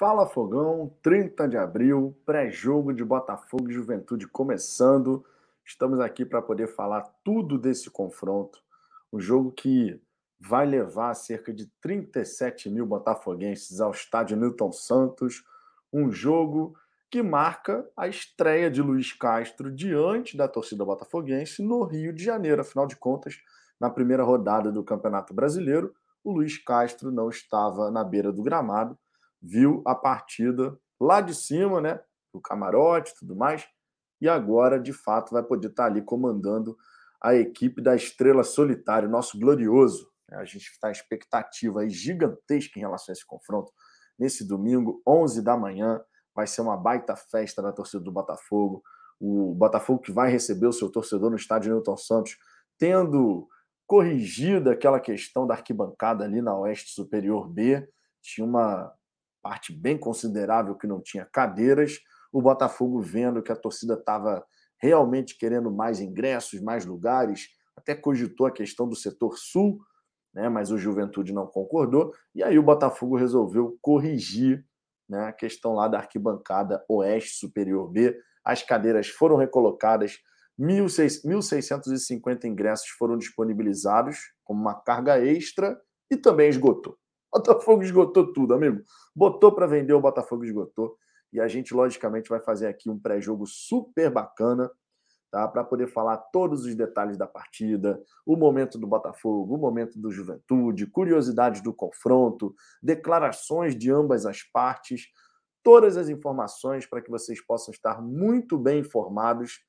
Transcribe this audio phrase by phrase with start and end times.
[0.00, 5.22] Fala Fogão, 30 de abril, pré-jogo de Botafogo e Juventude começando.
[5.62, 8.62] Estamos aqui para poder falar tudo desse confronto.
[9.12, 10.00] Um jogo que
[10.40, 15.44] vai levar cerca de 37 mil botafoguenses ao estádio Newton Santos.
[15.92, 16.74] Um jogo
[17.10, 22.62] que marca a estreia de Luiz Castro diante da torcida botafoguense no Rio de Janeiro.
[22.62, 23.38] Afinal de contas,
[23.78, 25.94] na primeira rodada do Campeonato Brasileiro,
[26.24, 28.96] o Luiz Castro não estava na beira do gramado
[29.42, 32.00] viu a partida lá de cima, né?
[32.32, 33.66] Do camarote e tudo mais.
[34.20, 36.76] E agora, de fato, vai poder estar ali comandando
[37.22, 40.10] a equipe da Estrela Solitária, nosso glorioso.
[40.32, 43.72] A gente está expectativa gigantesca em relação a esse confronto.
[44.18, 46.00] Nesse domingo, 11 da manhã,
[46.34, 48.82] vai ser uma baita festa da torcida do Botafogo.
[49.18, 52.36] O Botafogo que vai receber o seu torcedor no estádio Newton Santos,
[52.78, 53.48] tendo
[53.86, 57.86] corrigido aquela questão da arquibancada ali na Oeste Superior B.
[58.22, 58.92] Tinha uma
[59.42, 61.98] parte bem considerável que não tinha cadeiras.
[62.32, 64.44] O Botafogo vendo que a torcida estava
[64.80, 69.80] realmente querendo mais ingressos, mais lugares, até cogitou a questão do setor sul,
[70.34, 72.12] né, mas o Juventude não concordou.
[72.34, 74.64] E aí o Botafogo resolveu corrigir
[75.08, 78.16] né, a questão lá da arquibancada Oeste Superior B.
[78.44, 80.18] As cadeiras foram recolocadas,
[80.58, 85.78] 1.650 ingressos foram disponibilizados como uma carga extra
[86.10, 86.96] e também esgotou.
[87.32, 88.82] Botafogo esgotou tudo, amigo.
[89.14, 90.96] Botou para vender, o Botafogo esgotou.
[91.32, 94.70] E a gente, logicamente, vai fazer aqui um pré-jogo super bacana,
[95.30, 95.46] tá?
[95.46, 100.10] Para poder falar todos os detalhes da partida, o momento do Botafogo, o momento do
[100.10, 105.06] Juventude, curiosidades do confronto, declarações de ambas as partes,
[105.62, 109.60] todas as informações para que vocês possam estar muito bem informados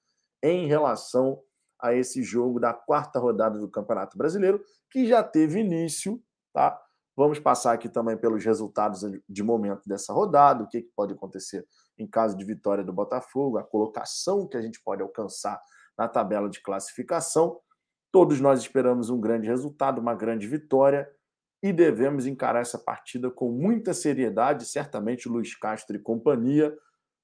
[0.41, 1.39] em relação
[1.79, 6.21] a esse jogo da quarta rodada do Campeonato Brasileiro, que já teve início,
[6.53, 6.79] tá?
[7.21, 11.63] Vamos passar aqui também pelos resultados de momento dessa rodada, o que, pode acontecer
[11.95, 15.61] em caso de vitória do Botafogo, a colocação que a gente pode alcançar
[15.95, 17.59] na tabela de classificação.
[18.11, 21.07] Todos nós esperamos um grande resultado, uma grande vitória
[21.61, 24.65] e devemos encarar essa partida com muita seriedade.
[24.65, 26.75] Certamente o Luiz Castro e companhia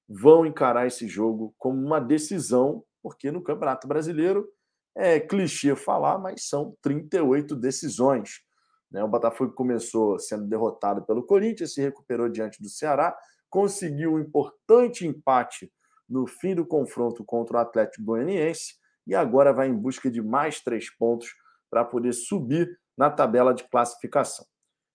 [0.08, 4.48] vão encarar esse jogo como uma decisão, porque no Campeonato Brasileiro
[4.96, 8.46] é clichê falar, mas são 38 decisões.
[8.90, 9.02] Né?
[9.02, 13.16] O Botafogo começou sendo derrotado pelo Corinthians, se recuperou diante do Ceará,
[13.50, 15.72] conseguiu um importante empate
[16.08, 18.74] no fim do confronto contra o Atlético Goianiense
[19.06, 21.34] e agora vai em busca de mais três pontos
[21.70, 24.46] para poder subir na tabela de classificação.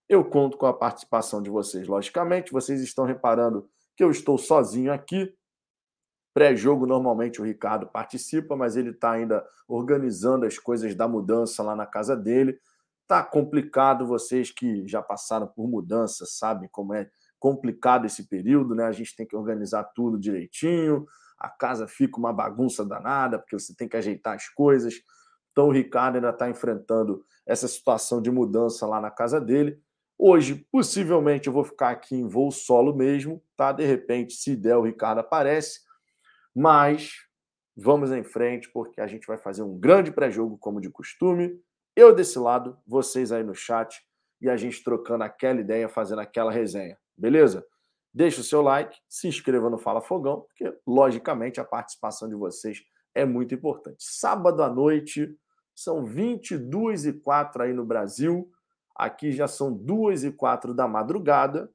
[0.10, 2.52] Eu conto com a participação de vocês, logicamente.
[2.52, 5.34] Vocês estão reparando que eu estou sozinho aqui.
[6.34, 11.76] Pré-jogo, normalmente o Ricardo participa, mas ele está ainda organizando as coisas da mudança lá
[11.76, 12.60] na casa dele.
[13.08, 18.86] Tá complicado, vocês que já passaram por mudança sabem como é complicado esse período, né?
[18.86, 21.06] A gente tem que organizar tudo direitinho,
[21.38, 24.96] a casa fica uma bagunça danada, porque você tem que ajeitar as coisas.
[25.52, 29.78] Então o Ricardo ainda está enfrentando essa situação de mudança lá na casa dele.
[30.18, 33.74] Hoje, possivelmente, eu vou ficar aqui em voo solo mesmo, tá?
[33.74, 35.82] De repente, se der, o Ricardo aparece.
[36.56, 37.14] Mas
[37.76, 41.60] vamos em frente, porque a gente vai fazer um grande pré-jogo, como de costume.
[41.96, 44.04] Eu desse lado, vocês aí no chat
[44.42, 46.98] e a gente trocando aquela ideia, fazendo aquela resenha.
[47.16, 47.66] Beleza?
[48.14, 52.84] Deixa o seu like, se inscreva no Fala Fogão, porque, logicamente, a participação de vocês
[53.14, 54.04] é muito importante.
[54.04, 55.38] Sábado à noite,
[55.76, 58.52] são 22 e 4 aí no Brasil.
[58.96, 61.72] Aqui já são 2 e 4 da madrugada.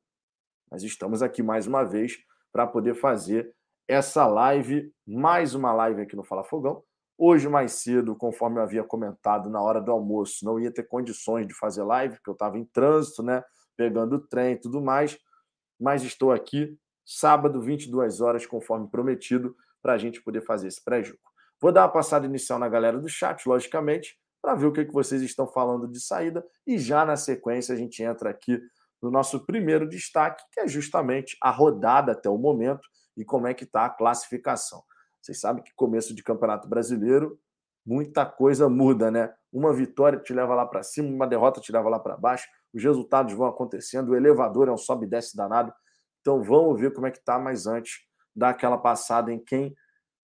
[0.70, 2.18] Mas estamos aqui mais uma vez
[2.52, 3.54] para poder fazer
[3.86, 6.84] essa live, mais uma live aqui no Fala Fogão,
[7.20, 11.48] Hoje, mais cedo, conforme eu havia comentado na hora do almoço, não ia ter condições
[11.48, 13.42] de fazer live, porque eu estava em trânsito, né?
[13.76, 15.18] Pegando o trem e tudo mais.
[15.80, 21.18] Mas estou aqui, sábado, 22 horas, conforme prometido, para a gente poder fazer esse pré-jogo.
[21.60, 24.92] Vou dar uma passada inicial na galera do chat, logicamente, para ver o que, que
[24.92, 26.46] vocês estão falando de saída.
[26.64, 28.60] E já na sequência, a gente entra aqui
[29.02, 32.86] no nosso primeiro destaque, que é justamente a rodada até o momento
[33.16, 34.84] e como é que está a classificação.
[35.28, 37.38] Vocês sabem que começo de campeonato brasileiro,
[37.84, 39.30] muita coisa muda, né?
[39.52, 42.82] Uma vitória te leva lá para cima, uma derrota te leva lá para baixo, os
[42.82, 45.70] resultados vão acontecendo, o elevador é um sobe e desce danado.
[46.22, 48.00] Então vamos ver como é que tá mais antes
[48.34, 49.76] dar aquela passada em quem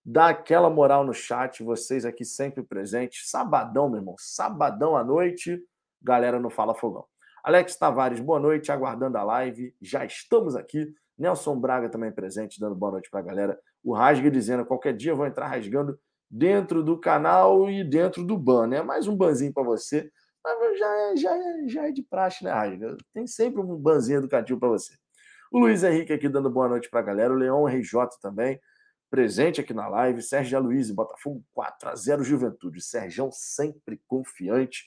[0.03, 3.29] dá aquela moral no chat, vocês aqui sempre presentes.
[3.29, 5.63] Sabadão, meu irmão, sabadão à noite,
[6.01, 7.05] galera no Fala Fogão.
[7.43, 9.77] Alex Tavares, boa noite, aguardando a live.
[9.83, 10.95] Já estamos aqui.
[11.19, 15.13] Nelson Braga também presente, dando boa noite para a galera o Rasga dizendo: qualquer dia
[15.13, 15.99] eu vou entrar rasgando
[16.31, 18.83] dentro do canal e dentro do ban, né?
[18.83, 20.11] Mais um banzinho para você.
[20.43, 22.97] Mas já é, já, é, já é de praxe, né, Rasga?
[23.13, 24.95] Tem sempre um banzinho educativo para você.
[25.51, 27.33] O Luiz Henrique aqui dando boa noite para a galera.
[27.33, 28.61] O Leão RJ também,
[29.09, 30.21] presente aqui na live.
[30.21, 32.83] Sérgio Aloysio, Botafogo 4 a 0 Juventude.
[32.83, 34.85] Sérgio sempre confiante.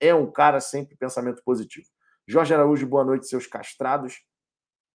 [0.00, 1.86] É um cara sempre pensamento positivo.
[2.26, 4.16] Jorge Araújo, boa noite, seus castrados.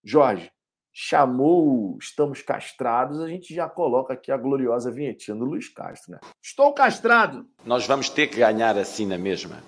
[0.04, 0.52] Jorge,
[0.94, 6.20] chamou Estamos Castrados, a gente já coloca aqui a gloriosa vinhetinha do Luiz Castro, né?
[6.40, 7.48] Estou castrado!
[7.66, 9.64] Nós vamos ter que ganhar assim na mesma.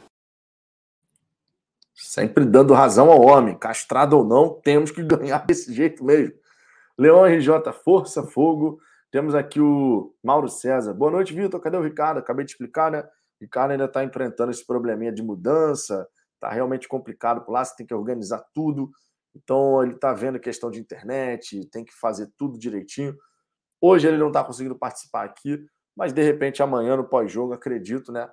[1.96, 6.36] Sempre dando razão ao homem, castrado ou não, temos que ganhar desse jeito mesmo.
[6.98, 8.80] Leão RJ, Força Fogo.
[9.10, 10.94] Temos aqui o Mauro César.
[10.94, 11.60] Boa noite, Vitor.
[11.60, 12.20] Cadê o Ricardo?
[12.20, 13.02] Acabei de explicar, né?
[13.02, 13.08] O
[13.42, 16.08] Ricardo ainda está enfrentando esse probleminha de mudança.
[16.36, 18.92] Está realmente complicado por lá, você tem que organizar tudo.
[19.36, 23.16] Então, ele está vendo questão de internet, tem que fazer tudo direitinho.
[23.82, 25.64] Hoje ele não está conseguindo participar aqui,
[25.96, 28.30] mas de repente amanhã, no pós-jogo, acredito, né?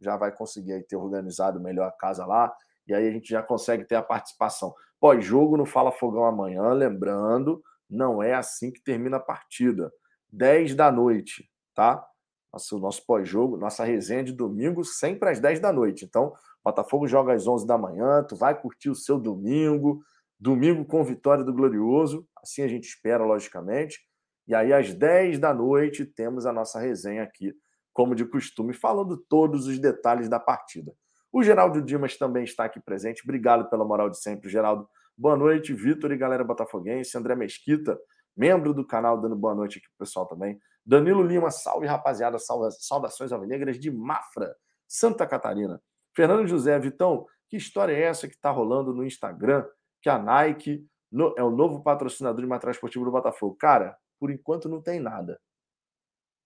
[0.00, 2.52] Já vai conseguir ter organizado melhor a casa lá.
[2.86, 4.74] E aí a gente já consegue ter a participação.
[4.98, 9.92] Pós-jogo no Fala Fogão amanhã, lembrando, não é assim que termina a partida.
[10.32, 12.04] 10 da noite, tá?
[12.52, 16.04] Nosso, nosso pós-jogo, nossa resenha de domingo, sempre às 10 da noite.
[16.04, 16.32] Então,
[16.64, 20.02] Botafogo joga às 11 da manhã, tu vai curtir o seu domingo,
[20.38, 23.98] Domingo com vitória do Glorioso, assim a gente espera, logicamente.
[24.46, 27.52] E aí, às 10 da noite, temos a nossa resenha aqui,
[27.92, 30.92] como de costume, falando todos os detalhes da partida.
[31.32, 33.22] O Geraldo Dimas também está aqui presente.
[33.24, 34.88] Obrigado pela moral de sempre, Geraldo.
[35.18, 37.16] Boa noite, Vitor e galera botafoguense.
[37.16, 37.98] André Mesquita,
[38.36, 40.58] membro do canal, dando boa noite aqui pro pessoal também.
[40.84, 44.54] Danilo Lima, salve rapaziada, saudações alvinegras de Mafra,
[44.86, 45.80] Santa Catarina.
[46.14, 49.66] Fernando José, Vitão, que história é essa que está rolando no Instagram?
[50.06, 53.56] Que a Nike no, é o novo patrocinador de material esportivo do Botafogo.
[53.56, 55.40] Cara, por enquanto não tem nada.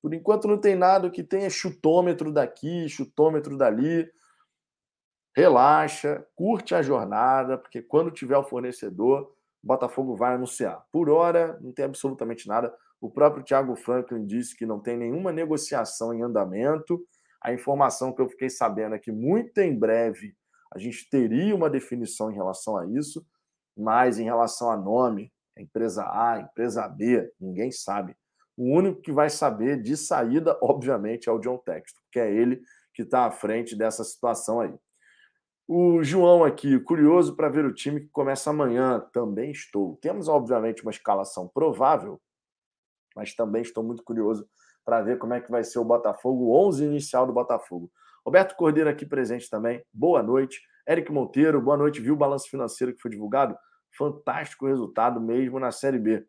[0.00, 1.10] Por enquanto não tem nada.
[1.10, 4.10] Que tem é chutômetro daqui, chutômetro dali.
[5.36, 9.30] Relaxa, curte a jornada, porque quando tiver o fornecedor,
[9.62, 10.82] o Botafogo vai anunciar.
[10.90, 12.74] Por hora, não tem absolutamente nada.
[12.98, 16.98] O próprio Thiago Franklin disse que não tem nenhuma negociação em andamento.
[17.42, 20.34] A informação que eu fiquei sabendo é que muito em breve
[20.74, 23.22] a gente teria uma definição em relação a isso.
[23.80, 28.14] Mas em relação a nome, empresa A, empresa B, ninguém sabe.
[28.54, 32.60] O único que vai saber de saída, obviamente, é o John Textor, que é ele
[32.92, 34.74] que está à frente dessa situação aí.
[35.66, 39.00] O João aqui, curioso para ver o time que começa amanhã.
[39.14, 39.96] Também estou.
[40.02, 42.20] Temos, obviamente, uma escalação provável,
[43.16, 44.46] mas também estou muito curioso
[44.84, 47.90] para ver como é que vai ser o Botafogo, o 11 inicial do Botafogo.
[48.26, 49.82] Roberto Cordeiro aqui presente também.
[49.90, 50.60] Boa noite.
[50.86, 52.00] Eric Monteiro, boa noite.
[52.00, 53.56] Viu o balanço financeiro que foi divulgado?
[53.96, 56.26] Fantástico resultado mesmo na Série B.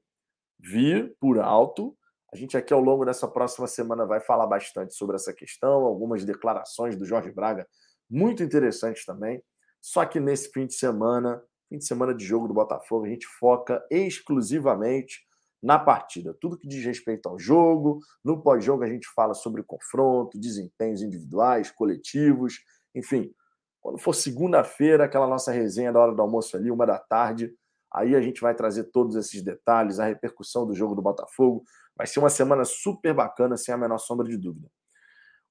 [0.59, 1.97] Vi por alto.
[2.33, 6.23] A gente aqui ao longo dessa próxima semana vai falar bastante sobre essa questão, algumas
[6.23, 7.67] declarações do Jorge Braga
[8.11, 9.41] muito interessantes também.
[9.79, 13.25] Só que nesse fim de semana, fim de semana de jogo do Botafogo, a gente
[13.25, 15.21] foca exclusivamente
[15.63, 16.35] na partida.
[16.39, 21.71] Tudo que diz respeito ao jogo, no pós-jogo a gente fala sobre confronto, desempenhos individuais,
[21.71, 22.59] coletivos,
[22.93, 23.33] enfim,
[23.81, 27.53] quando for segunda-feira, aquela nossa resenha da hora do almoço ali, uma da tarde,
[27.91, 31.63] aí a gente vai trazer todos esses detalhes, a repercussão do jogo do Botafogo.
[31.97, 34.69] Vai ser uma semana super bacana, sem a menor sombra de dúvida.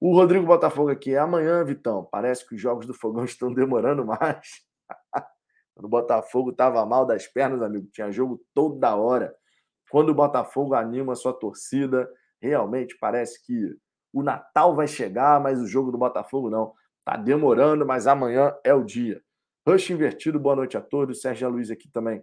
[0.00, 2.08] O Rodrigo Botafogo aqui é amanhã, Vitão.
[2.10, 4.62] Parece que os jogos do Fogão estão demorando mais.
[5.74, 9.34] Quando o Botafogo estava mal das pernas, amigo, tinha jogo toda hora.
[9.90, 12.08] Quando o Botafogo anima a sua torcida,
[12.40, 13.76] realmente parece que
[14.12, 16.72] o Natal vai chegar, mas o jogo do Botafogo não.
[17.04, 19.22] Tá demorando, mas amanhã é o dia.
[19.66, 21.20] Rush invertido, boa noite a todos.
[21.20, 22.22] Sérgio Luiz aqui também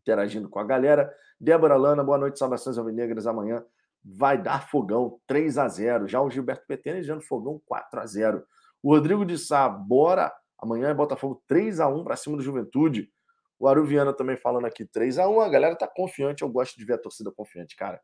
[0.00, 1.12] interagindo com a galera.
[1.40, 3.26] Débora Lana, boa noite, saudações alvinegras.
[3.26, 3.64] Amanhã
[4.04, 8.44] vai dar fogão 3 a 0 Já o Gilberto Petene dando fogão 4 a 0
[8.82, 10.32] O Rodrigo de Sá, bora.
[10.58, 13.10] Amanhã é Botafogo 3 a 1 para cima do Juventude.
[13.58, 16.42] O Aruviana também falando aqui 3 a 1 A galera tá confiante.
[16.42, 18.00] Eu gosto de ver a torcida confiante, cara.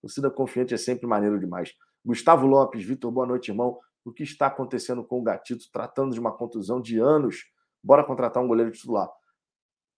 [0.00, 1.72] Torcida confiante é sempre maneiro demais.
[2.04, 6.20] Gustavo Lopes, Vitor, boa noite, irmão o que está acontecendo com o Gatito, tratando de
[6.20, 7.46] uma contusão de anos.
[7.82, 9.08] Bora contratar um goleiro titular.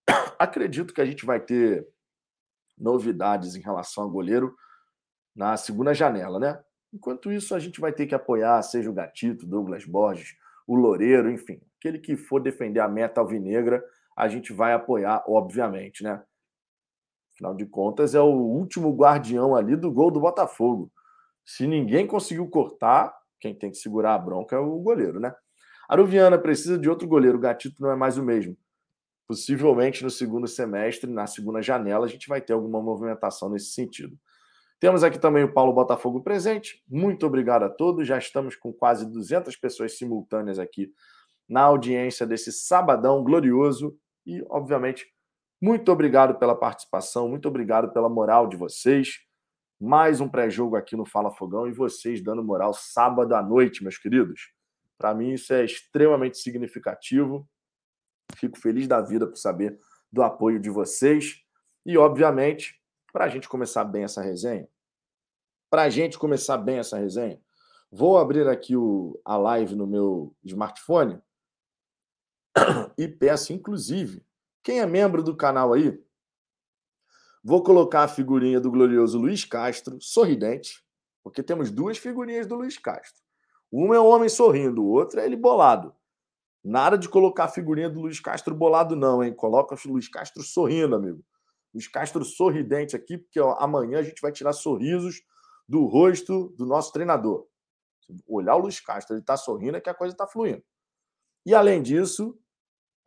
[0.39, 1.87] Acredito que a gente vai ter
[2.77, 4.55] novidades em relação ao goleiro
[5.35, 6.63] na segunda janela, né?
[6.93, 10.35] Enquanto isso, a gente vai ter que apoiar, seja o Gatito, Douglas Borges,
[10.67, 13.83] o Loureiro, enfim, aquele que for defender a meta alvinegra,
[14.17, 16.23] a gente vai apoiar, obviamente, né?
[17.33, 20.93] Afinal de contas, é o último guardião ali do gol do Botafogo.
[21.45, 25.35] Se ninguém conseguiu cortar, quem tem que segurar a bronca é o goleiro, né?
[25.89, 27.39] Aruviana precisa de outro goleiro.
[27.39, 28.57] O Gatito não é mais o mesmo.
[29.27, 34.17] Possivelmente no segundo semestre, na segunda janela, a gente vai ter alguma movimentação nesse sentido.
[34.79, 36.83] Temos aqui também o Paulo Botafogo presente.
[36.89, 38.07] Muito obrigado a todos.
[38.07, 40.93] Já estamos com quase 200 pessoas simultâneas aqui
[41.49, 43.97] na audiência desse sabadão glorioso.
[44.27, 45.07] E, obviamente,
[45.63, 49.19] Muito obrigado pela participação, muito obrigado pela moral de vocês.
[49.83, 53.97] Mais um pré-jogo aqui no Fala Fogão e vocês dando moral sábado à noite, meus
[53.97, 54.53] queridos.
[54.99, 57.49] Para mim, isso é extremamente significativo.
[58.37, 59.81] Fico feliz da vida por saber
[60.13, 61.41] do apoio de vocês.
[61.87, 62.79] E, obviamente,
[63.11, 64.69] para a gente começar bem essa resenha,
[65.71, 67.41] para a gente começar bem essa resenha,
[67.91, 71.19] vou abrir aqui o, a live no meu smartphone
[72.99, 74.23] e peço, inclusive,
[74.63, 75.99] quem é membro do canal aí,
[77.43, 80.85] Vou colocar a figurinha do glorioso Luiz Castro, sorridente,
[81.23, 83.23] porque temos duas figurinhas do Luiz Castro.
[83.73, 85.95] Uma é o homem sorrindo, o outro é ele bolado.
[86.63, 89.33] Nada de colocar a figurinha do Luiz Castro bolado, não, hein?
[89.33, 91.25] Coloca o Luiz Castro sorrindo, amigo.
[91.73, 95.23] Luiz Castro sorridente aqui, porque ó, amanhã a gente vai tirar sorrisos
[95.67, 97.47] do rosto do nosso treinador.
[98.27, 100.63] Olhar o Luiz Castro, ele está sorrindo, é que a coisa está fluindo.
[101.47, 102.39] E além disso,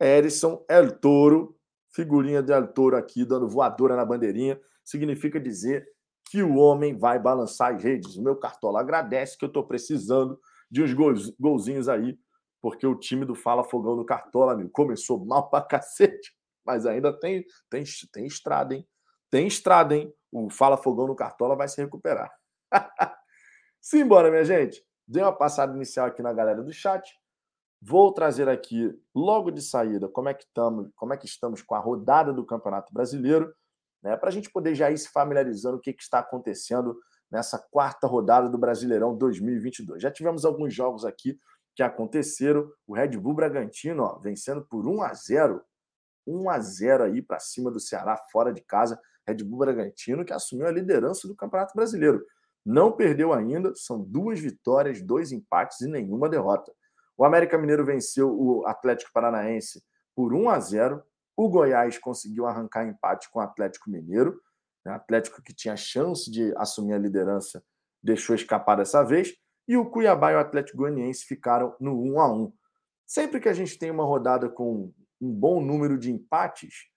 [0.00, 1.56] Erison El Toro
[1.94, 5.86] figurinha de autor aqui, dando voadora na bandeirinha, significa dizer
[6.28, 8.16] que o homem vai balançar as redes.
[8.16, 10.38] O meu cartola agradece que eu estou precisando
[10.70, 10.92] de uns
[11.38, 12.18] golzinhos aí,
[12.60, 16.34] porque o time do Fala Fogão no Cartola, amigo, começou mal pra cacete,
[16.64, 18.86] mas ainda tem, tem, tem estrada, hein?
[19.30, 20.12] Tem estrada, hein?
[20.32, 22.32] O Fala Fogão no Cartola vai se recuperar.
[23.80, 24.82] Simbora, minha gente.
[25.06, 27.08] Dei uma passada inicial aqui na galera do chat.
[27.80, 31.74] Vou trazer aqui, logo de saída, como é que estamos, como é que estamos com
[31.74, 33.54] a rodada do Campeonato Brasileiro,
[34.02, 36.98] né, para a gente poder já ir se familiarizando o que, que está acontecendo
[37.30, 40.02] nessa quarta rodada do Brasileirão 2022.
[40.02, 41.38] Já tivemos alguns jogos aqui
[41.74, 42.70] que aconteceram.
[42.86, 45.62] O Red Bull Bragantino ó, vencendo por 1 a 0
[46.26, 48.98] 1 a 0 aí para cima do Ceará, fora de casa.
[49.26, 52.24] Red Bull Bragantino que assumiu a liderança do Campeonato Brasileiro.
[52.64, 56.72] Não perdeu ainda, são duas vitórias, dois empates e nenhuma derrota.
[57.16, 59.82] O América Mineiro venceu o Atlético Paranaense
[60.14, 61.02] por 1 a 0.
[61.36, 64.40] O Goiás conseguiu arrancar empate com o Atlético Mineiro.
[64.84, 64.94] O né?
[64.94, 67.62] Atlético que tinha chance de assumir a liderança
[68.02, 69.34] deixou escapar dessa vez.
[69.66, 72.52] E o Cuiabá e o Atlético Goianiense ficaram no 1 a 1.
[73.06, 76.92] Sempre que a gente tem uma rodada com um bom número de empates,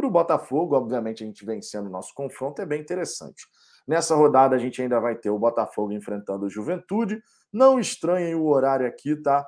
[0.00, 3.44] para o Botafogo, obviamente, a gente vencendo o nosso confronto é bem interessante.
[3.86, 7.22] Nessa rodada, a gente ainda vai ter o Botafogo enfrentando o Juventude.
[7.52, 9.46] Não estranhem o horário aqui, tá?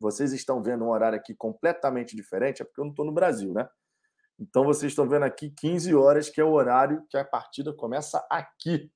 [0.00, 3.52] Vocês estão vendo um horário aqui completamente diferente, é porque eu não estou no Brasil,
[3.52, 3.68] né?
[4.38, 8.26] Então vocês estão vendo aqui 15 horas, que é o horário que a partida começa
[8.30, 8.90] aqui,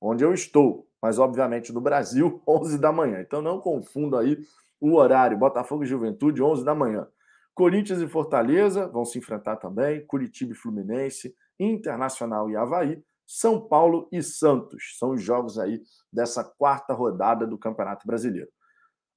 [0.00, 0.88] onde eu estou.
[1.00, 3.20] Mas, obviamente, no Brasil, 11 da manhã.
[3.20, 4.36] Então não confunda aí
[4.80, 5.38] o horário.
[5.38, 7.06] Botafogo e Juventude, 11 da manhã.
[7.54, 10.04] Corinthians e Fortaleza vão se enfrentar também.
[10.06, 13.00] Curitiba e Fluminense, Internacional e Havaí.
[13.24, 14.96] São Paulo e Santos.
[14.98, 15.80] São os jogos aí
[16.12, 18.48] dessa quarta rodada do Campeonato Brasileiro.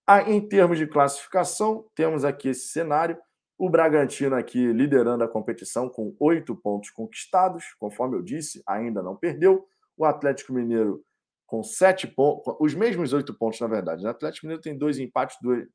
[0.07, 3.17] Ah, em termos de classificação, temos aqui esse cenário.
[3.57, 9.15] O Bragantino aqui liderando a competição com oito pontos conquistados, conforme eu disse, ainda não
[9.15, 9.65] perdeu.
[9.97, 11.03] O Atlético Mineiro
[11.47, 14.05] com sete pontos, os mesmos oito pontos, na verdade.
[14.05, 15.67] O Atlético Mineiro tem dois empates, dois,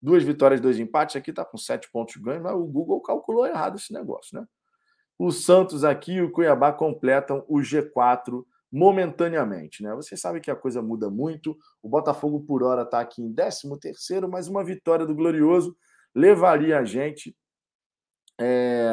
[0.00, 1.16] duas vitórias, dois empates.
[1.16, 4.46] Aqui está com sete pontos ganhos, mas o Google calculou errado esse negócio, né?
[5.18, 9.82] O Santos aqui e o Cuiabá completam o G4 momentaneamente.
[9.82, 9.94] Né?
[9.94, 11.56] Vocês sabem que a coisa muda muito.
[11.82, 15.76] O Botafogo, por hora, está aqui em 13º, mas uma vitória do Glorioso
[16.14, 17.36] levaria a gente...
[18.40, 18.90] É...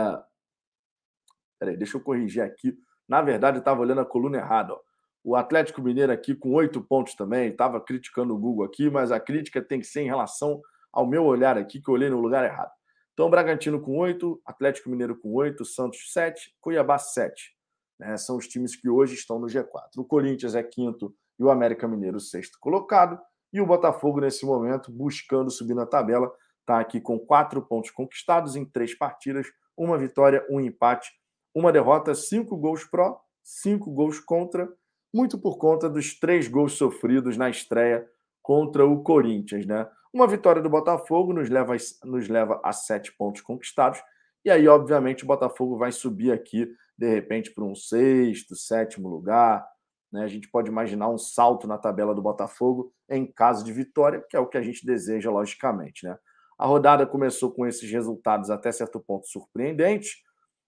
[1.58, 2.78] Peraí, deixa eu corrigir aqui.
[3.08, 4.76] Na verdade, eu estava olhando a coluna errada.
[5.24, 7.50] O Atlético Mineiro aqui com oito pontos também.
[7.50, 11.26] Estava criticando o Google aqui, mas a crítica tem que ser em relação ao meu
[11.26, 12.72] olhar aqui, que eu olhei no lugar errado.
[13.14, 17.59] Então, Bragantino com oito, Atlético Mineiro com oito, Santos sete, Cuiabá sete.
[18.00, 18.18] Né?
[18.18, 19.98] São os times que hoje estão no G4.
[19.98, 23.20] O Corinthians é quinto e o América Mineiro sexto colocado.
[23.52, 28.56] E o Botafogo, nesse momento, buscando subir na tabela, está aqui com quatro pontos conquistados
[28.56, 31.12] em três partidas, uma vitória, um empate,
[31.54, 34.72] uma derrota, cinco gols pró, cinco gols contra,
[35.14, 38.08] muito por conta dos três gols sofridos na estreia
[38.42, 39.90] contra o Corinthians, né?
[40.14, 44.00] Uma vitória do Botafogo nos leva, nos leva a sete pontos conquistados,
[44.46, 49.66] e aí, obviamente, o Botafogo vai subir aqui de repente para um sexto, sétimo lugar.
[50.12, 50.22] Né?
[50.22, 54.36] A gente pode imaginar um salto na tabela do Botafogo em caso de vitória, que
[54.36, 56.06] é o que a gente deseja, logicamente.
[56.06, 56.18] Né?
[56.58, 60.18] A rodada começou com esses resultados até certo ponto surpreendentes.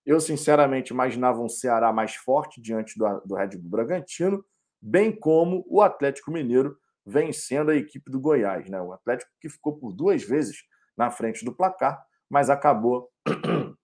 [0.06, 4.44] Eu, sinceramente, imaginava um Ceará mais forte diante do, do Red Bull Bragantino,
[4.82, 8.70] bem como o Atlético Mineiro vencendo a equipe do Goiás.
[8.70, 8.80] Né?
[8.80, 10.64] O Atlético que ficou por duas vezes
[10.96, 13.10] na frente do placar, mas acabou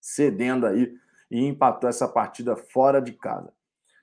[0.00, 0.90] cedendo aí
[1.30, 3.52] e empatou essa partida fora de casa.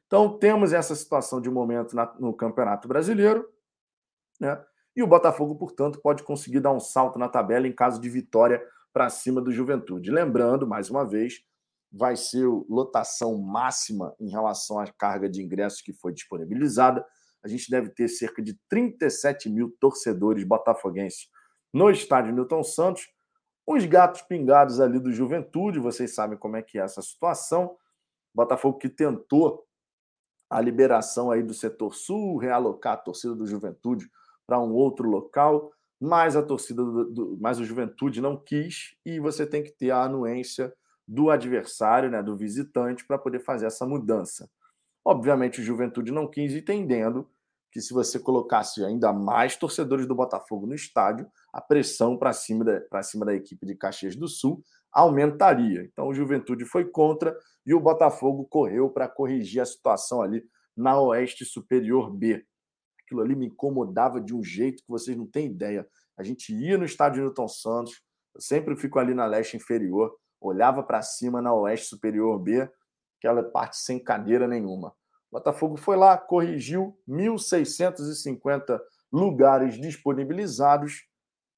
[0.08, 3.48] Então, temos essa situação de momento na, no Campeonato Brasileiro,
[4.40, 4.64] né?
[4.96, 8.64] E o Botafogo, portanto, pode conseguir dar um salto na tabela em caso de vitória
[8.92, 10.12] para cima do Juventude.
[10.12, 11.42] Lembrando, mais uma vez,
[11.92, 17.04] vai ser lotação máxima em relação à carga de ingressos que foi disponibilizada.
[17.44, 21.28] A gente deve ter cerca de 37 mil torcedores botafoguenses
[21.74, 23.08] no estádio Newton Santos.
[23.66, 27.78] Os gatos pingados ali do Juventude, vocês sabem como é que é essa situação.
[28.34, 29.66] Botafogo que tentou
[30.50, 34.10] a liberação aí do setor sul, realocar a torcida do Juventude
[34.46, 39.20] para um outro local, mas a torcida do, do, mas o Juventude não quis e
[39.20, 40.74] você tem que ter a anuência
[41.08, 44.50] do adversário, né, do visitante para poder fazer essa mudança.
[45.04, 47.28] Obviamente o Juventude não quis entendendo
[47.74, 52.64] que se você colocasse ainda mais torcedores do Botafogo no estádio, a pressão para cima,
[52.64, 55.82] da, cima da equipe de Caxias do Sul aumentaria.
[55.82, 60.46] Então o Juventude foi contra e o Botafogo correu para corrigir a situação ali
[60.78, 62.46] na Oeste Superior B.
[63.04, 65.88] Aquilo ali me incomodava de um jeito que vocês não têm ideia.
[66.16, 68.04] A gente ia no estádio Newton Santos,
[68.36, 72.70] eu sempre fico ali na Leste Inferior, olhava para cima na Oeste Superior B,
[73.18, 74.94] aquela parte sem cadeira nenhuma.
[75.34, 78.80] Botafogo foi lá, corrigiu 1.650
[79.12, 81.08] lugares disponibilizados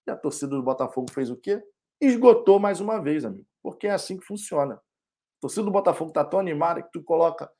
[0.07, 1.61] e a torcida do Botafogo fez o quê?
[1.99, 4.75] Esgotou mais uma vez, amigo, porque é assim que funciona.
[4.75, 7.51] A torcida do Botafogo está tão animada que tu coloca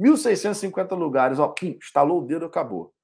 [0.00, 2.94] 1.650 lugares, ó, pum, estalou o dedo, acabou.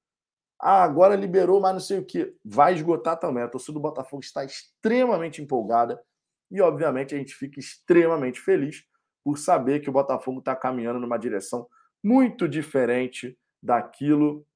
[0.60, 2.32] Ah, agora liberou, mas não sei o que.
[2.44, 3.42] Vai esgotar também.
[3.42, 6.00] A torcida do Botafogo está extremamente empolgada
[6.50, 8.84] e, obviamente, a gente fica extremamente feliz
[9.24, 11.68] por saber que o Botafogo está caminhando numa direção
[12.02, 14.46] muito diferente daquilo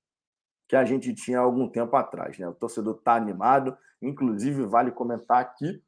[0.68, 2.38] que a gente tinha há algum tempo atrás.
[2.38, 2.48] Né?
[2.48, 5.82] O torcedor está animado, inclusive vale comentar aqui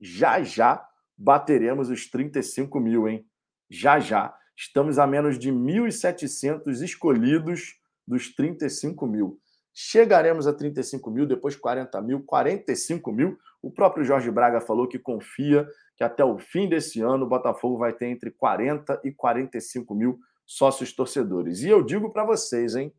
[0.00, 0.84] Já já
[1.16, 3.24] bateremos os 35 mil, hein?
[3.70, 4.36] Já já.
[4.56, 7.77] Estamos a menos de 1.700 escolhidos
[8.08, 9.38] dos 35 mil.
[9.72, 13.38] Chegaremos a 35 mil, depois 40 mil, 45 mil.
[13.62, 17.78] O próprio Jorge Braga falou que confia que até o fim desse ano o Botafogo
[17.78, 21.60] vai ter entre 40 e 45 mil sócios torcedores.
[21.60, 22.92] E eu digo para vocês, hein?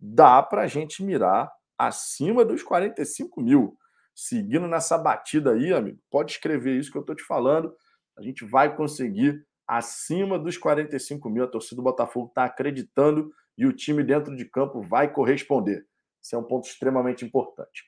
[0.00, 3.76] Dá para a gente mirar acima dos 45 mil.
[4.14, 7.74] Seguindo nessa batida aí, amigo, pode escrever isso que eu estou te falando.
[8.16, 11.44] A gente vai conseguir acima dos 45 mil.
[11.44, 15.86] A torcida do Botafogo está acreditando e o time dentro de campo vai corresponder.
[16.22, 17.84] Isso é um ponto extremamente importante.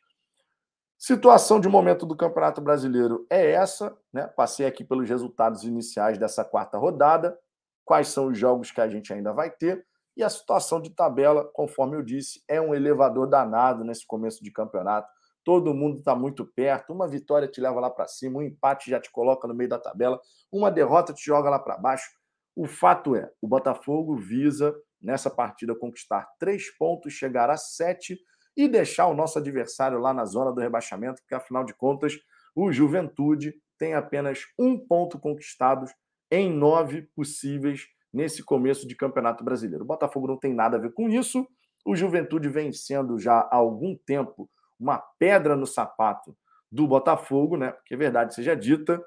[0.96, 4.26] Situação de momento do Campeonato Brasileiro é essa, né?
[4.26, 7.38] Passei aqui pelos resultados iniciais dessa quarta rodada,
[7.84, 9.86] quais são os jogos que a gente ainda vai ter
[10.18, 14.50] e a situação de tabela, conforme eu disse, é um elevador danado nesse começo de
[14.50, 15.08] campeonato.
[15.44, 16.92] Todo mundo está muito perto.
[16.92, 19.78] Uma vitória te leva lá para cima, um empate já te coloca no meio da
[19.78, 22.10] tabela, uma derrota te joga lá para baixo.
[22.56, 28.18] O fato é, o Botafogo visa nessa partida conquistar três pontos, chegar a sete
[28.56, 32.14] e deixar o nosso adversário lá na zona do rebaixamento, porque afinal de contas,
[32.54, 35.86] o Juventude tem apenas um ponto conquistado
[36.30, 39.84] em nove possíveis nesse começo de Campeonato Brasileiro.
[39.84, 41.46] O Botafogo não tem nada a ver com isso.
[41.86, 46.36] O Juventude vem sendo já há algum tempo uma pedra no sapato
[46.70, 47.72] do Botafogo, né?
[47.72, 49.02] Porque é verdade seja dita,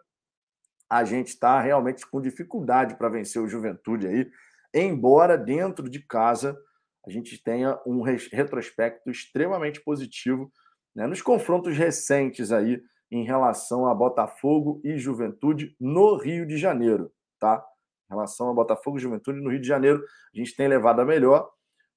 [0.89, 4.31] a gente está realmente com dificuldade para vencer o Juventude aí
[4.73, 6.57] embora dentro de casa
[7.05, 10.51] a gente tenha um retrospecto extremamente positivo
[10.95, 17.11] né, nos confrontos recentes aí em relação a Botafogo e Juventude no Rio de Janeiro,
[17.39, 17.65] tá?
[18.09, 20.03] Em relação a Botafogo e Juventude no Rio de Janeiro,
[20.33, 21.49] a gente tem levado a melhor,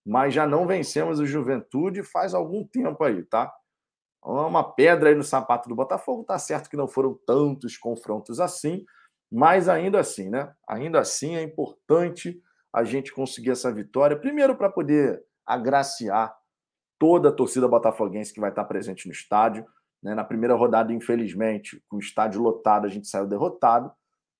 [0.04, 3.52] mas já não vencemos o Juventude faz algum tempo aí, tá?
[4.24, 8.40] É uma pedra aí no sapato do Botafogo, tá certo que não foram tantos confrontos
[8.40, 8.84] assim,
[9.30, 10.52] mas ainda assim, né?
[10.68, 12.40] Ainda assim é importante
[12.74, 14.18] a gente conseguir essa vitória.
[14.18, 16.34] Primeiro, para poder agraciar
[16.98, 19.64] toda a torcida botafoguense que vai estar presente no estádio.
[20.02, 20.12] Né?
[20.12, 23.92] Na primeira rodada, infelizmente, com o estádio lotado, a gente saiu derrotado.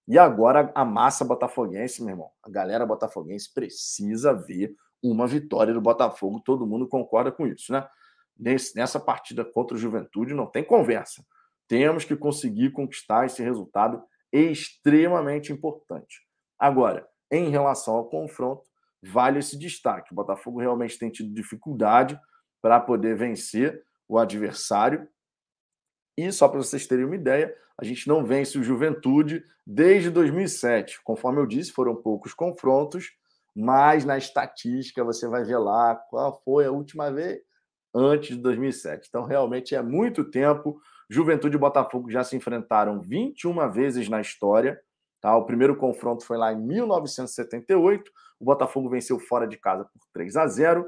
[0.09, 5.81] E agora a massa botafoguense, meu irmão, a galera botafoguense precisa ver uma vitória do
[5.81, 6.43] Botafogo.
[6.45, 7.87] Todo mundo concorda com isso, né?
[8.75, 11.25] nessa partida contra o Juventude não tem conversa.
[11.69, 16.21] Temos que conseguir conquistar esse resultado extremamente importante.
[16.59, 18.63] Agora, em relação ao confronto,
[19.03, 20.13] vale esse destaque.
[20.13, 22.19] O Botafogo realmente tem tido dificuldade
[22.63, 25.09] para poder vencer o adversário.
[26.17, 31.03] E só para vocês terem uma ideia, a gente não vence o Juventude desde 2007.
[31.03, 33.13] Conforme eu disse, foram poucos confrontos,
[33.55, 37.41] mas na estatística você vai ver lá qual foi a última vez
[37.95, 39.07] antes de 2007.
[39.09, 40.81] Então, realmente é muito tempo.
[41.09, 44.81] Juventude e Botafogo já se enfrentaram 21 vezes na história.
[45.25, 45.35] Tá?
[45.39, 48.13] O primeiro confronto foi lá em 1978.
[48.39, 50.87] O Botafogo venceu fora de casa por 3 a 0.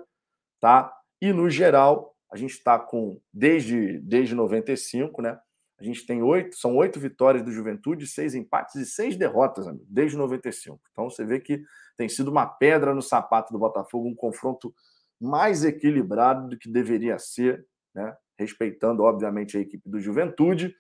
[0.61, 0.93] Tá?
[1.23, 5.39] E no geral, a gente está com, desde, desde 95, né?
[5.81, 9.87] A gente tem oito, são oito vitórias do Juventude, seis empates e seis derrotas, amigo,
[9.89, 10.79] desde 95.
[10.93, 11.63] Então você vê que
[11.97, 14.75] tem sido uma pedra no sapato do Botafogo, um confronto
[15.19, 18.15] mais equilibrado do que deveria ser, né?
[18.39, 20.75] respeitando, obviamente, a equipe do Juventude,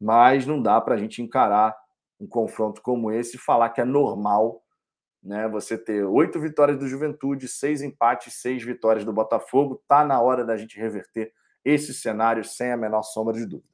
[0.00, 1.76] mas não dá para a gente encarar
[2.22, 4.62] um confronto como esse falar que é normal
[5.22, 5.48] né?
[5.48, 9.78] você ter oito vitórias do Juventude, seis empates, seis vitórias do Botafogo.
[9.80, 11.32] Está na hora da gente reverter
[11.64, 13.70] esse cenário sem a menor sombra de dúvida.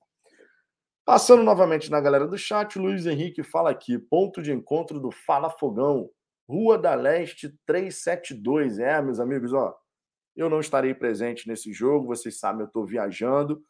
[1.07, 5.49] Passando novamente na galera do chat, Luiz Henrique fala aqui: ponto de encontro do Fala
[5.49, 6.11] Fogão,
[6.47, 8.79] Rua da Leste 372.
[8.79, 9.75] É, meus amigos, ó,
[10.37, 13.63] eu não estarei presente nesse jogo, vocês sabem, eu estou viajando,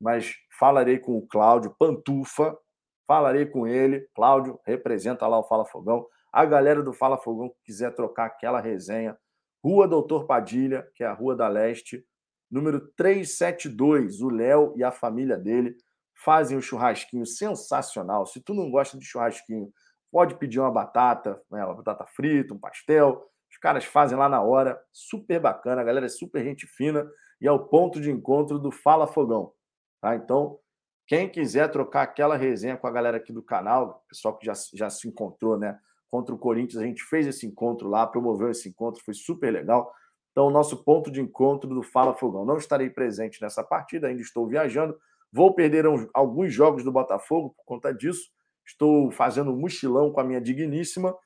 [0.00, 2.56] mas falarei com o Cláudio Pantufa,
[3.06, 4.08] falarei com ele.
[4.14, 6.06] Cláudio representa lá o Fala Fogão.
[6.32, 9.16] A galera do Fala Fogão que quiser trocar aquela resenha,
[9.64, 12.04] Rua Doutor Padilha, que é a Rua da Leste,
[12.50, 14.20] número 372.
[14.20, 15.76] O Léo e a família dele
[16.14, 18.26] fazem um churrasquinho sensacional.
[18.26, 19.72] Se tu não gosta de churrasquinho,
[20.10, 23.24] pode pedir uma batata, né, uma batata frita, um pastel.
[23.50, 27.08] Os caras fazem lá na hora, super bacana, a galera é super gente fina
[27.40, 29.52] e é o ponto de encontro do Fala Fogão.
[30.00, 30.14] Tá?
[30.16, 30.58] Então,
[31.06, 34.90] quem quiser trocar aquela resenha com a galera aqui do canal, pessoal que já, já
[34.90, 35.78] se encontrou né,
[36.10, 39.92] contra o Corinthians, a gente fez esse encontro lá, promoveu esse encontro, foi super legal.
[40.32, 42.44] Então, o nosso ponto de encontro do Fala Fogão.
[42.44, 44.98] Não estarei presente nessa partida, ainda estou viajando.
[45.32, 48.30] Vou perder alguns jogos do Botafogo por conta disso.
[48.66, 51.16] Estou fazendo um mochilão com a minha digníssima,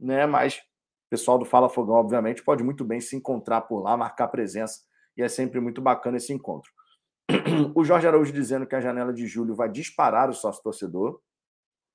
[0.00, 0.26] né?
[0.26, 0.60] Mas
[1.08, 4.80] pessoal do Fala Fogão, obviamente, pode muito bem se encontrar por lá, marcar presença,
[5.16, 6.70] e é sempre muito bacana esse encontro.
[7.74, 11.20] O Jorge Araújo dizendo que a janela de julho vai disparar o sócio torcedor,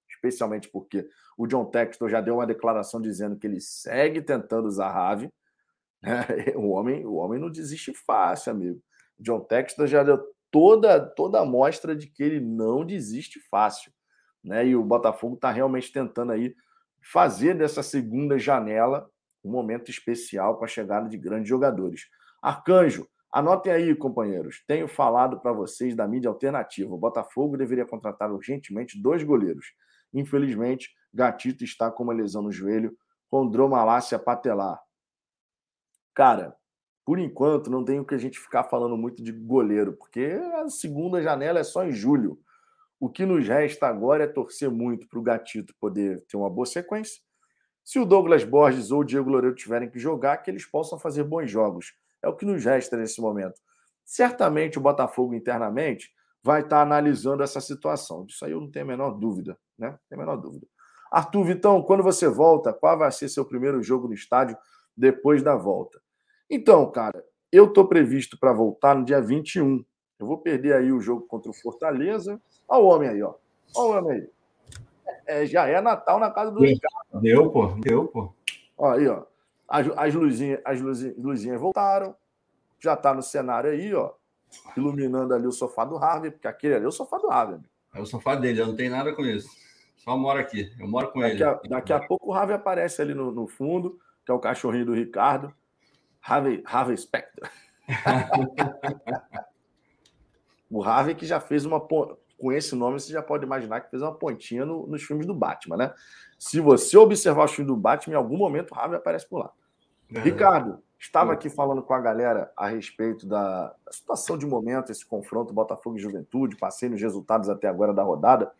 [0.09, 4.87] especialmente porque o John Textor já deu uma declaração dizendo que ele segue tentando usar
[4.87, 5.29] a Rave.
[6.01, 6.25] Né?
[6.55, 8.81] O, homem, o homem não desiste fácil, amigo.
[9.17, 13.91] O John Textor já deu toda, toda a mostra de que ele não desiste fácil.
[14.43, 14.67] Né?
[14.67, 16.55] E o Botafogo está realmente tentando aí
[17.01, 19.09] fazer dessa segunda janela
[19.43, 22.07] um momento especial com a chegada de grandes jogadores.
[22.41, 24.63] Arcanjo, anotem aí, companheiros.
[24.67, 26.93] Tenho falado para vocês da mídia alternativa.
[26.93, 29.73] O Botafogo deveria contratar urgentemente dois goleiros.
[30.13, 32.95] Infelizmente, Gatito está com uma lesão no joelho,
[33.27, 34.79] com dromalácia patelar.
[36.13, 36.55] Cara,
[37.03, 40.69] por enquanto, não tem o que a gente ficar falando muito de goleiro, porque a
[40.69, 42.39] segunda janela é só em julho.
[42.99, 46.65] O que nos resta agora é torcer muito para o Gatito poder ter uma boa
[46.65, 47.21] sequência.
[47.83, 51.23] Se o Douglas Borges ou o Diego Loureiro tiverem que jogar, que eles possam fazer
[51.23, 51.93] bons jogos.
[52.23, 53.59] É o que nos resta nesse momento.
[54.05, 58.25] Certamente o Botafogo internamente vai estar analisando essa situação.
[58.25, 59.91] Disso aí eu não tenho a menor dúvida, né?
[59.91, 60.67] Não tenho a menor dúvida.
[61.11, 64.57] Arthur Vitão, quando você volta, qual vai ser seu primeiro jogo no estádio
[64.97, 66.01] depois da volta?
[66.49, 69.85] Então, cara, eu estou previsto para voltar no dia 21.
[70.19, 72.41] Eu vou perder aí o jogo contra o Fortaleza.
[72.67, 73.35] Olha o homem aí, ó.
[73.75, 74.29] Olha o homem aí.
[75.25, 77.21] É, já é Natal na casa do deu, Ricardo.
[77.21, 77.67] Deu, pô.
[77.79, 78.33] Deu, pô.
[78.77, 79.23] Ó, aí, ó.
[79.73, 82.15] As, as, luzinhas, as luzinhas, luzinhas voltaram.
[82.79, 84.11] Já está no cenário aí, ó.
[84.77, 87.59] Iluminando ali o sofá do Harvey, porque aquele ali é o sofá do Harvey.
[87.91, 89.49] É o sofá dele, eu não tenho nada com isso.
[89.97, 90.71] Só moro aqui.
[90.79, 91.43] Eu moro com daqui ele.
[91.43, 94.85] A, daqui a pouco o Harvey aparece ali no, no fundo, que é o cachorrinho
[94.85, 95.51] do Ricardo.
[96.21, 97.49] Harvey, Harvey Specter.
[100.69, 104.03] o Harvey que já fez uma com esse nome você já pode imaginar que fez
[104.03, 105.93] uma pontinha no, nos filmes do Batman, né?
[106.37, 109.51] Se você observar os filmes do Batman, em algum momento o Harvey aparece por lá.
[110.13, 110.19] É.
[110.19, 115.53] Ricardo, estava aqui falando com a galera a respeito da, situação de momento, esse confronto
[115.53, 118.51] Botafogo e Juventude, passei nos resultados até agora da rodada,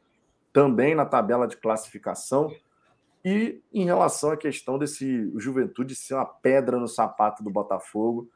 [0.51, 2.53] também na tabela de classificação.
[3.25, 8.29] E em relação à questão desse Juventude ser uma pedra no sapato do Botafogo,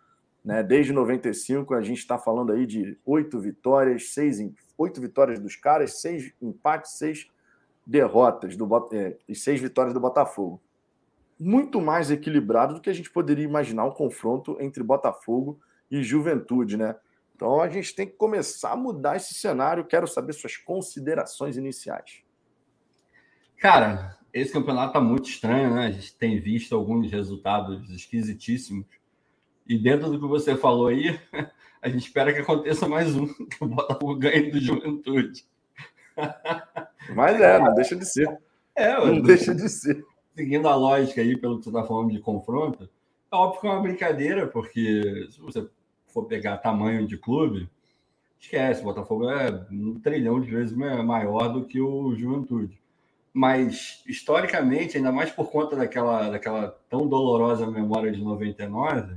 [0.47, 0.63] né?
[0.63, 4.39] Desde 95, a gente está falando aí de oito vitórias, seis
[4.77, 7.27] oito vitórias dos caras, seis empates, seis
[7.85, 10.61] derrotas do é, e seis vitórias do Botafogo.
[11.39, 16.77] Muito mais equilibrado do que a gente poderia imaginar um confronto entre Botafogo e Juventude,
[16.77, 16.95] né?
[17.35, 19.85] Então a gente tem que começar a mudar esse cenário.
[19.85, 22.23] Quero saber suas considerações iniciais.
[23.57, 25.87] Cara, esse campeonato está muito estranho, né?
[25.87, 28.85] A gente tem visto alguns resultados esquisitíssimos.
[29.67, 31.19] E dentro do que você falou aí,
[31.81, 35.45] a gente espera que aconteça mais um, que o Botafogo ganhe do Juventude.
[37.15, 38.37] Mas é, não deixa de ser.
[38.75, 40.03] É, não deixa de ser.
[40.37, 42.87] Seguindo a lógica aí, pelo que você está falando de confronto,
[43.31, 45.67] é óbvio que é uma brincadeira, porque se você
[46.05, 47.67] for pegar tamanho de clube,
[48.39, 52.79] esquece, o Botafogo é um trilhão de vezes maior do que o Juventude.
[53.33, 59.15] mas historicamente, ainda mais por conta daquela, daquela tão dolorosa memória de 99,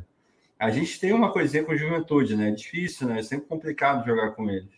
[0.59, 2.49] a gente tem uma coisinha com juventude, né?
[2.49, 3.21] É difícil, né?
[3.21, 4.71] É sempre complicado jogar com eles.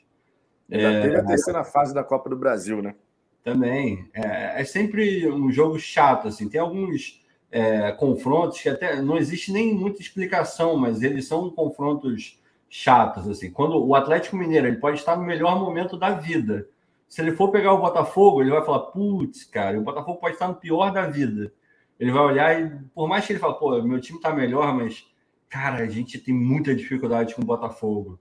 [0.69, 2.95] Já é, teve a terceira fase da Copa do Brasil, né?
[3.43, 4.09] Também.
[4.15, 6.49] É, é sempre um jogo chato, assim.
[6.49, 12.41] Tem alguns é, confrontos que até não existe nem muita explicação, mas eles são confrontos
[12.69, 13.51] chatos, assim.
[13.51, 16.67] Quando o Atlético Mineiro ele pode estar no melhor momento da vida,
[17.07, 20.49] se ele for pegar o Botafogo, ele vai falar, putz, cara, o Botafogo pode estar
[20.49, 21.53] no pior da vida.
[22.01, 25.07] Ele vai olhar e, por mais que ele fale, pô, meu time tá melhor, mas,
[25.49, 28.19] cara, a gente tem muita dificuldade com o Botafogo.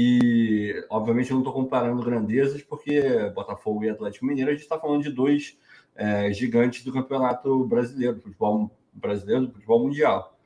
[0.00, 3.02] E, obviamente, eu não estou comparando grandezas, porque
[3.34, 5.58] Botafogo e Atlético Mineiro, a gente está falando de dois
[5.96, 10.38] é, gigantes do campeonato brasileiro, do futebol brasileiro, do futebol mundial.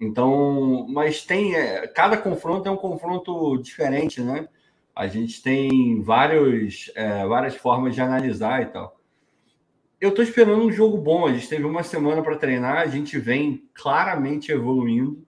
[0.00, 1.52] Então, mas tem.
[1.56, 4.48] É, cada confronto é um confronto diferente, né?
[4.94, 9.00] A gente tem vários, é, várias formas de analisar e tal.
[10.00, 11.26] Eu estou esperando um jogo bom.
[11.26, 15.26] A gente teve uma semana para treinar, a gente vem claramente evoluindo.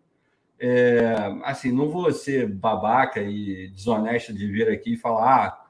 [0.58, 5.64] É, assim, não vou ser babaca e desonesto de vir aqui e falar, ah,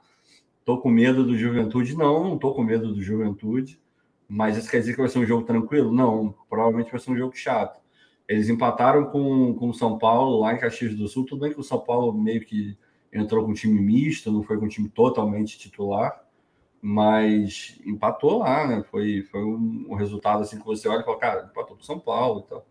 [0.65, 1.97] tô com medo do Juventude.
[1.97, 3.81] Não, não tô com medo do Juventude.
[4.29, 5.93] Mas isso quer dizer que vai ser um jogo tranquilo?
[5.93, 7.81] Não, provavelmente vai ser um jogo chato.
[8.27, 11.27] Eles empataram com, com o São Paulo lá em Caxias do Sul.
[11.27, 12.77] Tudo bem que o São Paulo meio que
[13.13, 16.25] entrou com um time misto, não foi com um time totalmente titular,
[16.83, 18.83] mas empatou lá, né?
[18.91, 22.01] Foi, foi um, um resultado assim que você olha e fala, cara, empatou com São
[22.01, 22.67] Paulo e tal.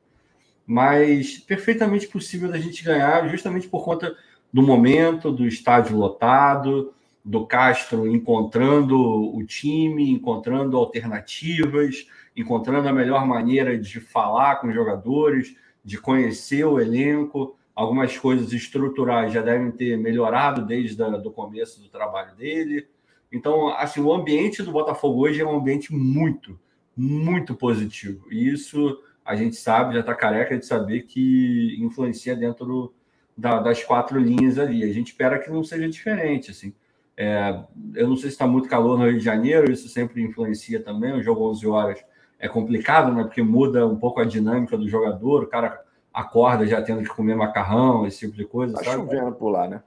[0.65, 4.15] Mas perfeitamente possível da gente ganhar, justamente por conta
[4.51, 13.25] do momento, do estádio lotado, do Castro encontrando o time, encontrando alternativas, encontrando a melhor
[13.25, 19.71] maneira de falar com os jogadores, de conhecer o elenco algumas coisas estruturais já devem
[19.71, 22.87] ter melhorado desde o começo do trabalho dele.
[23.31, 26.59] Então, assim, o ambiente do Botafogo hoje é um ambiente muito,
[26.95, 28.27] muito positivo.
[28.31, 32.93] E isso a gente sabe, já está careca de saber que influencia dentro do,
[33.37, 34.83] da, das quatro linhas ali.
[34.83, 36.73] A gente espera que não seja diferente, assim.
[37.15, 37.63] É,
[37.95, 41.13] eu não sei se está muito calor no Rio de Janeiro, isso sempre influencia também.
[41.13, 42.05] O jogo 11 horas
[42.39, 43.23] é complicado, né?
[43.23, 45.43] Porque muda um pouco a dinâmica do jogador.
[45.43, 45.81] O cara
[46.13, 48.75] acorda já tendo que comer macarrão, esse tipo de coisa.
[48.75, 48.97] Tá sabe?
[48.97, 49.81] chovendo por lá, né?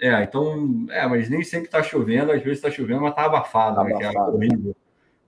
[0.00, 3.76] É, então, é, mas nem sempre tá chovendo, às vezes tá chovendo, mas tá abafado,
[3.76, 3.94] tá né?
[3.94, 4.12] Abafado.
[4.12, 4.76] Que é horrível.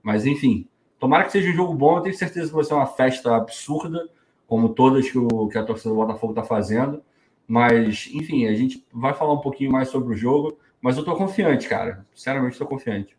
[0.03, 0.67] Mas enfim,
[0.99, 4.09] tomara que seja um jogo bom, eu tenho certeza que vai ser uma festa absurda,
[4.47, 7.01] como todas que, o, que a torcida do Botafogo tá fazendo.
[7.47, 11.15] Mas, enfim, a gente vai falar um pouquinho mais sobre o jogo, mas eu tô
[11.15, 12.05] confiante, cara.
[12.13, 13.17] Sinceramente, tô confiante.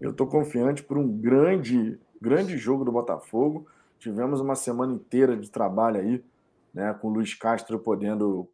[0.00, 3.66] Eu tô confiante por um grande, grande jogo do Botafogo.
[3.98, 6.24] Tivemos uma semana inteira de trabalho aí
[6.72, 8.48] né, com o Luiz Castro podendo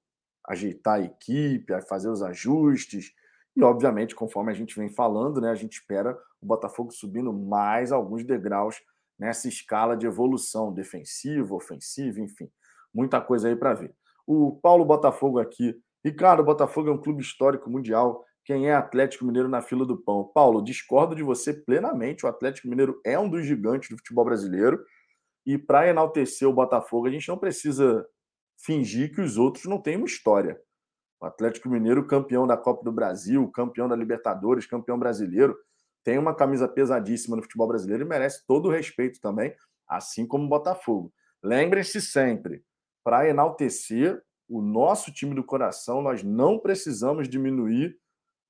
[0.47, 3.13] ajeitar a equipe, fazer os ajustes.
[3.55, 7.91] E, obviamente, conforme a gente vem falando, né, a gente espera o Botafogo subindo mais
[7.91, 8.77] alguns degraus
[9.19, 12.49] nessa escala de evolução defensiva, ofensiva, enfim,
[12.95, 13.93] muita coisa aí para ver.
[14.27, 15.75] O Paulo Botafogo aqui.
[16.05, 18.25] Ricardo, Botafogo é um clube histórico mundial.
[18.45, 20.31] Quem é Atlético Mineiro na fila do pão?
[20.33, 22.25] Paulo, discordo de você plenamente.
[22.25, 24.85] O Atlético Mineiro é um dos gigantes do futebol brasileiro.
[25.45, 28.07] E para enaltecer o Botafogo, a gente não precisa
[28.57, 30.61] fingir que os outros não têm uma história.
[31.21, 35.57] O Atlético Mineiro, campeão da Copa do Brasil, campeão da Libertadores, campeão brasileiro,
[36.07, 39.53] tem uma camisa pesadíssima no futebol brasileiro e merece todo o respeito também,
[39.89, 41.13] assim como o Botafogo.
[41.43, 42.63] Lembrem-se sempre,
[43.03, 47.99] para enaltecer o nosso time do coração, nós não precisamos diminuir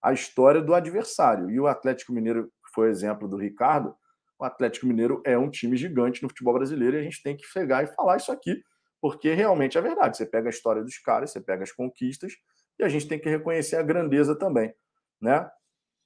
[0.02, 1.50] a história do adversário.
[1.50, 3.96] E o Atlético Mineiro, que foi exemplo do Ricardo,
[4.38, 7.46] o Atlético Mineiro é um time gigante no futebol brasileiro e a gente tem que
[7.46, 8.62] chegar e falar isso aqui,
[9.00, 10.18] porque realmente é verdade.
[10.18, 12.34] Você pega a história dos caras, você pega as conquistas
[12.78, 14.74] e a gente tem que reconhecer a grandeza também,
[15.18, 15.50] né?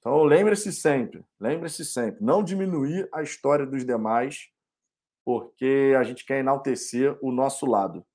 [0.01, 4.49] Então lembre-se sempre, lembre-se sempre, não diminuir a história dos demais,
[5.23, 8.05] porque a gente quer enaltecer o nosso lado.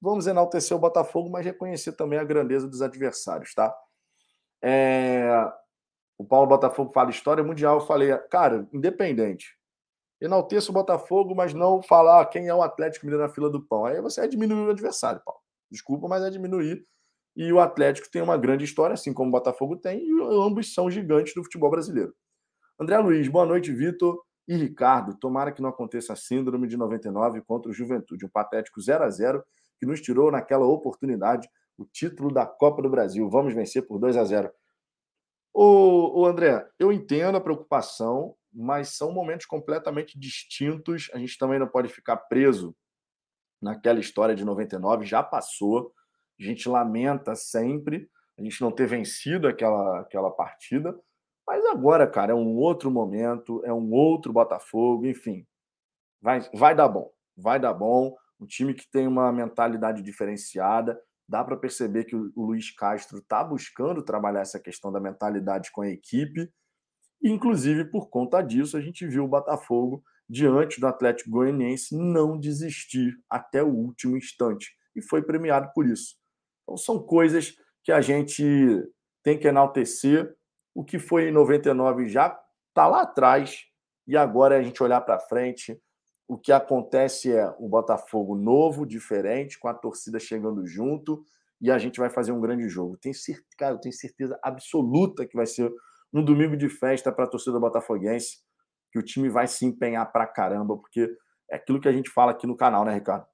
[0.00, 3.76] Vamos enaltecer o Botafogo, mas reconhecer também a grandeza dos adversários, tá?
[4.62, 5.30] É...
[6.16, 7.80] O Paulo Botafogo fala história mundial.
[7.80, 9.56] Eu falei, cara, independente
[10.24, 13.84] enalteça o Botafogo, mas não falar quem é o Atlético Mineiro na fila do pão.
[13.84, 15.40] Aí você é diminuir o adversário, Paulo.
[15.70, 16.86] Desculpa, mas é diminuir.
[17.34, 20.90] E o Atlético tem uma grande história, assim como o Botafogo tem, e ambos são
[20.90, 22.14] gigantes do futebol brasileiro.
[22.78, 25.16] André Luiz, boa noite, Vitor e Ricardo.
[25.18, 29.10] Tomara que não aconteça a síndrome de 99 contra o Juventude, um patético 0 a
[29.10, 29.42] 0
[29.78, 33.28] que nos tirou naquela oportunidade o título da Copa do Brasil.
[33.28, 34.50] Vamos vencer por 2 a 0.
[35.54, 41.10] Ô, ô André, eu entendo a preocupação, mas são momentos completamente distintos.
[41.12, 42.74] A gente também não pode ficar preso
[43.60, 45.92] naquela história de 99, já passou.
[46.40, 50.98] A gente lamenta sempre a gente não ter vencido aquela, aquela partida,
[51.46, 55.44] Mas agora, cara, é um outro momento, é um outro Botafogo, enfim.
[56.20, 58.16] Vai, vai dar bom, vai dar bom.
[58.40, 61.00] Um time que tem uma mentalidade diferenciada.
[61.28, 65.70] Dá para perceber que o, o Luiz Castro está buscando trabalhar essa questão da mentalidade
[65.72, 66.48] com a equipe.
[67.20, 72.38] E, inclusive, por conta disso, a gente viu o Botafogo, diante do Atlético Goianiense, não
[72.38, 74.72] desistir até o último instante.
[74.94, 76.21] E foi premiado por isso.
[76.62, 78.42] Então, são coisas que a gente
[79.22, 80.34] tem que enaltecer
[80.74, 83.66] o que foi em 99 já está lá atrás
[84.06, 85.80] e agora a gente olhar para frente.
[86.26, 91.24] O que acontece é o Botafogo novo, diferente, com a torcida chegando junto
[91.60, 92.96] e a gente vai fazer um grande jogo.
[92.96, 95.70] Tenho certeza, cara, eu tenho certeza absoluta que vai ser
[96.12, 98.38] um domingo de festa para a torcida botafoguense,
[98.90, 101.14] que o time vai se empenhar para caramba, porque
[101.50, 103.26] é aquilo que a gente fala aqui no canal, né, Ricardo?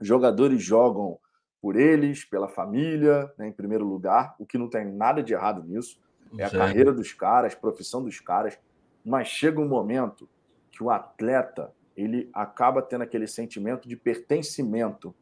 [0.00, 1.18] Jogadores jogam
[1.60, 5.62] por eles, pela família, né, em primeiro lugar, o que não tem nada de errado
[5.62, 6.00] nisso
[6.38, 8.58] é a carreira dos caras, profissão dos caras,
[9.04, 10.28] mas chega um momento
[10.70, 15.14] que o atleta ele acaba tendo aquele sentimento de pertencimento.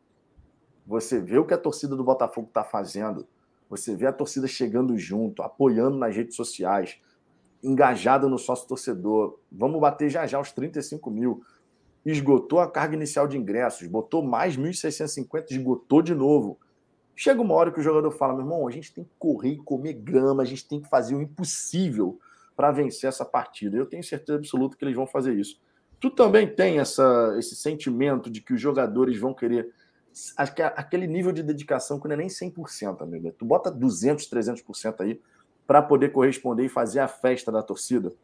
[0.86, 3.26] Você vê o que a torcida do Botafogo está fazendo,
[3.68, 7.00] você vê a torcida chegando junto, apoiando nas redes sociais,
[7.62, 9.38] engajada no sócio torcedor.
[9.50, 11.42] Vamos bater já já os 35 mil.
[12.10, 16.58] Esgotou a carga inicial de ingressos, botou mais 1.650, esgotou de novo.
[17.14, 19.56] Chega uma hora que o jogador fala: meu irmão, a gente tem que correr e
[19.58, 22.18] comer grama, a gente tem que fazer o impossível
[22.56, 23.76] para vencer essa partida.
[23.76, 25.60] Eu tenho certeza absoluta que eles vão fazer isso.
[26.00, 29.70] Tu também tem essa, esse sentimento de que os jogadores vão querer
[30.74, 33.30] aquele nível de dedicação que não é nem 100%, amigo.
[33.32, 35.20] Tu bota 200, 300% aí
[35.66, 38.14] para poder corresponder e fazer a festa da torcida?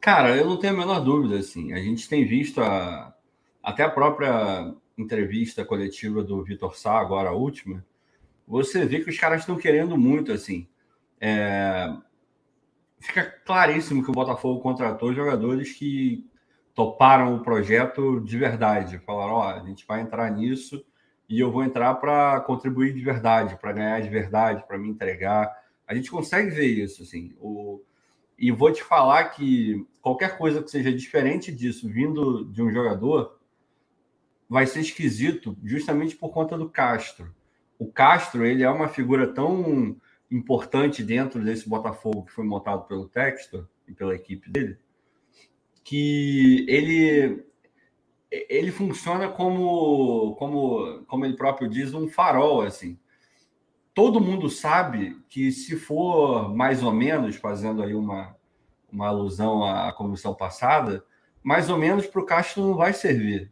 [0.00, 1.72] Cara, eu não tenho a menor dúvida, assim.
[1.72, 3.14] A gente tem visto a,
[3.62, 7.84] até a própria entrevista coletiva do Vitor Sá, agora a última,
[8.46, 10.66] você vê que os caras estão querendo muito, assim.
[11.20, 11.92] É...
[12.98, 16.24] Fica claríssimo que o Botafogo contratou jogadores que
[16.74, 18.98] toparam o projeto de verdade.
[19.00, 20.84] Falaram: ó, oh, a gente vai entrar nisso
[21.28, 25.50] e eu vou entrar para contribuir de verdade, para ganhar de verdade, para me entregar.
[25.86, 27.34] A gente consegue ver isso, assim.
[27.40, 27.82] O...
[28.38, 33.38] E vou te falar que qualquer coisa que seja diferente disso, vindo de um jogador,
[34.48, 37.34] vai ser esquisito justamente por conta do Castro
[37.78, 39.96] o Castro ele é uma figura tão
[40.30, 44.78] importante dentro desse Botafogo que foi montado pelo Textor e pela equipe dele,
[45.84, 47.44] que ele
[48.30, 52.98] ele funciona como como como ele próprio diz um farol assim.
[53.96, 58.36] Todo mundo sabe que se for mais ou menos fazendo aí uma
[58.92, 61.04] uma alusão à comissão passada,
[61.42, 63.50] mais ou menos para o Castro não vai servir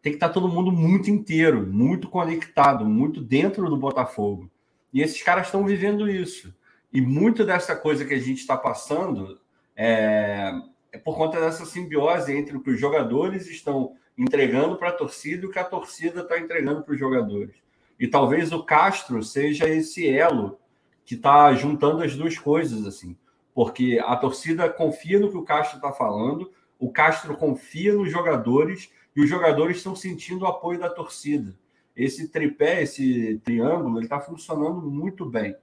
[0.00, 4.50] tem que estar tá todo mundo muito inteiro, muito conectado, muito dentro do Botafogo.
[4.92, 6.54] E esses caras estão vivendo isso.
[6.92, 9.38] E muito dessa coisa que a gente está passando
[9.76, 10.52] é,
[10.92, 15.44] é, por conta dessa simbiose entre o que os jogadores estão entregando para a torcida
[15.44, 17.54] e o que a torcida está entregando para os jogadores.
[17.98, 20.58] E talvez o Castro seja esse elo
[21.04, 23.16] que está juntando as duas coisas, assim.
[23.54, 28.90] Porque a torcida confia no que o Castro está falando, o Castro confia nos jogadores
[29.16, 31.58] e os jogadores estão sentindo o apoio da torcida.
[31.96, 35.56] Esse tripé, esse triângulo, ele está funcionando muito bem.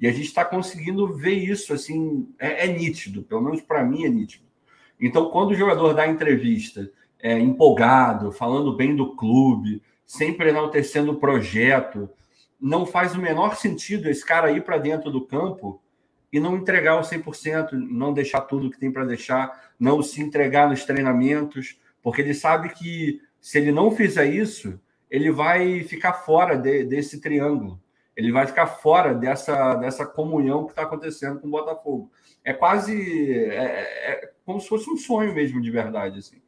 [0.00, 4.04] E a gente está conseguindo ver isso, assim, é, é nítido, pelo menos para mim
[4.04, 4.44] é nítido.
[4.98, 11.16] Então, quando o jogador dá entrevista é, empolgado, falando bem do clube, sempre enaltecendo o
[11.16, 12.06] projeto,
[12.60, 15.80] não faz o menor sentido esse cara ir para dentro do campo
[16.30, 20.68] e não entregar o 100%, não deixar tudo que tem para deixar, não se entregar
[20.68, 24.78] nos treinamentos, porque ele sabe que se ele não fizer isso,
[25.10, 27.80] ele vai ficar fora de, desse triângulo.
[28.14, 32.12] Ele vai ficar fora dessa, dessa comunhão que está acontecendo com o Botafogo.
[32.44, 36.18] É quase é, é, é, como se fosse um sonho mesmo, de verdade.
[36.18, 36.42] Assim.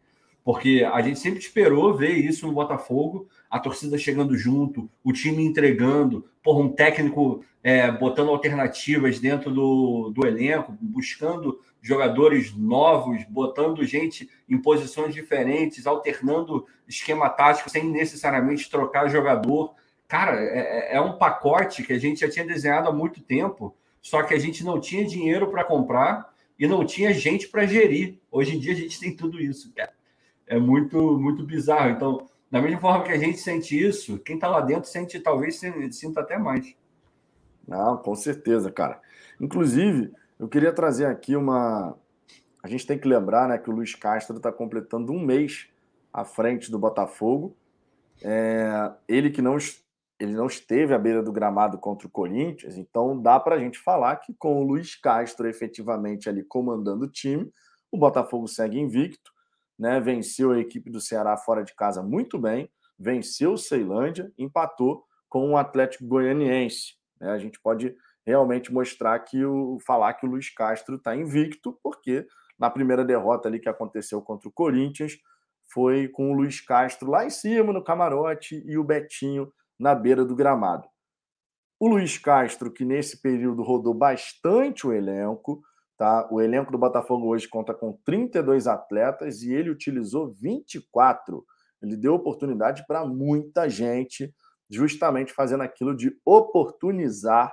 [0.45, 5.45] Porque a gente sempre esperou ver isso no Botafogo, a torcida chegando junto, o time
[5.45, 13.85] entregando, por um técnico é, botando alternativas dentro do, do elenco, buscando jogadores novos, botando
[13.85, 19.73] gente em posições diferentes, alternando esquema tático sem necessariamente trocar jogador.
[20.09, 23.73] Cara, é, é, é um pacote que a gente já tinha desenhado há muito tempo,
[24.03, 26.29] só que a gente não tinha dinheiro para comprar
[26.59, 28.19] e não tinha gente para gerir.
[28.33, 29.93] Hoje em dia a gente tem tudo isso, cara.
[30.45, 31.91] É muito, muito bizarro.
[31.91, 35.61] Então, da mesma forma que a gente sente isso, quem está lá dentro sente, talvez
[35.91, 36.73] sinta até mais.
[37.67, 39.01] Não, com certeza, cara.
[39.41, 41.99] Inclusive, eu queria trazer aqui uma.
[42.63, 45.67] A gente tem que lembrar né, que o Luiz Castro está completando um mês
[46.13, 47.57] à frente do Botafogo.
[48.23, 48.93] É...
[49.09, 49.57] Ele que não
[50.21, 53.81] ele não esteve à beira do gramado contra o Corinthians, então dá para a gente
[53.81, 57.51] falar que com o Luiz Castro efetivamente ali comandando o time,
[57.91, 59.34] o Botafogo segue invicto,
[59.79, 60.01] né?
[60.01, 65.51] Venceu a equipe do Ceará fora de casa muito bem, venceu o Ceilândia, empatou com
[65.51, 66.95] o Atlético Goianiense.
[67.21, 67.31] Né?
[67.31, 67.95] A gente pode
[68.27, 72.27] realmente mostrar que o falar que o Luiz Castro está invicto, porque
[72.59, 75.19] na primeira derrota ali que aconteceu contra o Corinthians
[75.73, 80.25] foi com o Luiz Castro lá em cima no camarote e o Betinho na beira
[80.25, 80.87] do gramado.
[81.81, 85.61] O Luiz Castro, que nesse período rodou bastante o elenco,
[85.97, 86.29] tá?
[86.31, 91.45] O elenco do Botafogo hoje conta com 32 atletas e ele utilizou 24.
[91.83, 94.35] Ele deu oportunidade para muita gente,
[94.71, 97.53] justamente fazendo aquilo de oportunizar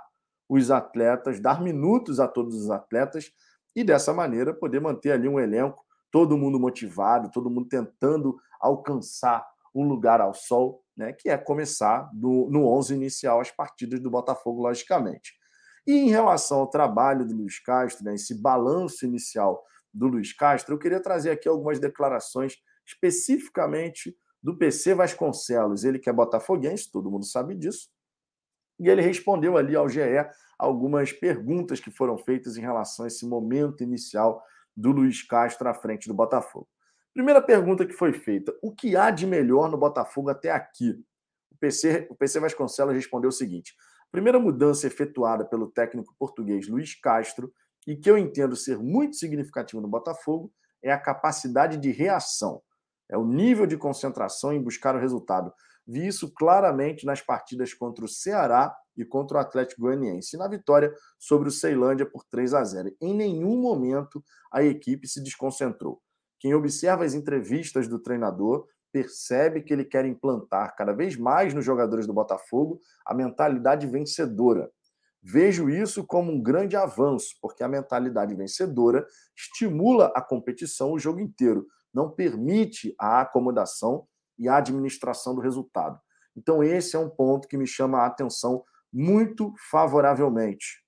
[0.50, 3.32] os atletas, dar minutos a todos os atletas
[3.76, 9.46] e dessa maneira poder manter ali um elenco, todo mundo motivado, todo mundo tentando alcançar
[9.74, 14.10] um lugar ao sol né, que é começar do, no 11 inicial as partidas do
[14.10, 15.34] Botafogo, logicamente.
[15.86, 19.64] E em relação ao trabalho do Luiz Castro, né, esse balanço inicial
[19.94, 22.56] do Luiz Castro, eu queria trazer aqui algumas declarações
[22.86, 27.90] especificamente do PC Vasconcelos, ele que é botafoguense, todo mundo sabe disso,
[28.80, 30.02] e ele respondeu ali ao GE
[30.58, 34.44] algumas perguntas que foram feitas em relação a esse momento inicial
[34.76, 36.68] do Luiz Castro à frente do Botafogo.
[37.14, 40.92] Primeira pergunta que foi feita: o que há de melhor no Botafogo até aqui?
[41.52, 43.76] O PC, o PC Vasconcelos respondeu o seguinte:
[44.12, 47.52] primeira mudança efetuada pelo técnico português Luiz Castro,
[47.88, 50.52] e que eu entendo ser muito significativo no Botafogo,
[50.84, 52.62] é a capacidade de reação,
[53.10, 55.52] é o nível de concentração em buscar o resultado.
[55.88, 60.48] Vi isso claramente nas partidas contra o Ceará e contra o Atlético Goianiense, e na
[60.48, 62.96] vitória sobre o Ceilândia por 3 a 0.
[63.02, 66.02] Em nenhum momento a equipe se desconcentrou.
[66.40, 71.66] Quem observa as entrevistas do treinador percebe que ele quer implantar cada vez mais nos
[71.66, 74.72] jogadores do Botafogo a mentalidade vencedora.
[75.24, 81.20] Vejo isso como um grande avanço, porque a mentalidade vencedora estimula a competição o jogo
[81.20, 86.00] inteiro, não permite a acomodação e a administração do resultado.
[86.36, 90.82] Então, esse é um ponto que me chama a atenção muito favoravelmente.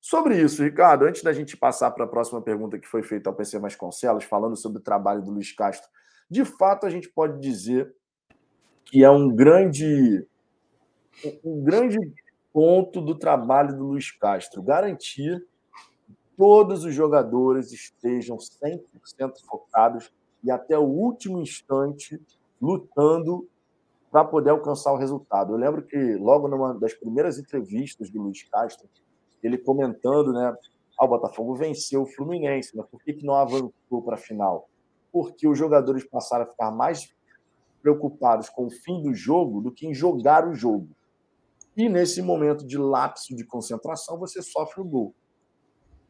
[0.00, 3.34] Sobre isso, Ricardo, antes da gente passar para a próxima pergunta que foi feita ao
[3.34, 5.90] PC Vasconcelos, falando sobre o trabalho do Luiz Castro,
[6.30, 7.94] de fato a gente pode dizer
[8.84, 10.26] que é um grande,
[11.44, 11.98] um grande
[12.52, 15.44] ponto do trabalho do Luiz Castro, garantir
[16.06, 18.80] que todos os jogadores estejam 100%
[19.44, 20.12] focados
[20.42, 22.20] e até o último instante
[22.60, 23.48] lutando
[24.10, 25.52] para poder alcançar o resultado.
[25.52, 28.88] Eu lembro que logo numa das primeiras entrevistas do Luiz Castro,
[29.42, 30.56] ele comentando, né?
[30.98, 34.68] Ah, o Botafogo venceu o Fluminense, mas por que, que não avançou para a final?
[35.16, 37.10] Porque os jogadores passaram a ficar mais
[37.80, 40.94] preocupados com o fim do jogo do que em jogar o jogo.
[41.74, 45.14] E nesse momento de lapso de concentração, você sofre o gol.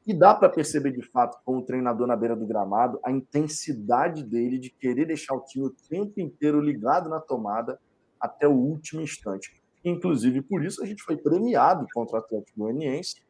[0.05, 4.25] E dá para perceber de fato, com o treinador na beira do gramado, a intensidade
[4.25, 7.79] dele de querer deixar o time o tempo inteiro ligado na tomada
[8.21, 9.63] até o último instante.
[9.85, 13.25] Inclusive, por isso a gente foi premiado contra o Atlético Goianiense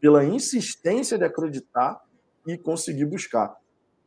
[0.00, 2.00] pela insistência de acreditar
[2.44, 3.56] e conseguir buscar.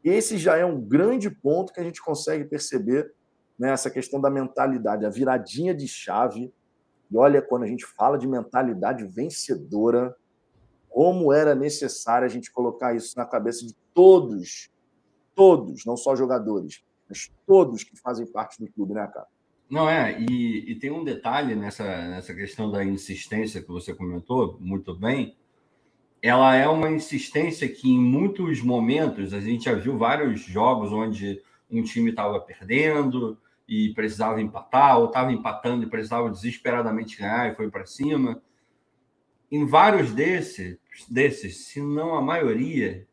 [0.03, 3.13] Esse já é um grande ponto que a gente consegue perceber
[3.57, 6.53] nessa né, questão da mentalidade, a viradinha de chave.
[7.11, 10.15] E olha, quando a gente fala de mentalidade vencedora,
[10.89, 14.69] como era necessário a gente colocar isso na cabeça de todos,
[15.35, 19.27] todos, não só jogadores, mas todos que fazem parte do clube, né, cara?
[19.69, 24.57] Não é, e, e, tem um detalhe nessa, nessa questão da insistência que você comentou
[24.59, 25.37] muito bem.
[26.21, 31.41] Ela é uma insistência que, em muitos momentos, a gente já viu vários jogos onde
[31.71, 37.55] um time estava perdendo e precisava empatar, ou estava empatando e precisava desesperadamente ganhar e
[37.55, 38.41] foi para cima.
[39.51, 40.77] Em vários desses,
[41.09, 43.07] desses, se não a maioria,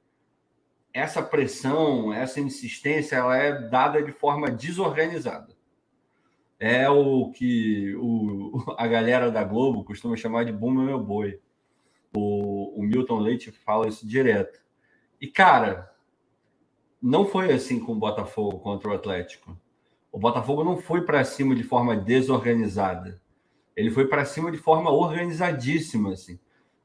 [0.92, 5.56] essa pressão, essa insistência, ela é dada de forma desorganizada
[6.58, 11.40] é o que o, a galera da Globo costuma chamar de Bumba Meu Boi.
[12.18, 14.60] O, o Milton Leite fala isso direto.
[15.20, 15.90] E, cara,
[17.00, 19.56] não foi assim com o Botafogo contra o Atlético.
[20.10, 23.20] O Botafogo não foi para cima de forma desorganizada.
[23.76, 26.38] Ele foi para cima de forma organizadíssima, assim.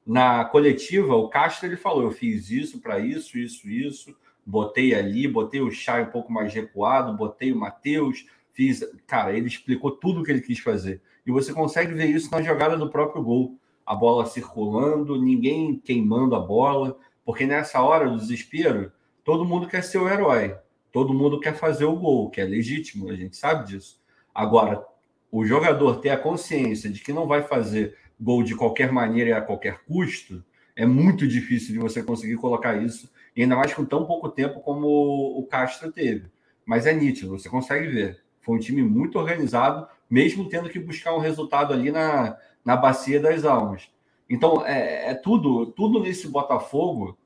[0.05, 4.15] Na coletiva, o Castro ele falou: eu fiz isso para isso, isso, isso,
[4.45, 8.83] botei ali, botei o Chay um pouco mais recuado, botei o Matheus, fiz.
[9.07, 11.01] Cara, ele explicou tudo o que ele quis fazer.
[11.25, 13.57] E você consegue ver isso na jogada do próprio gol.
[13.85, 18.91] A bola circulando, ninguém queimando a bola, porque nessa hora do desespero,
[19.23, 20.55] todo mundo quer ser o herói.
[20.91, 24.01] Todo mundo quer fazer o gol, que é legítimo, a gente sabe disso.
[24.33, 24.85] Agora,
[25.31, 29.33] o jogador ter a consciência de que não vai fazer gol de qualquer maneira e
[29.33, 30.43] a qualquer custo,
[30.75, 34.59] é muito difícil de você conseguir colocar isso, e ainda mais com tão pouco tempo
[34.59, 36.25] como o Castro teve.
[36.65, 38.21] Mas é nítido, você consegue ver.
[38.41, 43.19] Foi um time muito organizado, mesmo tendo que buscar um resultado ali na, na bacia
[43.19, 43.89] das almas.
[44.29, 47.17] Então, é, é tudo, tudo nesse Botafogo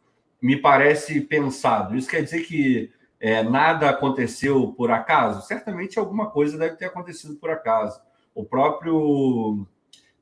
[0.42, 1.96] me parece pensado.
[1.96, 5.46] Isso quer dizer que é, nada aconteceu por acaso?
[5.48, 8.00] Certamente alguma coisa deve ter acontecido por acaso.
[8.34, 9.66] O próprio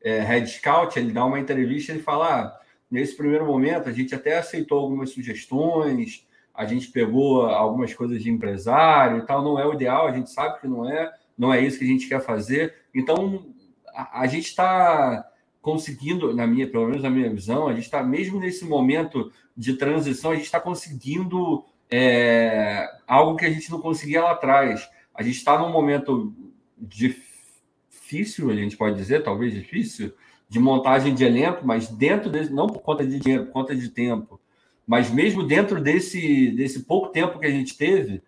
[0.02, 2.60] é, Red Scout, ele dá uma entrevista e fala: ah,
[2.90, 8.30] nesse primeiro momento, a gente até aceitou algumas sugestões, a gente pegou algumas coisas de
[8.30, 11.60] empresário e tal, não é o ideal, a gente sabe que não é, não é
[11.60, 12.76] isso que a gente quer fazer.
[12.94, 13.53] Então,
[13.94, 15.26] a, a gente está
[15.62, 19.76] conseguindo, na minha, pelo menos na minha visão, a gente está, mesmo nesse momento de
[19.76, 24.90] transição, a gente está conseguindo é, algo que a gente não conseguia lá atrás.
[25.14, 26.34] A gente está num momento
[26.78, 30.14] difícil, a gente pode dizer, talvez difícil,
[30.50, 33.90] de montagem de elenco, mas dentro desse, não por conta de dinheiro, por conta de
[33.90, 34.40] tempo,
[34.86, 38.22] mas mesmo dentro desse, desse pouco tempo que a gente teve,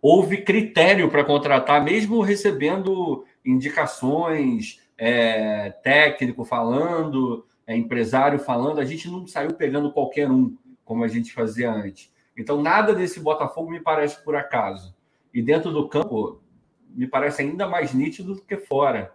[0.00, 9.10] houve critério para contratar, mesmo recebendo indicações, é, técnico falando, é, empresário falando, a gente
[9.10, 12.12] não saiu pegando qualquer um, como a gente fazia antes.
[12.38, 14.94] Então, nada desse Botafogo me parece por acaso.
[15.34, 16.40] E dentro do campo,
[16.88, 19.12] me parece ainda mais nítido do que fora.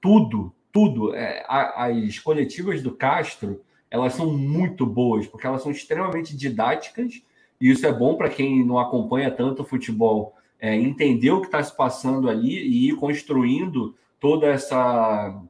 [0.00, 1.14] Tudo, tudo.
[1.14, 3.60] É, as coletivas do Castro,
[3.90, 7.22] elas são muito boas, porque elas são extremamente didáticas,
[7.60, 11.48] e isso é bom para quem não acompanha tanto o futebol, é, entender o que
[11.48, 15.42] está se passando ali e ir construindo toda essa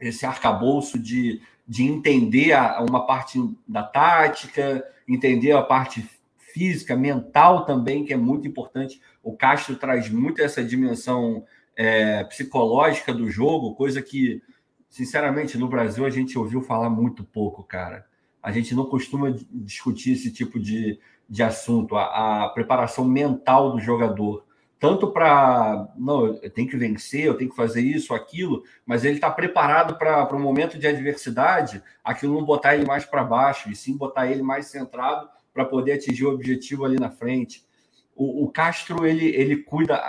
[0.00, 7.64] esse arcabouço de, de entender a, uma parte da tática, entender a parte física, mental
[7.64, 9.00] também, que é muito importante.
[9.22, 11.44] O Castro traz muito essa dimensão
[11.76, 14.42] é, psicológica do jogo, coisa que,
[14.88, 18.06] sinceramente, no Brasil a gente ouviu falar muito pouco, cara.
[18.42, 20.98] A gente não costuma discutir esse tipo de,
[21.28, 24.44] de assunto, a, a preparação mental do jogador
[24.78, 29.16] tanto para não, eu tenho que vencer, eu tenho que fazer isso, aquilo, mas ele
[29.16, 33.76] está preparado para um momento de adversidade, aquilo não botar ele mais para baixo, e
[33.76, 37.66] sim botar ele mais centrado para poder atingir o objetivo ali na frente.
[38.14, 40.00] O, o, Castro, ele, ele cuida.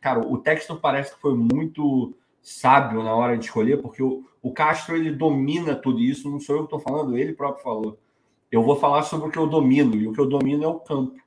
[0.00, 4.52] Cara, o texto parece que foi muito sábio na hora de escolher, porque o, o
[4.52, 7.98] Castro ele domina tudo isso, não sou eu que estou falando, ele próprio falou.
[8.50, 10.80] Eu vou falar sobre o que eu domino, e o que eu domino é o
[10.80, 11.22] campo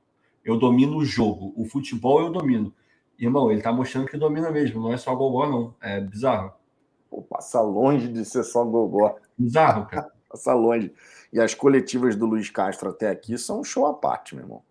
[0.46, 1.52] eu domino o jogo.
[1.58, 2.72] O futebol eu domino.
[3.18, 5.74] Irmão, ele tá mostrando que domina mesmo, não é só gogó, não.
[5.82, 6.54] É bizarro.
[7.10, 9.16] Pô, passa longe de ser só gogó.
[9.38, 10.12] Bizarro, cara.
[10.30, 10.94] passa longe.
[11.34, 14.62] E as coletivas do Luiz Castro até aqui são um show à parte, meu irmão.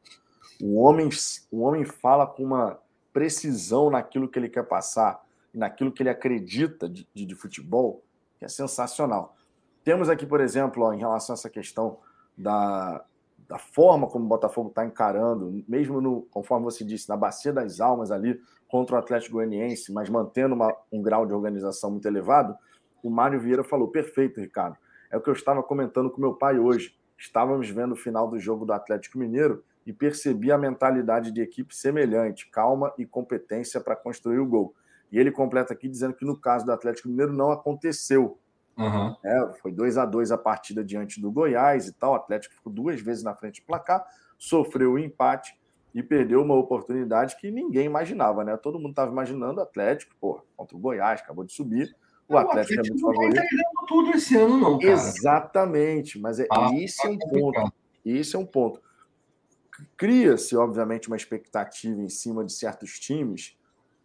[0.62, 1.08] O homem,
[1.50, 2.78] o homem fala com uma
[3.12, 8.04] precisão naquilo que ele quer passar, naquilo que ele acredita de, de, de futebol,
[8.38, 9.36] que é sensacional.
[9.82, 11.98] Temos aqui, por exemplo, ó, em relação a essa questão
[12.36, 13.04] da,
[13.48, 17.80] da forma como o Botafogo está encarando, mesmo no, conforme você disse, na bacia das
[17.80, 22.56] almas ali contra o Atlético Goianiense, mas mantendo uma, um grau de organização muito elevado,
[23.02, 24.76] o Mário Vieira falou: perfeito, Ricardo.
[25.10, 26.96] É o que eu estava comentando com meu pai hoje.
[27.16, 31.76] Estávamos vendo o final do jogo do Atlético Mineiro e percebi a mentalidade de equipe
[31.76, 34.74] semelhante, calma e competência para construir o gol.
[35.12, 38.38] E ele completa aqui dizendo que no caso do Atlético Mineiro não aconteceu.
[38.76, 39.16] Uhum.
[39.24, 42.12] É, foi 2 a 2 a partida diante do Goiás e tal.
[42.12, 44.04] O Atlético ficou duas vezes na frente do placar,
[44.38, 45.56] sofreu o um empate
[45.94, 48.56] e perdeu uma oportunidade que ninguém imaginava, né?
[48.56, 51.94] Todo mundo estava imaginando o Atlético, pô, contra o Goiás, acabou de subir.
[52.28, 53.36] O, Atlético, é muito favorito.
[53.36, 54.92] Não tudo esse ano, não, cara.
[54.92, 57.72] Exatamente, mas é, ah, esse é um ponto.
[58.04, 58.82] Esse é um ponto.
[59.96, 63.56] Cria-se, obviamente, uma expectativa em cima de certos times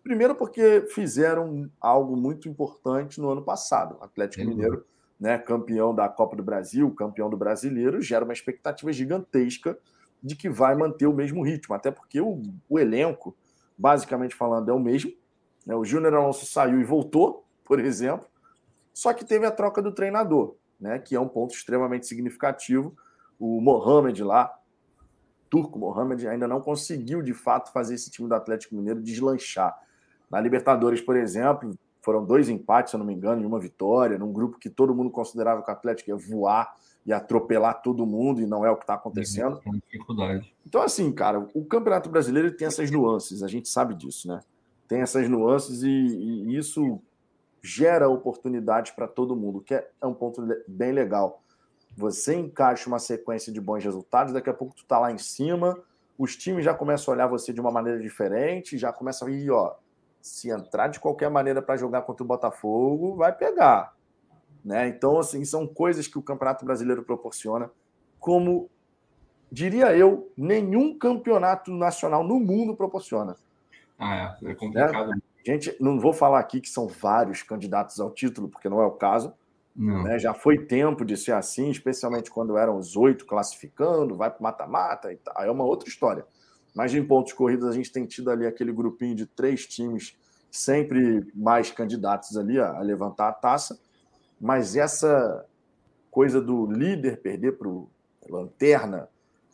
[0.09, 3.95] Primeiro porque fizeram algo muito importante no ano passado.
[4.01, 4.83] O Atlético Mineiro,
[5.19, 9.77] né, campeão da Copa do Brasil, campeão do Brasileiro, gera uma expectativa gigantesca
[10.23, 13.37] de que vai manter o mesmo ritmo, até porque o, o elenco,
[13.77, 15.13] basicamente falando, é o mesmo.
[15.63, 15.75] Né?
[15.75, 18.27] O Júnior Alonso saiu e voltou, por exemplo,
[18.91, 22.97] só que teve a troca do treinador, né, que é um ponto extremamente significativo.
[23.39, 24.51] O Mohamed lá,
[25.51, 29.77] Turco Mohamed, ainda não conseguiu de fato fazer esse time do Atlético Mineiro deslanchar.
[30.29, 34.17] Na Libertadores, por exemplo, foram dois empates, se eu não me engano, e uma vitória,
[34.17, 36.75] num grupo que todo mundo considerava que o Atlético ia voar
[37.05, 39.59] e atropelar todo mundo, e não é o que está acontecendo.
[39.91, 40.53] dificuldade.
[40.65, 44.41] Então, assim, cara, o Campeonato Brasileiro tem essas nuances, a gente sabe disso, né?
[44.87, 47.01] Tem essas nuances e, e isso
[47.61, 51.43] gera oportunidades para todo mundo, que é, é um ponto bem legal.
[51.97, 55.77] Você encaixa uma sequência de bons resultados, daqui a pouco tu tá lá em cima,
[56.17, 59.51] os times já começam a olhar você de uma maneira diferente, já começa a ir,
[59.51, 59.75] ó,
[60.21, 63.95] se entrar de qualquer maneira para jogar contra o Botafogo, vai pegar.
[64.63, 64.87] Né?
[64.89, 67.71] Então, assim, são coisas que o Campeonato Brasileiro proporciona,
[68.19, 68.69] como
[69.51, 73.35] diria eu, nenhum campeonato nacional no mundo proporciona.
[73.97, 75.09] Ah, é, é complicado.
[75.09, 75.17] Né?
[75.45, 78.91] Gente, não vou falar aqui que são vários candidatos ao título, porque não é o
[78.91, 79.33] caso.
[79.75, 80.19] Né?
[80.19, 85.15] Já foi tempo de ser assim, especialmente quando eram os oito classificando, vai para mata-mata
[85.23, 85.41] tal.
[85.41, 86.25] É uma outra história.
[86.75, 90.15] Mas em pontos corridos, a gente tem tido ali aquele grupinho de três times,
[90.51, 93.79] sempre mais candidatos ali a, a levantar a taça.
[94.39, 95.45] Mas essa
[96.09, 97.89] coisa do líder perder para o
[98.29, 99.09] Lanterna,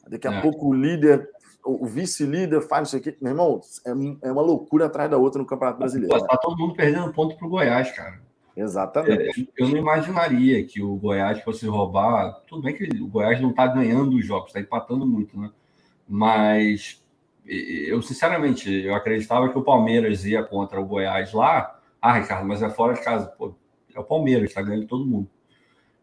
[0.08, 0.42] daqui a é.
[0.42, 1.30] pouco o líder
[1.66, 3.18] o vice-líder faz não sei o quê.
[3.20, 6.16] Meu irmão, é, é uma loucura atrás da outra no Campeonato Brasileiro.
[6.16, 8.22] Está todo mundo perdendo ponto para o Goiás, cara.
[8.56, 9.50] Exatamente.
[9.58, 12.40] É, eu não imaginaria que o Goiás fosse roubar.
[12.48, 15.50] Tudo bem que o Goiás não está ganhando os jogos, está empatando muito, né?
[16.08, 17.04] Mas
[17.48, 21.80] eu, sinceramente, eu acreditava que o Palmeiras ia contra o Goiás lá.
[22.02, 23.28] Ah, Ricardo, mas é fora de casa.
[23.28, 23.54] Pô,
[23.94, 25.30] é o Palmeiras, está ganhando todo mundo.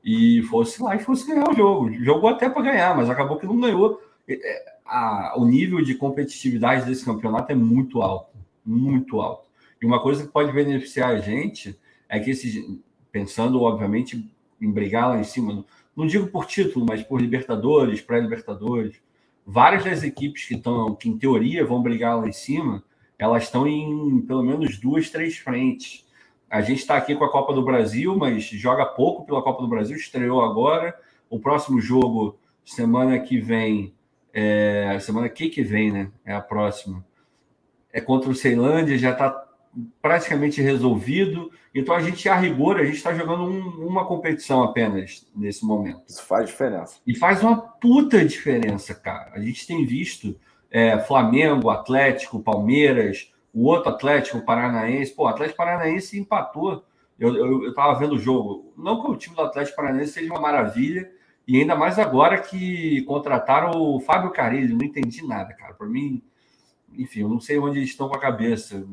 [0.05, 1.93] E fosse lá e fosse ganhar o jogo.
[1.95, 4.01] Jogou até para ganhar, mas acabou que não ganhou.
[4.29, 9.49] É, a, o nível de competitividade desse campeonato é muito alto, muito alto.
[9.81, 11.79] E uma coisa que pode beneficiar a gente
[12.09, 12.65] é que esses,
[13.11, 14.31] pensando obviamente
[14.61, 15.65] em brigar lá em cima,
[15.97, 19.01] não digo por título, mas por Libertadores, pré-Libertadores,
[19.47, 22.83] várias das equipes que estão, que em teoria vão brigar lá em cima,
[23.19, 26.07] elas estão em pelo menos duas, três frentes.
[26.51, 29.69] A gente está aqui com a Copa do Brasil, mas joga pouco pela Copa do
[29.69, 30.95] Brasil, estreou agora.
[31.31, 33.95] O próximo jogo, semana que vem,
[34.35, 36.11] é, semana que, que vem, né?
[36.25, 37.05] É a próxima.
[37.93, 39.31] É contra o Ceilândia, já está
[40.01, 41.51] praticamente resolvido.
[41.75, 46.03] Então a gente, a rigor, a gente está jogando um, uma competição apenas nesse momento.
[46.09, 46.97] Isso faz diferença.
[47.07, 49.33] E faz uma puta diferença, cara.
[49.35, 50.39] A gente tem visto
[50.71, 55.15] é, Flamengo, Atlético, Palmeiras, o outro Atlético Paranaense.
[55.15, 56.85] Pô, o Atlético Paranaense empatou.
[57.19, 58.73] Eu, eu, eu tava vendo o jogo.
[58.77, 61.11] Não que o time do Atlético Paranaense seja uma maravilha,
[61.47, 65.75] e ainda mais agora que contrataram o Fábio Carilli, não entendi nada, cara.
[65.75, 66.23] Por mim,
[66.97, 68.87] enfim, eu não sei onde eles estão com a cabeça.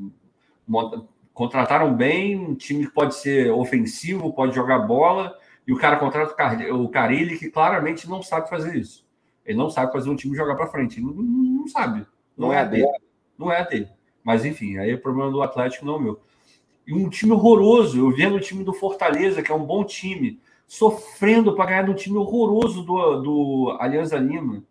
[1.33, 6.35] Contrataram bem, um time que pode ser ofensivo, pode jogar bola, e o cara contrata
[6.73, 9.07] o Carilli, que claramente não sabe fazer isso.
[9.45, 11.01] Ele não sabe fazer um time jogar para frente.
[11.01, 12.05] Não, não, sabe.
[12.37, 12.87] Não, não é, é dele.
[13.37, 13.89] Não é dele.
[14.23, 16.19] Mas enfim, aí o problema do Atlético não é o meu.
[16.85, 17.97] E um time horroroso.
[17.97, 21.91] Eu vendo o time do Fortaleza, que é um bom time sofrendo para ganhar de
[21.91, 24.63] um time horroroso do, do Alianza Lima.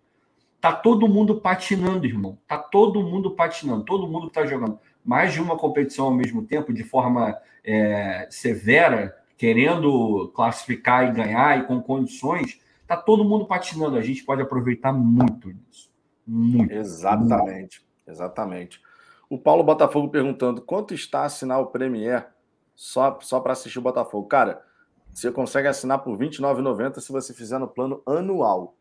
[0.60, 2.38] Tá todo mundo patinando, irmão.
[2.46, 3.84] Tá todo mundo patinando.
[3.84, 9.16] Todo mundo está jogando mais de uma competição ao mesmo tempo, de forma é, severa,
[9.36, 12.60] querendo classificar e ganhar e com condições.
[12.86, 13.96] Tá todo mundo patinando.
[13.96, 15.90] A gente pode aproveitar muito disso.
[16.26, 16.72] Muito.
[16.72, 17.80] Exatamente.
[17.80, 17.82] Muito.
[18.06, 18.80] Exatamente.
[19.30, 22.28] O Paulo Botafogo perguntando quanto está assinar o Premier
[22.74, 24.26] só, só para assistir o Botafogo.
[24.26, 24.62] Cara,
[25.12, 28.74] você consegue assinar por R$ 29,90 se você fizer no plano anual.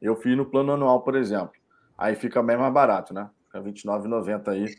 [0.00, 1.52] Eu fiz no plano anual, por exemplo.
[1.96, 3.28] Aí fica bem mais barato, né?
[3.54, 4.74] Fica R$ 29,90 aí.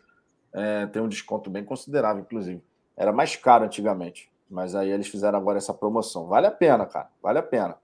[0.52, 2.62] É, tem um desconto bem considerável, inclusive.
[2.98, 4.30] Era mais caro antigamente.
[4.50, 6.28] Mas aí eles fizeram agora essa promoção.
[6.28, 7.10] Vale a pena, cara.
[7.22, 7.78] Vale a pena.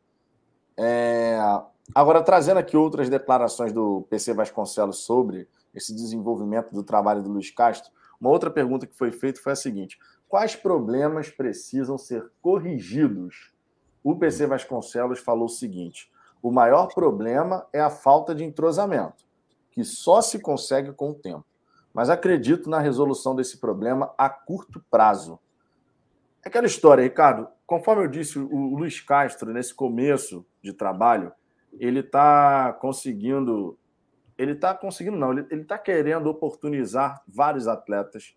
[0.78, 1.38] É...
[1.94, 7.50] Agora, trazendo aqui outras declarações do PC Vasconcelos sobre esse desenvolvimento do trabalho do Luiz
[7.52, 13.52] Castro, uma outra pergunta que foi feita foi a seguinte: quais problemas precisam ser corrigidos?
[14.04, 16.12] O PC Vasconcelos falou o seguinte:
[16.42, 19.26] o maior problema é a falta de entrosamento,
[19.72, 21.46] que só se consegue com o tempo.
[21.94, 25.40] Mas acredito na resolução desse problema a curto prazo.
[26.44, 31.32] Aquela história, Ricardo, conforme eu disse, o Luiz Castro, nesse começo de trabalho,
[31.80, 33.78] ele está conseguindo.
[34.38, 38.36] Ele está conseguindo, não, ele está querendo oportunizar vários atletas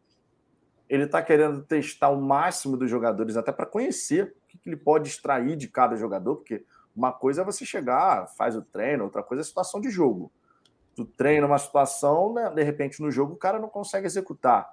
[0.88, 5.08] ele está querendo testar o máximo dos jogadores, até para conhecer o que ele pode
[5.08, 6.64] extrair de cada jogador, porque
[6.94, 10.30] uma coisa é você chegar, faz o treino, outra coisa é a situação de jogo.
[10.94, 14.72] Tu treina uma situação, né, de repente no jogo o cara não consegue executar.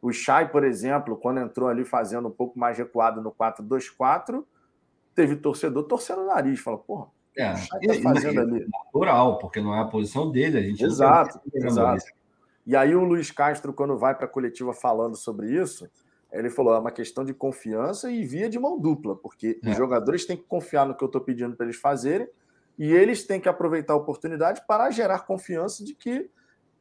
[0.00, 4.42] O Chay, por exemplo, quando entrou ali fazendo um pouco mais recuado no 4-2-4,
[5.14, 7.06] teve torcedor torcendo o nariz, falou, porra,
[7.36, 8.66] é, o Chay tá fazendo ali.
[8.66, 12.04] Natural, porque não é a posição dele, a gente Exato, exato.
[12.66, 15.90] E aí o Luiz Castro, quando vai para a coletiva falando sobre isso,
[16.32, 19.70] ele falou: é uma questão de confiança e via de mão dupla, porque é.
[19.70, 22.28] os jogadores têm que confiar no que eu estou pedindo para eles fazerem
[22.78, 26.30] e eles têm que aproveitar a oportunidade para gerar confiança de que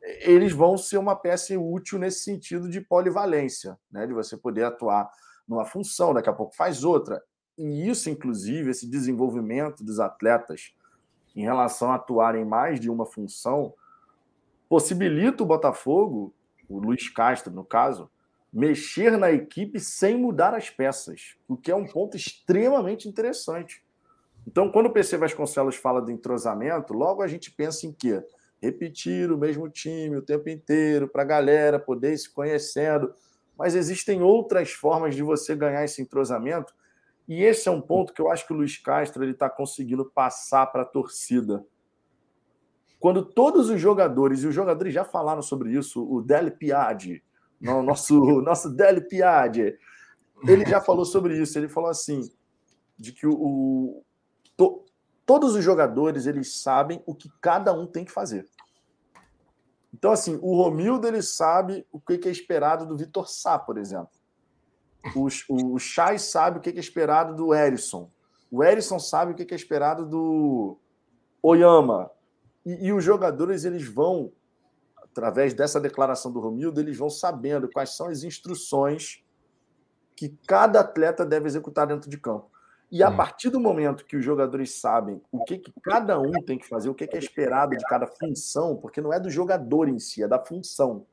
[0.01, 4.07] eles vão ser uma peça útil nesse sentido de polivalência, né?
[4.07, 5.09] de você poder atuar
[5.47, 7.21] numa função, daqui a pouco faz outra.
[7.57, 10.73] E isso, inclusive, esse desenvolvimento dos atletas
[11.35, 13.73] em relação a atuar em mais de uma função,
[14.69, 16.33] possibilita o Botafogo
[16.69, 18.09] o Luiz Castro, no caso,
[18.53, 23.83] mexer na equipe sem mudar as peças, o que é um ponto extremamente interessante.
[24.49, 28.19] Então, quando o PC Vasconcelos fala de entrosamento, logo a gente pensa em quê?
[28.59, 33.13] Repetir o mesmo time o tempo inteiro, para a galera poder ir se conhecendo.
[33.55, 36.73] Mas existem outras formas de você ganhar esse entrosamento,
[37.27, 40.65] e esse é um ponto que eu acho que o Luiz Castro está conseguindo passar
[40.65, 41.63] para a torcida.
[42.99, 47.23] Quando todos os jogadores, e os jogadores já falaram sobre isso, o Del Piade,
[47.61, 49.77] nosso, nosso Del Piade,
[50.47, 51.55] ele já falou sobre isso.
[51.55, 52.31] Ele falou assim:
[52.97, 54.03] de que o
[54.59, 54.85] to,
[55.25, 58.45] todos os jogadores eles sabem o que cada um tem que fazer.
[59.93, 64.11] Então, assim, o Romildo ele sabe o que é esperado do Vitor Sá, por exemplo.
[65.15, 65.27] O,
[65.73, 68.11] o Chay sabe o que é esperado do Erisson.
[68.51, 70.77] O Erisson sabe o que é esperado do
[71.41, 72.11] Oyama.
[72.65, 74.31] E, e os jogadores eles vão
[75.01, 79.23] através dessa declaração do Romildo, eles vão sabendo quais são as instruções
[80.15, 82.49] que cada atleta deve executar dentro de campo.
[82.91, 86.57] E a partir do momento que os jogadores sabem o que, que cada um tem
[86.57, 89.87] que fazer, o que, que é esperado de cada função, porque não é do jogador
[89.87, 91.05] em si, é da função.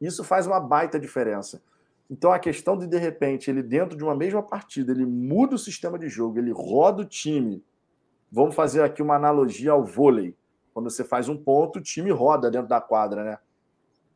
[0.00, 1.60] Isso faz uma baita diferença.
[2.08, 5.58] Então a questão de de repente ele dentro de uma mesma partida ele muda o
[5.58, 7.64] sistema de jogo, ele roda o time.
[8.30, 10.36] Vamos fazer aqui uma analogia ao vôlei.
[10.72, 13.38] Quando você faz um ponto, o time roda dentro da quadra, né?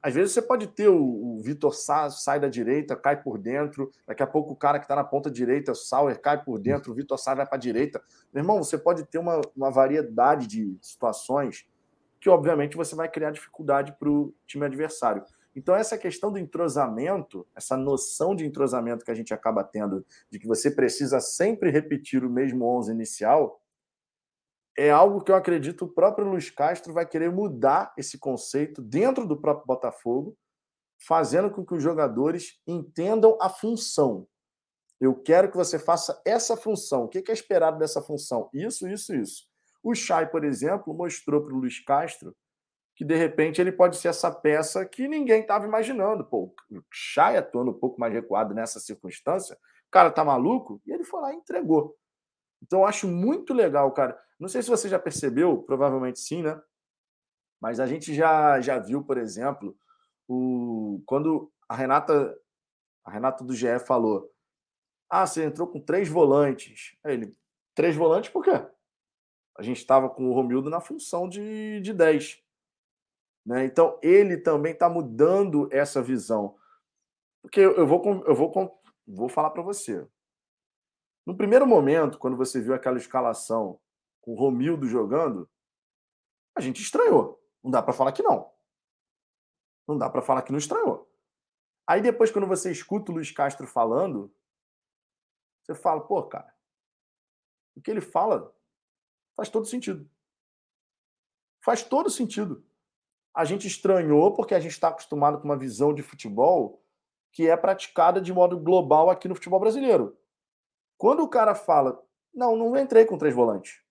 [0.03, 3.91] Às vezes você pode ter o, o Vitor Sá sai da direita, cai por dentro.
[4.07, 6.93] Daqui a pouco o cara que está na ponta direita, o Sauer, cai por dentro,
[6.93, 8.01] o Vitor Sá vai para a direita.
[8.33, 11.67] Meu irmão, você pode ter uma, uma variedade de situações
[12.21, 15.23] que, obviamente, você vai criar dificuldade para o time adversário.
[15.55, 20.39] Então, essa questão do entrosamento, essa noção de entrosamento que a gente acaba tendo, de
[20.39, 23.61] que você precisa sempre repetir o mesmo 11 inicial,
[24.77, 29.27] é algo que eu acredito o próprio Luiz Castro vai querer mudar esse conceito dentro
[29.27, 30.37] do próprio Botafogo,
[30.99, 34.27] fazendo com que os jogadores entendam a função.
[35.01, 37.05] Eu quero que você faça essa função.
[37.05, 38.49] O que é esperado dessa função?
[38.53, 39.47] Isso, isso, isso.
[39.83, 42.35] O Chay, por exemplo, mostrou para o Luiz Castro
[42.97, 46.25] que de repente ele pode ser essa peça que ninguém estava imaginando.
[46.25, 50.93] Pô, o Chay atuando um pouco mais recuado nessa circunstância, o cara tá maluco, e
[50.93, 51.95] ele foi lá e entregou.
[52.67, 54.21] Então eu acho muito legal, cara.
[54.39, 56.61] Não sei se você já percebeu, provavelmente sim, né?
[57.61, 59.77] Mas a gente já, já viu, por exemplo,
[60.29, 62.37] o, quando a Renata,
[63.05, 64.31] a Renata do GE falou:
[65.09, 66.97] Ah, você entrou com três volantes.
[67.05, 67.37] Aí ele,
[67.75, 68.67] três volantes por quê?
[69.57, 72.43] A gente estava com o Romildo na função de, de 10.
[73.47, 73.65] Né?
[73.65, 76.57] Então, ele também está mudando essa visão.
[77.41, 78.53] Porque eu vou, eu vou,
[79.07, 80.07] vou falar para você.
[81.27, 83.81] No primeiro momento, quando você viu aquela escalação
[84.21, 85.51] com o Romildo jogando,
[86.55, 87.43] a gente estranhou.
[87.63, 88.51] Não dá para falar que não.
[89.89, 91.11] Não dá para falar que não estranhou.
[91.85, 94.33] Aí depois, quando você escuta o Luiz Castro falando,
[95.63, 96.55] você fala, pô, cara,
[97.77, 98.55] o que ele fala
[99.37, 100.09] faz todo sentido.
[101.61, 102.65] Faz todo sentido.
[103.35, 106.83] A gente estranhou porque a gente está acostumado com uma visão de futebol
[107.33, 110.17] que é praticada de modo global aqui no futebol brasileiro.
[110.99, 113.87] Quando o cara fala, não, não entrei com três volantes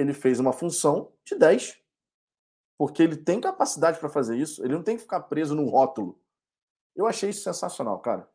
[0.00, 1.78] ele fez uma função de 10.
[2.78, 6.18] Porque ele tem capacidade para fazer isso, ele não tem que ficar preso num rótulo.
[6.96, 8.28] Eu achei isso sensacional, cara.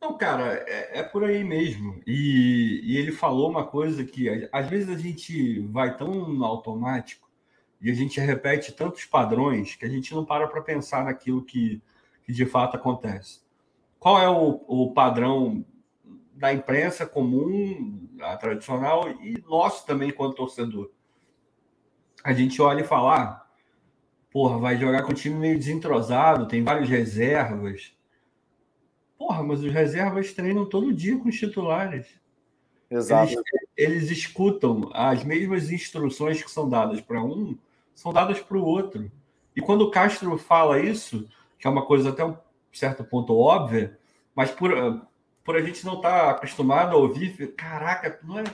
[0.00, 2.00] Não, cara, é, é por aí mesmo.
[2.06, 7.28] E, e, ele falou uma coisa que às vezes a gente vai tão no automático
[7.80, 11.80] e a gente repete tantos padrões que a gente não para para pensar naquilo que,
[12.24, 13.40] que de fato acontece.
[13.98, 15.64] Qual é o, o padrão
[16.38, 20.90] da imprensa comum, a tradicional, e nosso também, quanto torcedor.
[22.22, 23.46] A gente olha e fala, ah,
[24.30, 27.92] porra, vai jogar com um time meio desentrosado, tem vários reservas.
[29.18, 32.06] Porra, mas os reservas treinam todo dia com os titulares.
[32.88, 33.32] Exato.
[33.32, 33.44] Eles,
[33.76, 37.58] eles escutam as mesmas instruções que são dadas para um,
[37.94, 39.10] são dadas para o outro.
[39.56, 41.28] E quando o Castro fala isso,
[41.58, 42.36] que é uma coisa até um
[42.72, 43.98] certo ponto óbvia,
[44.36, 44.70] mas por,
[45.48, 48.44] por a gente não estar tá acostumado a ouvir, caraca, não é.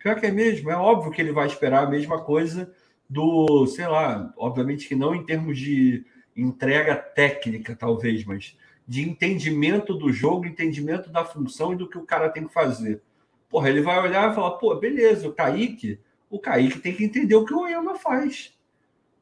[0.00, 2.74] Pior que é mesmo, é óbvio que ele vai esperar a mesma coisa
[3.08, 6.04] do, sei lá, obviamente que não em termos de
[6.36, 12.04] entrega técnica, talvez, mas de entendimento do jogo, entendimento da função e do que o
[12.04, 13.00] cara tem que fazer.
[13.48, 17.36] Porra, ele vai olhar e falar, pô, beleza, o Kaique, o Kaique tem que entender
[17.36, 18.52] o que o Oyama faz.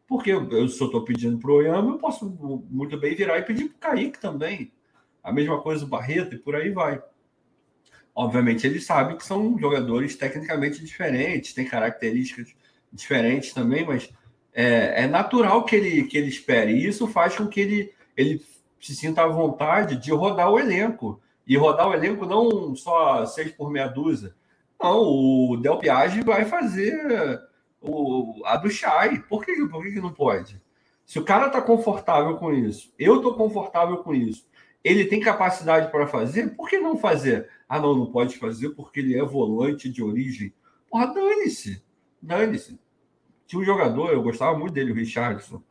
[0.06, 2.24] Porque eu, só estou pedindo para o Oyama, eu posso
[2.70, 4.72] muito bem virar e pedir para o Kaique também.
[5.22, 7.02] A mesma coisa o Barreto e por aí vai.
[8.18, 12.52] Obviamente, ele sabe que são jogadores tecnicamente diferentes, têm características
[12.92, 14.12] diferentes também, mas
[14.52, 16.72] é, é, natural que ele, que ele espere.
[16.72, 18.44] E isso faz com que ele, ele
[18.80, 21.20] se sinta à vontade de rodar o elenco.
[21.46, 24.34] E rodar o elenco não só seis por meia dúzia.
[24.82, 27.40] Não, o Del Piage vai fazer
[27.80, 29.20] o, a do Chay.
[29.28, 30.60] Por que, por que, que não pode?
[31.06, 34.44] Se o cara está confortável com isso, eu estou confortável com isso,
[34.82, 37.48] ele tem capacidade para fazer, por que não fazer?
[37.68, 40.52] Ah, não, não pode fazer porque ele é volante de origem.
[40.88, 41.82] Porra, dane-se.
[42.22, 42.78] Dane-se.
[43.46, 45.62] Tinha um jogador, eu gostava muito dele, o Richardson,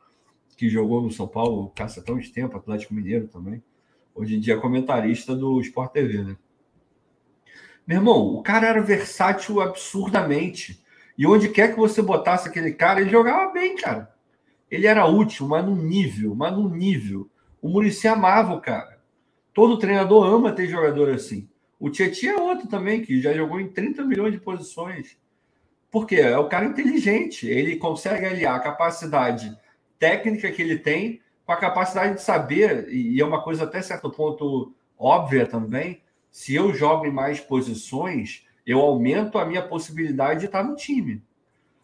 [0.55, 3.63] que jogou no São Paulo, caça tão de tempo, Atlético Mineiro também.
[4.13, 6.37] Hoje em dia é comentarista do Sport TV, né?
[7.85, 10.83] Meu irmão, o cara era versátil absurdamente.
[11.17, 14.13] E onde quer que você botasse aquele cara, ele jogava bem, cara.
[14.69, 17.29] Ele era útil, mas num nível, mas num nível.
[17.61, 18.96] O Murici amava o cara.
[19.57, 21.49] Todo treinador ama ter jogador assim.
[21.79, 25.17] O Tietchan é outro também, que já jogou em 30 milhões de posições.
[25.89, 26.17] Por quê?
[26.17, 27.47] É o cara inteligente.
[27.47, 29.57] Ele consegue aliar a capacidade
[29.97, 34.11] técnica que ele tem com a capacidade de saber, e é uma coisa até certo
[34.11, 40.45] ponto óbvia também, se eu jogo em mais posições, eu aumento a minha possibilidade de
[40.45, 41.19] estar no time.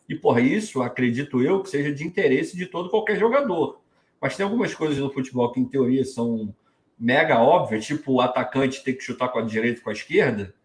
[0.08, 3.82] E por isso, acredito eu, que seja de interesse de todo qualquer jogador.
[4.22, 6.54] Mas tem algumas coisas no futebol que, em teoria, são
[7.04, 10.56] mega óbvias, tipo o atacante ter que chutar com a direita com a esquerda,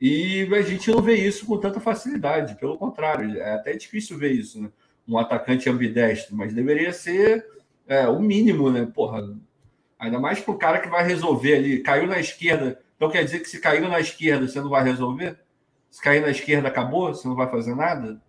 [0.00, 2.54] e a gente não vê isso com tanta facilidade.
[2.56, 4.70] Pelo contrário, é até difícil ver isso, né?
[5.08, 7.44] Um atacante ambidestro, mas deveria ser
[7.88, 8.86] é, o mínimo, né?
[8.94, 9.36] Porra,
[9.98, 11.82] ainda mais para o cara que vai resolver ali.
[11.82, 12.78] Caiu na esquerda.
[12.96, 15.38] Então quer dizer que se caiu na esquerda, você não vai resolver?
[15.90, 17.08] Se cair na esquerda, acabou?
[17.08, 18.20] Você não vai fazer nada?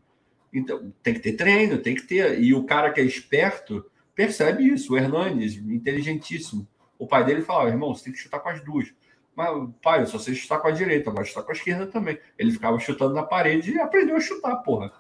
[0.54, 2.42] Então, tem que ter treino, tem que ter.
[2.42, 3.86] E o cara que é esperto
[4.16, 4.94] percebe isso.
[4.94, 6.66] O Hernanes, inteligentíssimo.
[6.98, 8.94] O pai dele falava, irmão, você tem que chutar com as duas.
[9.36, 12.18] Mas, pai, eu só sei chutar com a direita, vai chutar com a esquerda também.
[12.38, 14.92] Ele ficava chutando na parede e aprendeu a chutar, porra.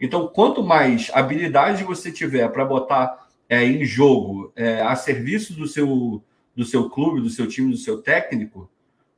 [0.00, 5.66] Então, quanto mais habilidade você tiver para botar é, em jogo é, a serviço do
[5.66, 6.22] seu,
[6.56, 8.68] do seu clube, do seu time, do seu técnico,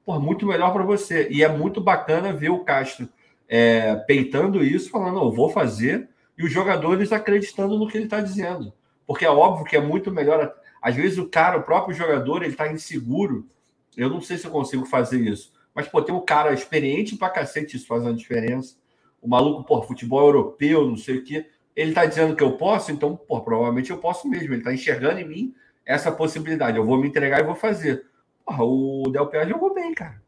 [0.05, 1.27] porra, muito melhor para você.
[1.31, 3.09] E é muito bacana ver o Castro
[3.49, 8.21] é, peitando isso, falando, eu vou fazer, e os jogadores acreditando no que ele está
[8.21, 8.73] dizendo.
[9.07, 10.55] Porque é óbvio que é muito melhor.
[10.87, 13.49] Às vezes o cara, o próprio jogador, ele está inseguro
[13.97, 15.53] eu não sei se eu consigo fazer isso.
[15.75, 18.77] Mas, pô, tem um cara experiente pra cacete, isso faz uma diferença.
[19.23, 21.47] O maluco, pô, futebol europeu, não sei o quê.
[21.75, 24.53] Ele tá dizendo que eu posso, então, pô, provavelmente eu posso mesmo.
[24.53, 26.77] Ele tá enxergando em mim essa possibilidade.
[26.77, 28.07] Eu vou me entregar e vou fazer.
[28.45, 30.21] Porra, o Del Piero jogou bem, cara.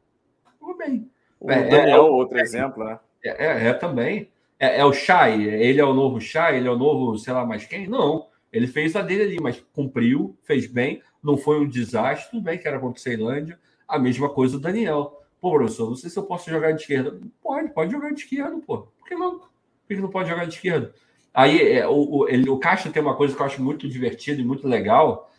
[0.58, 1.10] Jogou bem.
[1.38, 2.98] O é, Daniel, é, outro é, exemplo, né?
[3.22, 4.30] É, é, é também.
[4.58, 7.46] É, é, o Chay, ele é o novo Chay, ele é o novo, sei lá
[7.46, 7.86] mais quem?
[7.86, 8.26] Não.
[8.52, 12.58] Ele fez a dele ali, mas cumpriu, fez bem não foi um desastre, tudo bem
[12.58, 15.22] que era contra a Ceilândia, a mesma coisa o Daniel.
[15.40, 17.20] Pô, professor, não sei se eu posso jogar de esquerda.
[17.42, 18.88] Pode, pode jogar de esquerda, pô.
[18.98, 19.38] Por que não?
[19.38, 19.48] Por
[19.88, 20.94] que não pode jogar de esquerda?
[21.32, 24.40] Aí é, o, o, ele, o Caixa tem uma coisa que eu acho muito divertida
[24.40, 25.30] e muito legal,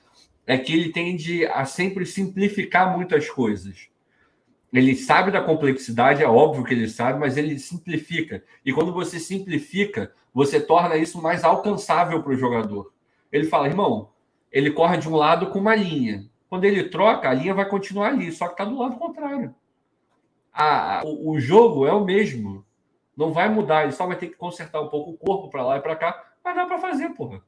[0.45, 3.89] é que ele tende a sempre simplificar muitas coisas.
[4.71, 8.43] Ele sabe da complexidade, é óbvio que ele sabe, mas ele simplifica.
[8.63, 12.93] E quando você simplifica, você torna isso mais alcançável para o jogador.
[13.31, 14.09] Ele fala, irmão,
[14.51, 16.25] ele corre de um lado com uma linha.
[16.49, 19.53] Quando ele troca, a linha vai continuar ali, só que está do lado contrário.
[20.51, 22.65] A, o, o, jogo é o mesmo.
[23.15, 25.77] Não vai mudar, ele só vai ter que consertar um pouco o corpo para lá
[25.77, 27.41] e para cá, mas dá para fazer, porra.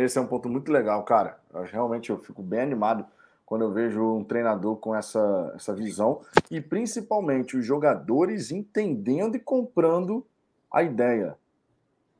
[0.00, 1.38] Esse é um ponto muito legal, cara.
[1.54, 3.06] Eu, realmente eu fico bem animado
[3.46, 9.40] quando eu vejo um treinador com essa, essa visão e principalmente os jogadores entendendo e
[9.40, 10.26] comprando
[10.70, 11.36] a ideia.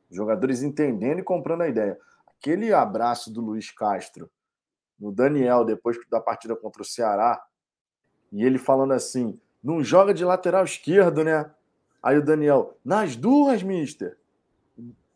[0.09, 1.97] Os jogadores entendendo e comprando a ideia
[2.39, 4.29] aquele abraço do Luiz Castro
[4.99, 7.41] no Daniel depois da partida contra o Ceará,
[8.31, 11.49] e ele falando assim: não joga de lateral esquerdo, né?
[12.01, 14.17] Aí o Daniel, nas duas, mister.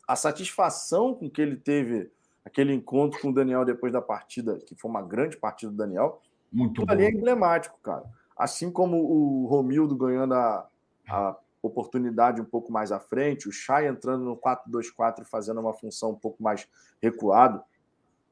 [0.06, 2.12] A satisfação com que ele teve
[2.44, 6.22] aquele encontro com o Daniel depois da partida, que foi uma grande partida do Daniel,
[6.52, 8.04] muito ali é emblemático, cara.
[8.38, 10.68] Assim como o Romildo ganhando a,
[11.08, 15.74] a oportunidade um pouco mais à frente, o Chay entrando no 4-2-4 e fazendo uma
[15.74, 16.68] função um pouco mais
[17.02, 17.64] recuado,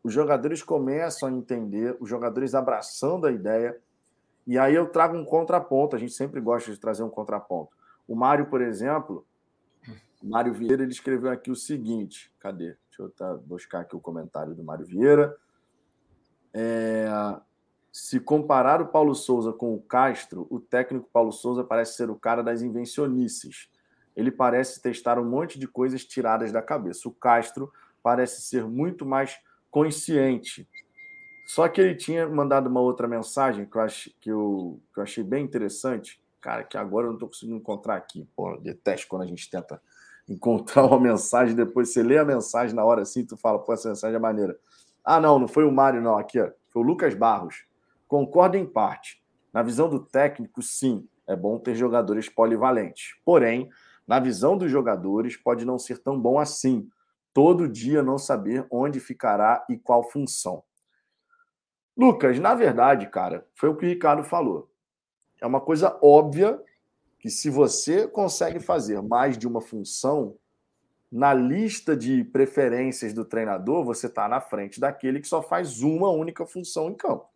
[0.04, 3.80] os jogadores começam a entender, os jogadores abraçando a ideia,
[4.46, 7.76] e aí eu trago um contraponto, a gente sempre gosta de trazer um contraponto.
[8.08, 9.26] O Mário, por exemplo,
[10.22, 12.76] Mário Vieira, ele escreveu aqui o seguinte, cadê?
[12.90, 15.38] Deixa eu tá, buscar aqui o comentário do Mário Vieira.
[16.54, 17.08] É,
[17.92, 22.16] se comparar o Paulo Souza com o Castro, o técnico Paulo Souza parece ser o
[22.16, 23.70] cara das invencionices.
[24.16, 27.10] Ele parece testar um monte de coisas tiradas da cabeça.
[27.10, 27.72] O Castro
[28.02, 29.38] parece ser muito mais
[29.70, 30.68] consciente.
[31.46, 35.04] Só que ele tinha mandado uma outra mensagem que eu, achei, que eu, que eu
[35.04, 36.22] achei bem interessante.
[36.40, 38.28] Cara, que agora eu não estou conseguindo encontrar aqui.
[38.36, 39.82] Pô, detesto quando a gente tenta
[40.30, 43.90] encontrar uma mensagem, depois você lê a mensagem na hora assim, tu fala, pô, essa
[43.90, 44.58] mensagem é maneira.
[45.04, 47.66] Ah, não, não foi o Mário, não, aqui, ó, foi o Lucas Barros.
[48.12, 49.24] Concordo em parte.
[49.54, 53.16] Na visão do técnico, sim, é bom ter jogadores polivalentes.
[53.24, 53.70] Porém,
[54.06, 56.90] na visão dos jogadores, pode não ser tão bom assim.
[57.34, 60.62] Todo dia não saber onde ficará e qual função.
[61.96, 64.70] Lucas, na verdade, cara, foi o que o Ricardo falou.
[65.40, 66.62] É uma coisa óbvia
[67.18, 70.38] que se você consegue fazer mais de uma função,
[71.10, 76.10] na lista de preferências do treinador, você está na frente daquele que só faz uma
[76.10, 77.31] única função em campo.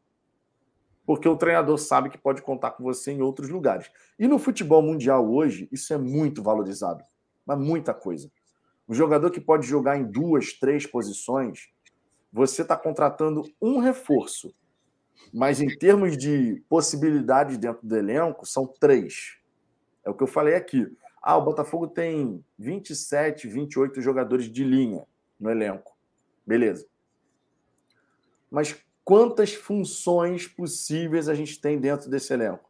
[1.06, 3.92] Porque o treinador sabe que pode contar com você em outros lugares.
[4.18, 7.04] E no futebol mundial hoje, isso é muito valorizado.
[7.46, 8.32] Mas muita coisa.
[8.88, 11.70] O jogador que pode jogar em duas, três posições,
[12.32, 14.54] você está contratando um reforço.
[15.34, 19.38] Mas em termos de possibilidades dentro do elenco, são três.
[20.04, 20.88] É o que eu falei aqui.
[21.22, 25.06] Ah, o Botafogo tem 27, 28 jogadores de linha
[25.40, 25.98] no elenco.
[26.46, 26.86] Beleza.
[28.52, 28.76] Mas
[29.06, 32.68] quantas funções possíveis a gente tem dentro desse elenco?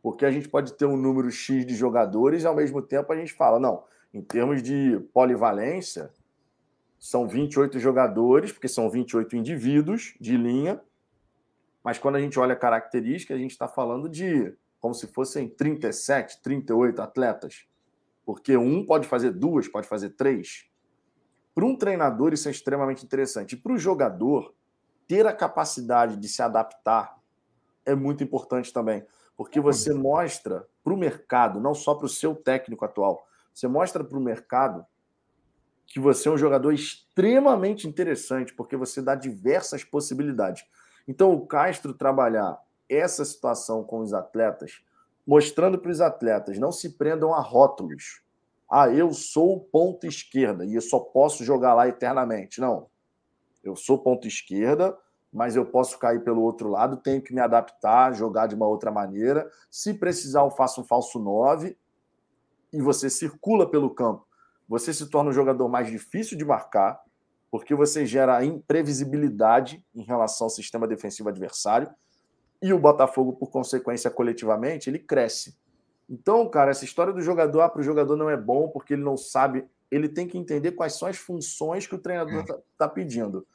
[0.00, 3.16] Porque a gente pode ter um número X de jogadores e ao mesmo tempo a
[3.16, 3.82] gente fala, não,
[4.14, 6.10] em termos de polivalência,
[7.00, 10.80] são 28 jogadores, porque são 28 indivíduos de linha,
[11.82, 15.48] mas quando a gente olha a característica, a gente está falando de como se fossem
[15.48, 17.66] 37, 38 atletas.
[18.24, 20.68] Porque um pode fazer duas, pode fazer três.
[21.54, 23.56] Para um treinador, isso é extremamente interessante.
[23.56, 24.54] Para o jogador,
[25.08, 27.18] ter a capacidade de se adaptar
[27.84, 29.04] é muito importante também.
[29.36, 34.04] Porque você mostra para o mercado, não só para o seu técnico atual, você mostra
[34.04, 34.84] para o mercado
[35.86, 40.64] que você é um jogador extremamente interessante, porque você dá diversas possibilidades.
[41.06, 44.82] Então, o Castro trabalhar essa situação com os atletas,
[45.26, 48.22] mostrando para os atletas, não se prendam a rótulos.
[48.70, 52.60] Ah, eu sou ponto esquerda e eu só posso jogar lá eternamente.
[52.60, 52.86] Não.
[53.62, 54.96] Eu sou ponto esquerda,
[55.32, 58.90] mas eu posso cair pelo outro lado, tenho que me adaptar, jogar de uma outra
[58.90, 59.50] maneira.
[59.70, 61.76] Se precisar, eu faço um falso 9
[62.72, 64.26] e você circula pelo campo.
[64.68, 67.00] Você se torna um jogador mais difícil de marcar,
[67.50, 71.90] porque você gera imprevisibilidade em relação ao sistema defensivo adversário
[72.60, 75.56] e o Botafogo, por consequência, coletivamente, ele cresce.
[76.08, 79.02] Então, cara, essa história do jogador, ah, para o jogador não é bom porque ele
[79.02, 82.58] não sabe, ele tem que entender quais são as funções que o treinador está é.
[82.78, 83.46] tá pedindo.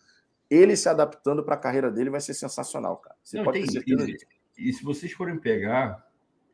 [0.50, 3.16] Ele se adaptando para a carreira dele vai ser sensacional, cara.
[3.24, 4.26] Você não, pode tem, ter certeza disso.
[4.58, 6.08] E se vocês forem pegar,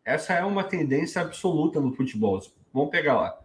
[0.05, 2.39] essa é uma tendência absoluta no futebol.
[2.73, 3.39] Vamos pegar lá.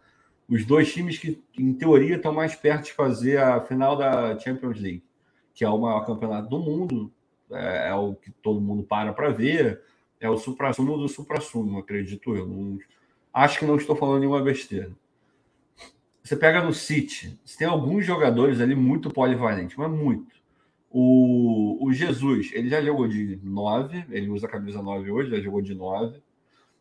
[0.49, 4.81] Os dois times que, em teoria, estão mais perto de fazer a final da Champions
[4.81, 5.03] League,
[5.55, 7.13] que é o maior campeonato do mundo,
[7.51, 9.83] é, é o que todo mundo para para ver,
[10.25, 12.47] é o supra-sumo do supra-sumo, acredito eu.
[12.47, 12.79] Não,
[13.33, 14.91] acho que não estou falando nenhuma besteira.
[16.23, 20.35] Você pega no City, você tem alguns jogadores ali muito polivalentes, mas muito.
[20.91, 25.41] O, o Jesus, ele já jogou de 9, ele usa a camisa 9 hoje, já
[25.41, 26.23] jogou de 9.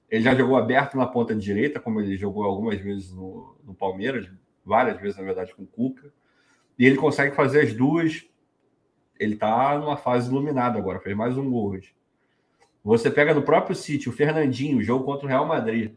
[0.09, 4.29] Ele já jogou aberto na ponta direita, como ele jogou algumas vezes no, no Palmeiras,
[4.63, 6.13] várias vezes, na verdade, com o Cuca.
[6.77, 8.23] E ele consegue fazer as duas
[9.19, 11.93] ele está numa fase iluminada agora, fez mais um gol hoje.
[12.83, 15.95] Você pega no próprio sítio o Fernandinho, jogo contra o Real Madrid.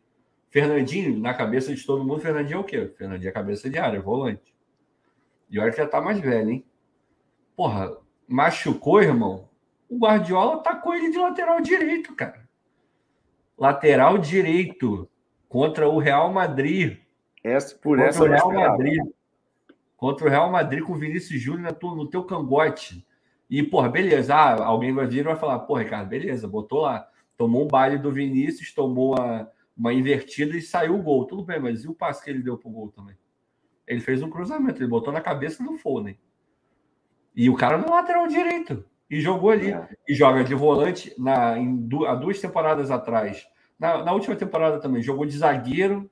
[0.50, 2.92] Fernandinho, na cabeça de todo mundo, Fernandinho é o quê?
[2.96, 4.54] Fernandinho é cabeça de área, volante.
[5.50, 6.64] E olha que já tá mais velho, hein?
[7.56, 7.96] Porra,
[8.28, 9.48] machucou, irmão.
[9.88, 12.46] O Guardiola tacou ele de lateral direito, cara.
[13.58, 15.08] Lateral direito
[15.48, 16.98] contra o Real Madrid.
[17.42, 19.02] Essa, por contra essa o Real Madrid.
[19.96, 23.06] Contra o Real Madrid com o Vinícius Júnior no teu cangote.
[23.48, 24.34] E, porra, beleza.
[24.34, 27.08] Ah, alguém vai vir e vai falar, pô, Ricardo, beleza, botou lá.
[27.36, 31.26] Tomou um baile do Vinícius, tomou uma, uma invertida e saiu o gol.
[31.26, 33.16] Tudo bem, mas e o passe que ele deu pro gol também?
[33.86, 36.18] Ele fez um cruzamento, ele botou na cabeça do Foden.
[37.34, 38.84] E o cara no lateral direito.
[39.08, 39.70] E jogou ali.
[39.70, 39.88] É.
[40.08, 43.46] E joga de volante na, em, há duas temporadas atrás.
[43.78, 46.10] Na, na, última temporada também, jogou de zagueiro.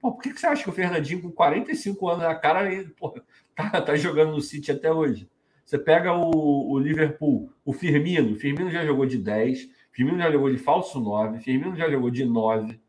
[0.00, 2.88] Pô, por que, que você acha que o Fernandinho, com 45 anos na cara, ele,
[2.90, 3.20] pô,
[3.54, 5.28] tá, tá jogando no City até hoje?
[5.66, 10.30] Você pega o, o Liverpool, o Firmino, o Firmino já jogou de 10, Firmino já
[10.30, 12.80] jogou de falso 9, Firmino já jogou de 9,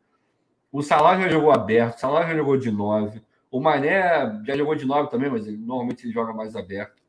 [0.70, 3.20] o Salah já jogou aberto, o Salah já jogou de 9,
[3.50, 7.02] o Mané já jogou de 9 também, mas ele, normalmente ele joga mais aberto.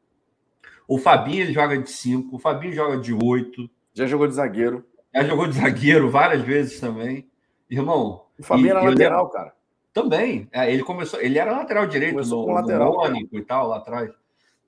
[0.88, 3.70] O Fabinho ele joga de 5, o Fabinho joga de 8.
[3.94, 4.84] Já jogou de zagueiro.
[5.14, 7.30] Já jogou de zagueiro várias vezes também.
[7.70, 8.26] Irmão.
[8.40, 9.34] O Fabinho era lateral, lembro...
[9.34, 9.54] cara.
[9.94, 10.48] Também.
[10.52, 13.78] É, ele começou, ele era lateral direito começou no, lateral, no Mônico e tal, lá
[13.78, 14.10] atrás.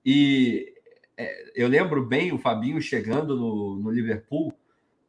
[0.05, 0.71] E
[1.55, 4.53] eu lembro bem o Fabinho chegando no, no Liverpool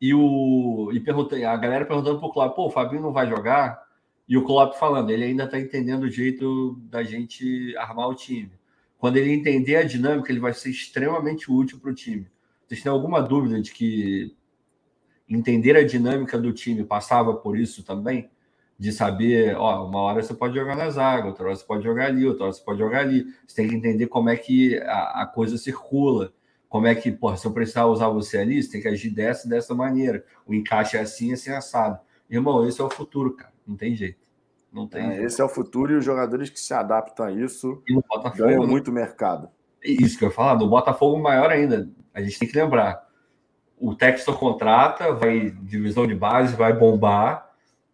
[0.01, 3.87] e, o, e perguntei, a galera perguntando pro Cláudio, pô, o Fabinho não vai jogar?
[4.29, 8.15] E E o Klopp falando, ele ainda está entendendo o jeito da gente armar o
[8.15, 8.51] time.
[8.99, 12.27] Quando ele entender a dinâmica, ele vai ser extremamente útil para o time.
[12.67, 14.35] Vocês têm alguma dúvida de que
[15.29, 18.31] entender a dinâmica do time passava por isso também?
[18.79, 22.07] De saber, ó, uma hora você pode jogar na zaga, outra hora você pode jogar
[22.07, 23.27] ali, outra hora você pode jogar ali.
[23.47, 26.33] Você tem que entender como é que a, a coisa circula
[26.73, 29.47] como é que, porra, se eu precisar usar você ali, você tem que agir dessa
[29.47, 30.25] dessa maneira.
[30.47, 32.01] O encaixe é assim, assim, assado.
[32.31, 33.53] Irmão, esse é o futuro, cara.
[33.67, 34.27] Não tem jeito.
[34.73, 37.83] Não tem é, Esse é o futuro e os jogadores que se adaptam a isso
[38.35, 38.67] ganham né?
[38.67, 39.51] muito mercado.
[39.85, 40.59] Isso que eu ia falar.
[40.59, 41.91] No Botafogo, maior ainda.
[42.15, 43.07] A gente tem que lembrar.
[43.79, 47.52] O Textor contrata, vai divisão de base, vai bombar,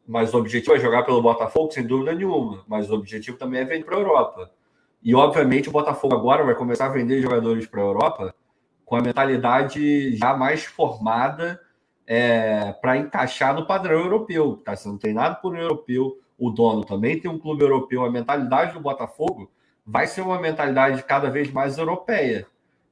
[0.09, 2.65] mas o objetivo é jogar pelo Botafogo, sem dúvida nenhuma.
[2.67, 4.51] Mas o objetivo também é vender para a Europa.
[5.03, 8.35] E, obviamente, o Botafogo agora vai começar a vender jogadores para a Europa
[8.87, 11.61] com a mentalidade já mais formada
[12.07, 14.57] é, para encaixar no padrão europeu.
[14.59, 18.03] Está sendo treinado por um europeu, o dono também tem um clube europeu.
[18.03, 19.51] A mentalidade do Botafogo
[19.85, 22.47] vai ser uma mentalidade cada vez mais europeia.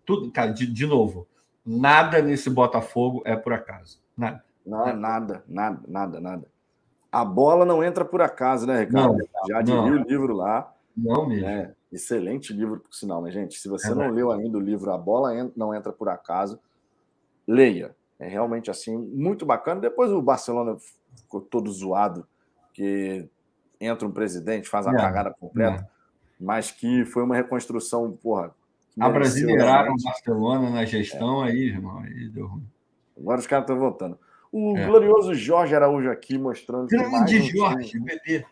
[0.04, 1.26] Tudo, cara, de, de novo,
[1.64, 4.02] nada nesse Botafogo é por acaso.
[4.14, 4.44] Nada.
[4.66, 6.55] Não, nada, nada, nada, nada.
[7.10, 9.16] A bola não entra por acaso, né, Ricardo?
[9.18, 10.72] Não, Já diria o livro lá.
[10.96, 11.46] Não mesmo.
[11.46, 11.72] Né?
[11.92, 13.58] Excelente livro, por sinal, né, gente?
[13.58, 16.58] Se você é não leu ainda o livro A Bola Não Entra Por Acaso,
[17.46, 17.94] leia.
[18.18, 19.80] É realmente assim, muito bacana.
[19.80, 20.76] Depois o Barcelona
[21.16, 22.26] ficou todo zoado,
[22.72, 23.28] que
[23.80, 25.86] entra um presidente, faz a é, cagada completa, é.
[26.40, 28.54] mas que foi uma reconstrução, porra.
[28.98, 31.50] Abrasileiraram o Barcelona na gestão é.
[31.50, 31.98] aí, irmão.
[31.98, 32.66] Aí deu ruim.
[33.18, 34.18] Agora os caras estão voltando.
[34.52, 34.86] O é.
[34.86, 36.88] glorioso Jorge Araújo aqui mostrando.
[36.88, 38.46] Grande mais um Jorge, time, bebê.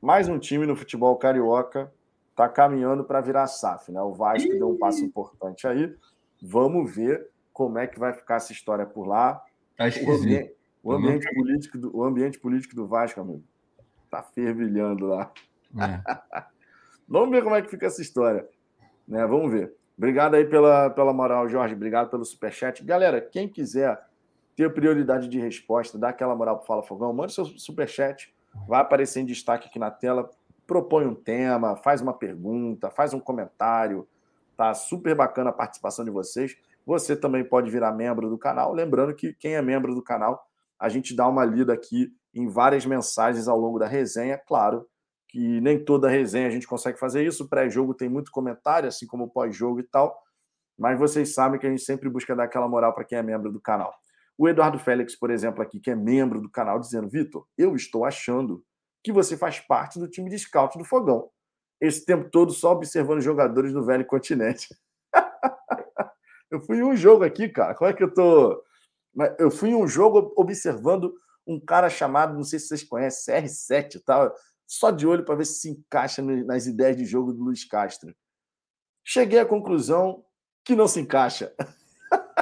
[0.00, 1.92] Mais um time no futebol carioca
[2.30, 4.00] está caminhando para virar SAF, né?
[4.02, 5.94] O Vasco deu um passo importante aí.
[6.42, 9.42] Vamos ver como é que vai ficar essa história por lá.
[9.76, 13.42] Tá o ambiente, o ambiente político do, o ambiente político do Vasco, amigo,
[14.10, 15.32] tá fervilhando lá.
[15.78, 16.44] É.
[17.08, 18.46] Vamos ver como é que fica essa história.
[19.08, 19.24] Né?
[19.26, 19.72] Vamos ver.
[19.96, 21.74] Obrigado aí pela, pela moral, Jorge.
[21.74, 22.84] Obrigado pelo superchat.
[22.84, 23.98] Galera, quem quiser
[24.56, 28.34] ter prioridade de resposta, dá aquela moral para Fala Fogão, manda seu superchat.
[28.66, 30.30] Vai aparecer em destaque aqui na tela
[30.66, 34.06] propõe um tema, faz uma pergunta, faz um comentário.
[34.56, 36.56] Tá super bacana a participação de vocês.
[36.84, 38.72] Você também pode virar membro do canal.
[38.72, 40.46] Lembrando que quem é membro do canal,
[40.78, 44.38] a gente dá uma lida aqui em várias mensagens ao longo da resenha.
[44.38, 44.86] Claro
[45.28, 47.48] que nem toda resenha a gente consegue fazer isso.
[47.48, 50.16] Pré-jogo tem muito comentário, assim como pós-jogo e tal.
[50.78, 53.52] Mas vocês sabem que a gente sempre busca dar aquela moral para quem é membro
[53.52, 53.94] do canal.
[54.38, 58.04] O Eduardo Félix, por exemplo, aqui, que é membro do canal, dizendo: Vitor, eu estou
[58.04, 58.62] achando
[59.02, 61.30] que você faz parte do time de scout do Fogão.
[61.80, 64.68] Esse tempo todo só observando jogadores do velho continente.
[66.50, 67.74] eu fui em um jogo aqui, cara.
[67.74, 68.62] Como é que eu tô?
[69.38, 71.14] Eu fui em um jogo observando
[71.46, 74.34] um cara chamado, não sei se vocês conhecem, CR7 tal,
[74.66, 78.14] só de olho para ver se se encaixa nas ideias de jogo do Luiz Castro.
[79.04, 80.24] Cheguei à conclusão
[80.64, 81.54] que não se encaixa.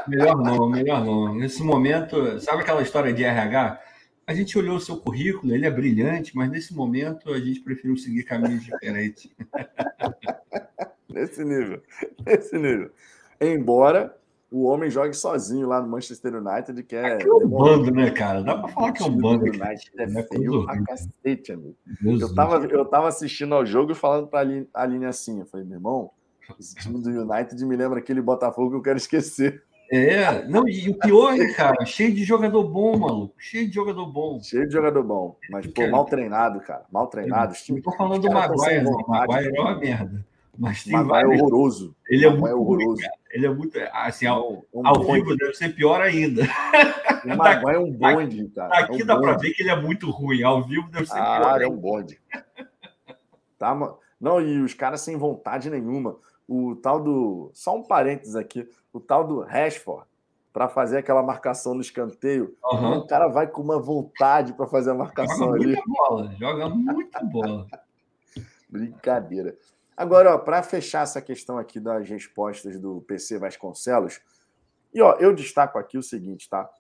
[0.09, 1.34] Melhor não, melhor não.
[1.34, 3.80] Nesse momento, sabe aquela história de RH?
[4.26, 7.96] a gente olhou o seu currículo, ele é brilhante, mas nesse momento a gente preferiu
[7.96, 9.30] seguir caminhos diferentes.
[11.09, 11.82] nesse nível,
[12.24, 12.90] nesse nível.
[13.40, 14.16] Embora
[14.50, 17.22] o homem jogue sozinho lá no Manchester United, que é.
[17.22, 18.42] é um bando, né, cara?
[18.42, 19.44] Dá para falar que é um bando.
[19.44, 20.22] United é né?
[20.22, 21.76] feio pra cacete, amigo.
[22.02, 25.76] eu tava, eu tava assistindo ao jogo e falando pra Aline assim: eu falei, meu
[25.76, 26.11] irmão,
[26.59, 29.62] esse time do United me lembra aquele Botafogo que eu quero esquecer.
[29.91, 33.35] É, não, e o pior, né, cara, cheio de jogador bom, maluco.
[33.39, 34.41] Cheio de jogador bom.
[34.42, 35.37] Cheio de jogador bom.
[35.50, 36.84] Mas, pô, mal treinado, cara.
[36.91, 37.54] Mal treinado.
[37.68, 38.92] Eu, tô falando do Maguire, não.
[38.92, 40.26] O Maguire é uma merda.
[40.57, 41.95] Mas tem Maguire é horroroso.
[42.08, 43.03] Ele é muito é horroroso.
[43.03, 43.79] Ruim, ele é muito.
[43.92, 46.42] Assim, ao, um ao vivo deve ser pior ainda.
[47.25, 48.79] O Maguire é um bonde, cara.
[48.79, 50.42] Aqui é um dá para ver que ele é muito ruim.
[50.42, 51.63] Ao vivo deve ser ah, pior.
[51.63, 52.21] é um bonde.
[53.58, 56.17] tá, Não, e os caras sem vontade nenhuma.
[56.49, 57.50] O tal do.
[57.54, 58.68] Só um parênteses aqui.
[58.92, 60.07] O tal do Rashford
[60.54, 62.57] para fazer aquela marcação no escanteio.
[62.62, 62.99] Uhum.
[62.99, 65.66] O cara vai com uma vontade para fazer a marcação joga ali.
[65.66, 67.66] Muita bola, joga muita bola.
[68.71, 69.58] Brincadeira.
[69.96, 74.21] Agora, para fechar essa questão aqui das respostas do PC Vasconcelos,
[74.92, 76.71] e ó, eu destaco aqui o seguinte, tá?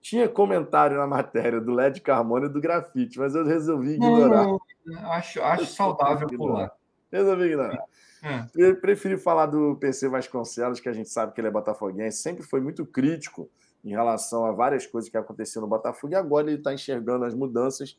[0.00, 4.46] Tinha comentário na matéria do LED Carmona e do grafite, mas eu resolvi ignorar.
[4.84, 6.70] Não, acho, acho saudável pular.
[7.10, 7.82] Resolvi ignorar.
[8.24, 8.72] É.
[8.72, 12.58] preferi falar do PC Vasconcelos, que a gente sabe que ele é botafoguense, sempre foi
[12.58, 13.50] muito crítico
[13.84, 17.34] em relação a várias coisas que aconteceram no Botafogo, e agora ele está enxergando as
[17.34, 17.98] mudanças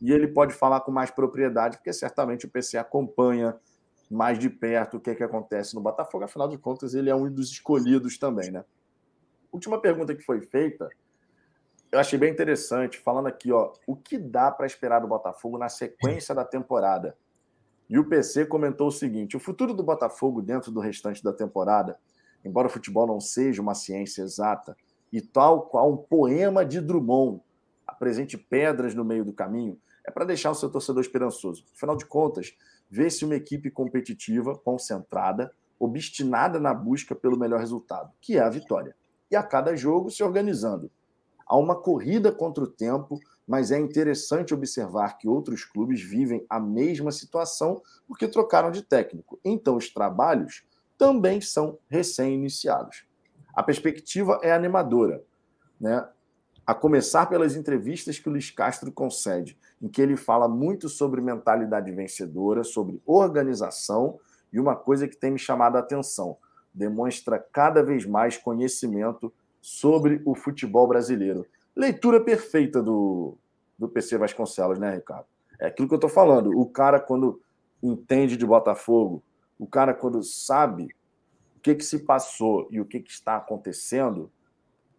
[0.00, 3.56] e ele pode falar com mais propriedade, porque certamente o PC acompanha
[4.08, 7.14] mais de perto o que, é que acontece no Botafogo, afinal de contas, ele é
[7.14, 8.64] um dos escolhidos também, né?
[9.50, 10.88] Última pergunta que foi feita,
[11.90, 15.68] eu achei bem interessante, falando aqui, ó, o que dá para esperar do Botafogo na
[15.68, 17.16] sequência da temporada.
[17.88, 21.98] E o PC comentou o seguinte: o futuro do Botafogo dentro do restante da temporada,
[22.44, 24.76] embora o futebol não seja uma ciência exata,
[25.12, 27.40] e tal qual um poema de Drummond,
[27.86, 31.64] apresente pedras no meio do caminho, é para deixar o seu torcedor esperançoso.
[31.74, 32.54] Afinal de contas,
[32.90, 38.94] vê-se uma equipe competitiva, concentrada, obstinada na busca pelo melhor resultado, que é a vitória.
[39.30, 40.90] E a cada jogo se organizando.
[41.46, 46.58] Há uma corrida contra o tempo, mas é interessante observar que outros clubes vivem a
[46.58, 49.38] mesma situação porque trocaram de técnico.
[49.44, 50.64] Então, os trabalhos
[50.96, 53.04] também são recém-iniciados.
[53.54, 55.22] A perspectiva é animadora,
[55.80, 56.08] né?
[56.66, 61.20] A começar pelas entrevistas que o Luiz Castro concede, em que ele fala muito sobre
[61.20, 64.18] mentalidade vencedora, sobre organização
[64.50, 66.38] e uma coisa que tem me chamado a atenção:
[66.72, 69.30] demonstra cada vez mais conhecimento
[69.60, 71.46] sobre o futebol brasileiro.
[71.76, 73.36] Leitura perfeita do,
[73.78, 75.26] do PC Vasconcelos, né, Ricardo?
[75.58, 76.50] É aquilo que eu estou falando.
[76.58, 77.40] O cara, quando
[77.82, 79.22] entende de Botafogo,
[79.58, 80.88] o cara, quando sabe
[81.56, 84.30] o que, que se passou e o que, que está acontecendo,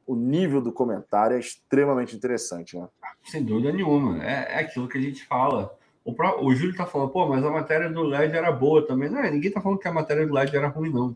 [0.06, 2.88] o nível do comentário é extremamente interessante, né?
[3.24, 4.24] Sem dúvida nenhuma.
[4.24, 5.76] É, é aquilo que a gente fala.
[6.04, 9.10] O, pro, o Júlio está falando, pô, mas a matéria do LED era boa também.
[9.10, 11.16] Não, ninguém está falando que a matéria do LED era ruim, não.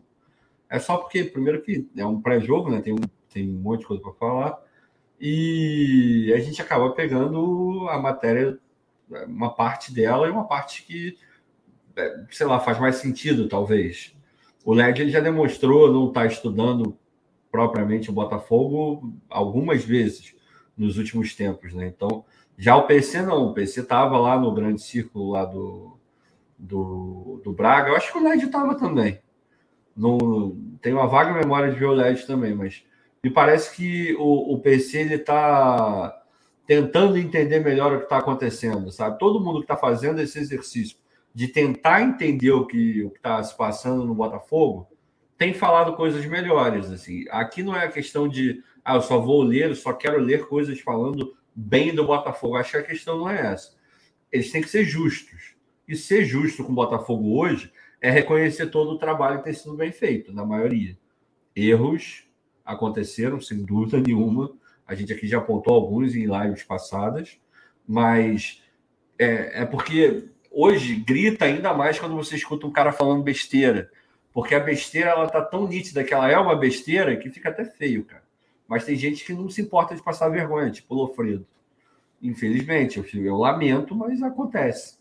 [0.68, 2.80] É só porque, primeiro, que é um pré-jogo, né?
[2.80, 2.94] Tem
[3.32, 4.58] tem um monte de coisa para falar.
[5.20, 8.58] E a gente acaba pegando a matéria,
[9.26, 11.18] uma parte dela e uma parte que,
[11.94, 14.16] é, sei lá, faz mais sentido, talvez.
[14.64, 16.96] O LED ele já demonstrou não estar tá estudando
[17.50, 20.34] propriamente o Botafogo algumas vezes
[20.76, 21.86] nos últimos tempos, né?
[21.86, 22.24] Então,
[22.56, 25.98] já o PC não, o PC estava lá no grande círculo lá do,
[26.58, 27.90] do, do Braga.
[27.90, 29.20] Eu acho que o LED estava também.
[29.94, 32.84] No, tem uma vaga memória de ver o LED também, mas
[33.22, 36.22] me parece que o, o PC ele está
[36.66, 39.18] tentando entender melhor o que está acontecendo, sabe?
[39.18, 40.96] Todo mundo que está fazendo esse exercício
[41.34, 44.88] de tentar entender o que o está se passando no Botafogo
[45.36, 46.90] tem falado coisas melhores.
[46.90, 50.18] Assim, aqui não é a questão de ah, eu só vou ler, eu só quero
[50.18, 52.56] ler coisas falando bem do Botafogo.
[52.56, 53.76] Acho que a questão não é essa.
[54.32, 55.54] Eles têm que ser justos.
[55.86, 59.74] E ser justo com o Botafogo hoje é reconhecer todo o trabalho que tem sido
[59.74, 60.96] bem feito, na maioria.
[61.54, 62.29] Erros
[62.70, 64.52] aconteceram, sem dúvida nenhuma.
[64.86, 67.38] A gente aqui já apontou alguns em lives passadas,
[67.86, 68.62] mas
[69.18, 73.90] é, é porque hoje grita ainda mais quando você escuta um cara falando besteira.
[74.32, 77.64] Porque a besteira ela tá tão nítida que ela é uma besteira que fica até
[77.64, 78.22] feio, cara.
[78.68, 81.44] Mas tem gente que não se importa de passar vergonha, tipo o Lofredo.
[82.22, 84.98] Infelizmente, eu, eu lamento, mas acontece.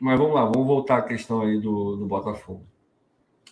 [0.00, 2.64] Mas vamos lá, vamos voltar à questão aí do, do Botafogo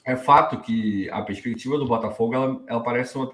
[0.04, 3.30] é fato que a perspectiva do Botafogo ela, ela parece uma,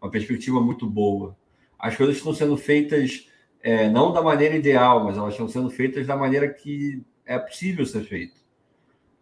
[0.00, 1.36] uma perspectiva muito boa.
[1.78, 3.28] As coisas estão sendo feitas
[3.62, 7.84] é, não da maneira ideal, mas elas estão sendo feitas da maneira que é possível
[7.84, 8.40] ser feito.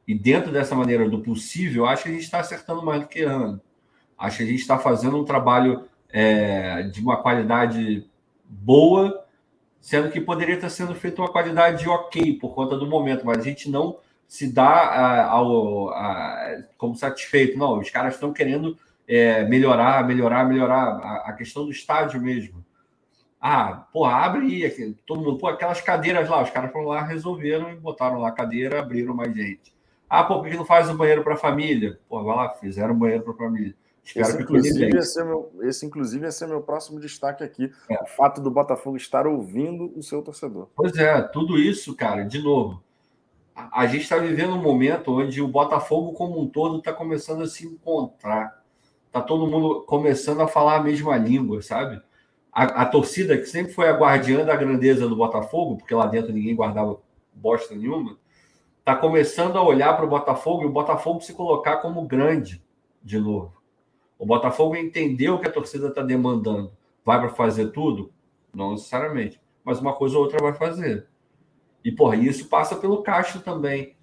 [0.06, 3.22] E dentro dessa maneira do possível, acho que a gente está acertando mais do que
[3.22, 3.60] ano.
[4.16, 8.08] Acho que a gente está fazendo um trabalho é, de uma qualidade
[8.44, 9.24] boa,
[9.80, 13.42] sendo que poderia estar sendo feito uma qualidade ok por conta do momento, mas a
[13.42, 17.58] gente não se dá ao, a, como satisfeito.
[17.58, 18.76] Não, os caras estão querendo
[19.06, 22.64] é, melhorar, melhorar, melhorar a, a, questão do estádio mesmo.
[23.40, 27.70] Ah, pô, abre aí, todo mundo, pô, aquelas cadeiras lá, os caras foram lá, resolveram
[27.70, 29.74] e botaram lá a cadeira, abriram mais gente.
[30.08, 31.98] Ah, pô, por que não faz o banheiro para a família?
[32.08, 33.74] Pô, vai lá, fizeram o banheiro para a família.
[34.02, 37.72] Espero esse, inclusive, ia ser meu, esse, inclusive, ia ser meu próximo destaque aqui.
[37.88, 38.02] É.
[38.02, 40.68] O fato do Botafogo estar ouvindo o seu torcedor.
[40.76, 42.80] Pois é, tudo isso, cara, de novo,
[43.56, 47.46] a gente está vivendo um momento onde o Botafogo como um todo está começando a
[47.46, 48.62] se encontrar.
[49.06, 52.02] Está todo mundo começando a falar a mesma língua, sabe?
[52.52, 56.34] A, a, torcida, que sempre foi a guardiã da grandeza do Botafogo, porque lá dentro
[56.34, 57.00] ninguém guardava
[57.34, 58.18] bosta nenhuma,
[58.78, 62.62] está começando a olhar para o Botafogo e o Botafogo se colocar como grande
[63.02, 63.54] de novo.
[64.18, 66.72] O Botafogo entendeu o que a torcida está demandando.
[67.04, 68.10] Vai para fazer tudo?
[68.54, 69.40] Não necessariamente.
[69.64, 71.06] Mas uma coisa ou outra vai fazer.
[71.86, 73.94] E, porra, isso passa pelo Castro também.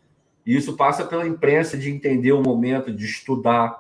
[0.46, 3.78] Isso passa pela imprensa de entender o momento, de estudar.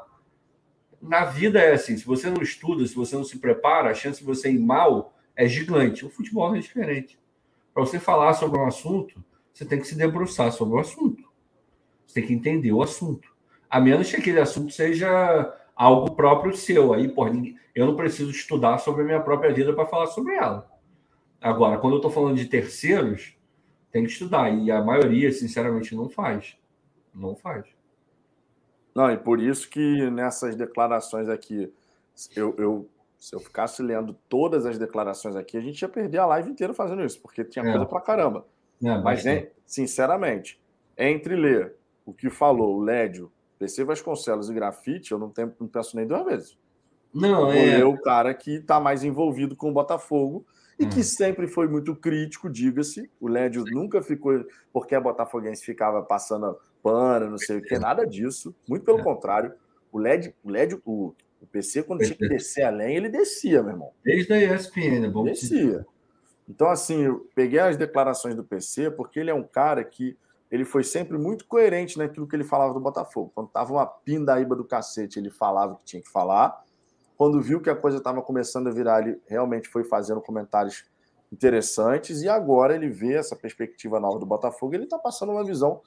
[1.02, 4.20] Na vida é assim: se você não estuda, se você não se prepara, a chance
[4.20, 6.06] de você ir mal é gigante.
[6.06, 7.18] O futebol é diferente.
[7.74, 9.24] Para você falar sobre um assunto,
[9.54, 11.24] você tem que se debruçar sobre o assunto.
[12.06, 13.30] Você tem que entender o assunto.
[13.70, 16.94] A menos que aquele assunto seja algo próprio seu.
[16.94, 17.32] Aí, porra,
[17.74, 20.70] eu não preciso estudar sobre a minha própria vida para falar sobre ela.
[21.40, 23.42] Agora, quando eu estou falando de terceiros,
[23.94, 24.50] tem que estudar.
[24.50, 26.58] E a maioria, sinceramente, não faz.
[27.14, 27.66] Não faz.
[28.94, 31.72] Não, e por isso que nessas declarações aqui,
[32.36, 36.26] eu, eu Se eu ficasse lendo todas as declarações aqui, a gente ia perder a
[36.26, 37.72] live inteira fazendo isso, porque tinha é.
[37.72, 38.46] coisa pra caramba.
[38.84, 39.24] É, Mas,
[39.66, 40.60] sinceramente,
[40.98, 41.76] entre ler
[42.06, 46.06] o que falou o Lédio, PC Vasconcelos e Grafite, eu não, tenho, não penso nem
[46.06, 46.58] duas vezes.
[47.14, 47.80] Não, é.
[47.80, 50.46] é o cara que está mais envolvido com o Botafogo
[50.80, 51.04] e que hum.
[51.04, 53.10] sempre foi muito crítico, diga-se.
[53.20, 58.06] O Lédio nunca ficou, porque a Botafoguense ficava passando pano, não sei o que, nada
[58.06, 58.56] disso.
[58.68, 59.04] Muito pelo é.
[59.04, 59.54] contrário.
[59.92, 63.74] O Lédio, o, Lédio, o, o PC, quando tinha que descer além, ele descia, meu
[63.74, 63.92] irmão.
[64.04, 65.24] Desde a ESPN, é bom.
[65.24, 65.86] Descia.
[66.50, 70.18] Então, assim, eu peguei as declarações do PC, porque ele é um cara que
[70.52, 73.32] ele foi sempre muito coerente naquilo que ele falava do Botafogo.
[73.34, 76.63] Quando tava uma pindaíba do cacete, ele falava o que tinha que falar.
[77.24, 80.84] Quando viu que a coisa estava começando a virar, ele realmente foi fazendo comentários
[81.32, 82.22] interessantes.
[82.22, 84.76] E agora ele vê essa perspectiva nova do Botafogo.
[84.76, 85.80] Ele está passando uma visão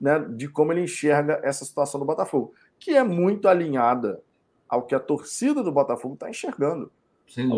[0.00, 4.22] né, de como ele enxerga essa situação do Botafogo, que é muito alinhada
[4.66, 6.90] ao que a torcida do Botafogo está enxergando.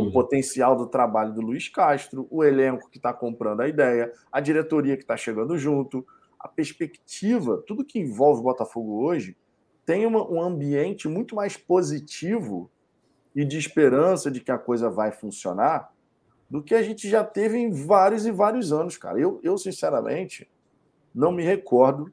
[0.08, 4.40] O potencial do trabalho do Luiz Castro, o elenco que está comprando a ideia, a
[4.40, 6.04] diretoria que está chegando junto,
[6.36, 9.36] a perspectiva, tudo que envolve o Botafogo hoje
[9.86, 12.68] tem uma, um ambiente muito mais positivo
[13.34, 15.92] e de esperança de que a coisa vai funcionar
[16.48, 19.18] do que a gente já teve em vários e vários anos, cara.
[19.18, 20.48] Eu, eu sinceramente,
[21.14, 22.12] não me recordo,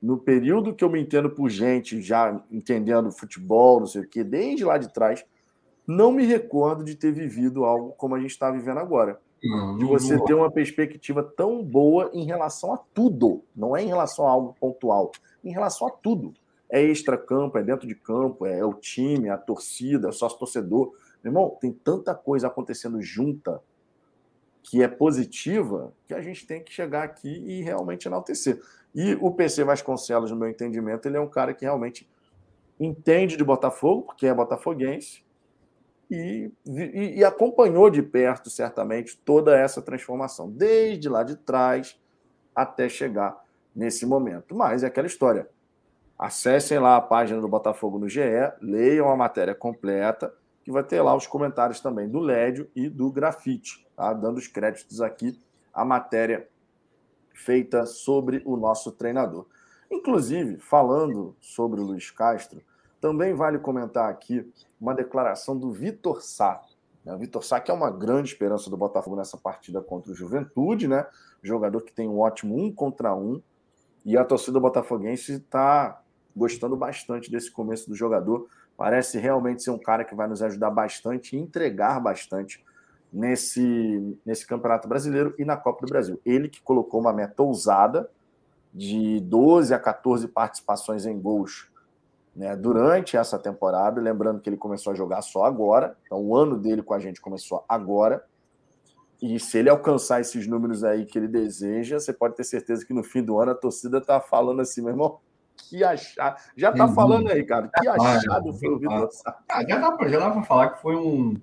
[0.00, 4.22] no período que eu me entendo por gente, já entendendo futebol, não sei o quê,
[4.24, 5.26] desde lá de trás,
[5.86, 9.20] não me recordo de ter vivido algo como a gente está vivendo agora.
[9.42, 10.24] Não, de você não...
[10.24, 14.54] ter uma perspectiva tão boa em relação a tudo, não é em relação a algo
[14.58, 15.12] pontual,
[15.44, 16.32] em relação a tudo
[16.70, 20.92] é extra-campo, é dentro de campo, é, o time, a torcida, é sócio-torcedor.
[21.22, 23.62] Meu irmão, tem tanta coisa acontecendo junta
[24.62, 28.60] que é positiva que a gente tem que chegar aqui e realmente enaltecer.
[28.94, 32.08] E o PC Vasconcelos, no meu entendimento, ele é um cara que realmente
[32.78, 35.24] entende de Botafogo, porque é botafoguense,
[36.10, 41.98] e, e, e acompanhou de perto, certamente, toda essa transformação, desde lá de trás
[42.54, 43.36] até chegar
[43.74, 44.54] nesse momento.
[44.54, 45.48] Mas é aquela história
[46.18, 48.20] Acessem lá a página do Botafogo no GE,
[48.60, 50.34] leiam a matéria completa,
[50.64, 54.12] que vai ter lá os comentários também do Lédio e do Grafite, tá?
[54.12, 55.38] dando os créditos aqui
[55.72, 56.48] à matéria
[57.32, 59.46] feita sobre o nosso treinador.
[59.88, 62.60] Inclusive, falando sobre o Luiz Castro,
[63.00, 66.60] também vale comentar aqui uma declaração do Vitor Sá.
[67.06, 70.88] O Vitor Sá, que é uma grande esperança do Botafogo nessa partida contra o Juventude,
[70.88, 71.06] né?
[71.42, 73.40] Jogador que tem um ótimo um contra um.
[74.04, 76.02] E a torcida botafoguense está
[76.38, 78.48] gostando bastante desse começo do jogador.
[78.76, 82.64] Parece realmente ser um cara que vai nos ajudar bastante e entregar bastante
[83.12, 86.20] nesse, nesse Campeonato Brasileiro e na Copa do Brasil.
[86.24, 88.08] Ele que colocou uma meta ousada
[88.72, 91.68] de 12 a 14 participações em gols
[92.36, 94.00] né, durante essa temporada.
[94.00, 97.20] Lembrando que ele começou a jogar só agora, então o ano dele com a gente
[97.20, 98.24] começou agora.
[99.20, 102.94] E se ele alcançar esses números aí que ele deseja, você pode ter certeza que
[102.94, 105.18] no fim do ano a torcida tá falando assim, meu irmão,
[105.58, 106.36] que achar.
[106.56, 107.68] Já tá falando aí, cara.
[107.68, 109.38] Que achado foi o Vitor Sá.
[109.68, 111.36] Já dá para falar que foi um,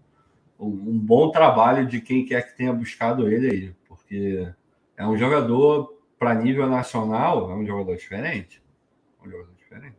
[0.59, 4.51] um, um, bom trabalho de quem quer que tenha buscado ele aí, porque
[4.97, 8.63] é um jogador para nível nacional, é um jogador diferente.
[9.21, 9.97] É um jogador diferente.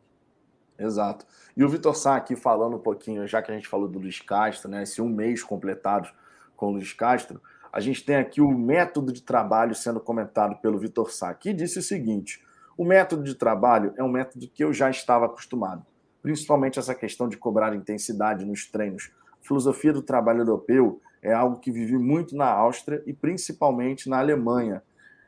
[0.79, 1.27] Exato.
[1.57, 4.21] E o Vitor Sá aqui falando um pouquinho, já que a gente falou do Luiz
[4.21, 4.83] Castro, né?
[4.83, 6.09] Esse um mês completado
[6.57, 7.41] com o Luiz Castro,
[7.73, 11.79] a gente tem aqui o método de trabalho sendo comentado pelo Vitor Sá, que disse
[11.79, 12.43] o seguinte:
[12.77, 15.85] o método de trabalho é um método que eu já estava acostumado,
[16.23, 19.11] principalmente essa questão de cobrar intensidade nos treinos.
[19.43, 24.19] A filosofia do trabalho europeu é algo que vivi muito na Áustria e principalmente na
[24.19, 24.83] Alemanha,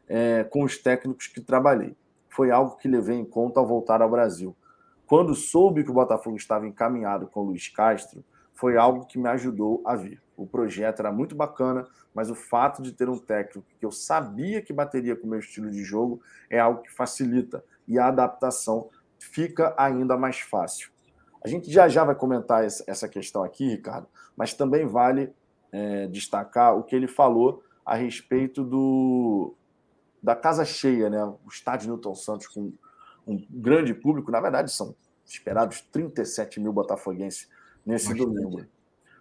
[0.07, 1.97] é, com os técnicos que trabalhei.
[2.29, 4.55] Foi algo que levei em conta ao voltar ao Brasil.
[5.07, 8.23] Quando soube que o Botafogo estava encaminhado com o Luiz Castro,
[8.59, 10.21] foi algo que me ajudou a vir.
[10.37, 14.61] O projeto era muito bacana, mas o fato de ter um técnico que eu sabia
[14.61, 16.21] que bateria com o meu estilo de jogo
[16.51, 20.91] é algo que facilita e a adaptação fica ainda mais fácil.
[21.41, 25.33] A gente já já vai comentar essa questão aqui, Ricardo, mas também vale
[25.71, 29.55] é, destacar o que ele falou a respeito do
[30.21, 31.25] da casa cheia, né?
[31.25, 32.73] O estádio Newton Santos com
[33.25, 37.49] um grande público, na verdade são esperados 37 mil botafoguenses
[37.89, 38.27] nesse Bastante.
[38.27, 38.67] domingo.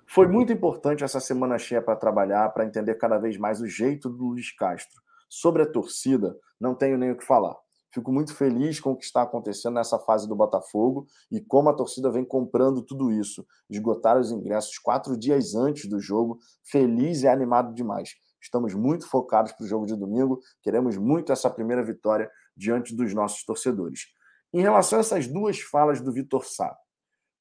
[0.05, 4.09] Foi muito importante essa semana cheia para trabalhar, para entender cada vez mais o jeito
[4.09, 5.01] do Luiz Castro.
[5.29, 7.55] Sobre a torcida, não tenho nem o que falar.
[7.93, 11.73] Fico muito feliz com o que está acontecendo nessa fase do Botafogo e como a
[11.73, 13.45] torcida vem comprando tudo isso.
[13.69, 18.15] Esgotaram os ingressos quatro dias antes do jogo, feliz e animado demais.
[18.41, 23.13] Estamos muito focados para o jogo de domingo, queremos muito essa primeira vitória diante dos
[23.13, 24.07] nossos torcedores.
[24.53, 26.77] Em relação a essas duas falas do Vitor Sá,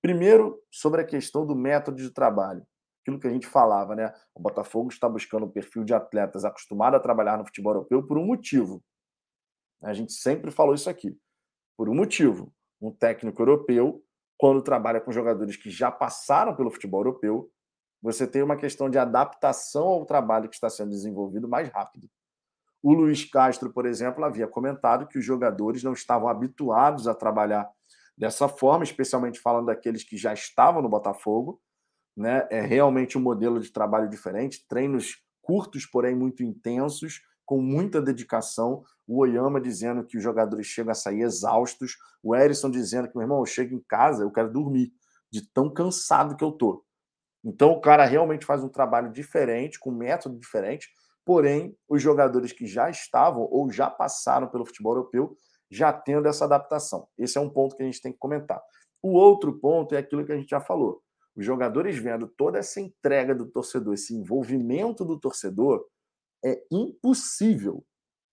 [0.06, 2.64] Primeiro, sobre a questão do método de trabalho.
[3.02, 4.14] Aquilo que a gente falava, né?
[4.32, 8.16] O Botafogo está buscando um perfil de atletas acostumado a trabalhar no futebol europeu por
[8.16, 8.80] um motivo.
[9.82, 11.18] A gente sempre falou isso aqui.
[11.76, 12.54] Por um motivo.
[12.80, 14.00] Um técnico europeu,
[14.38, 17.50] quando trabalha com jogadores que já passaram pelo futebol europeu,
[18.00, 22.08] você tem uma questão de adaptação ao trabalho que está sendo desenvolvido mais rápido.
[22.80, 27.68] O Luiz Castro, por exemplo, havia comentado que os jogadores não estavam habituados a trabalhar
[28.16, 31.60] dessa forma, especialmente falando daqueles que já estavam no Botafogo.
[32.16, 32.46] Né?
[32.50, 38.82] É realmente um modelo de trabalho diferente, treinos curtos, porém muito intensos, com muita dedicação.
[39.06, 41.96] O Oyama dizendo que os jogadores chegam a sair exaustos.
[42.22, 44.92] O Erisson dizendo que, meu irmão, eu chego em casa, eu quero dormir,
[45.30, 46.84] de tão cansado que eu tô.
[47.44, 50.88] Então o cara realmente faz um trabalho diferente, com método diferente,
[51.24, 55.36] porém os jogadores que já estavam ou já passaram pelo futebol europeu
[55.70, 57.08] já tendo essa adaptação.
[57.18, 58.60] Esse é um ponto que a gente tem que comentar.
[59.02, 61.02] O outro ponto é aquilo que a gente já falou.
[61.36, 65.86] Os jogadores vendo toda essa entrega do torcedor, esse envolvimento do torcedor,
[66.44, 67.84] é impossível,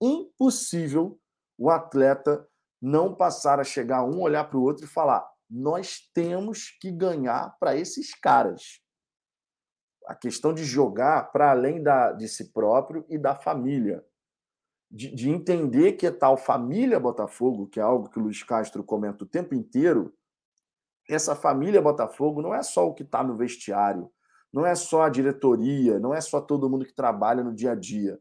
[0.01, 1.19] impossível
[1.57, 2.47] o atleta
[2.81, 7.55] não passar a chegar um, olhar para o outro e falar: nós temos que ganhar
[7.60, 8.81] para esses caras
[10.05, 14.03] a questão de jogar para além da, de si próprio e da família.
[14.95, 19.23] De, de, entender que tal família Botafogo, que é algo que o Luiz Castro comenta
[19.23, 20.13] o tempo inteiro,
[21.09, 24.11] essa família Botafogo não é só o que está no vestiário,
[24.53, 27.75] não é só a diretoria, não é só todo mundo que trabalha no dia a
[27.75, 28.19] dia.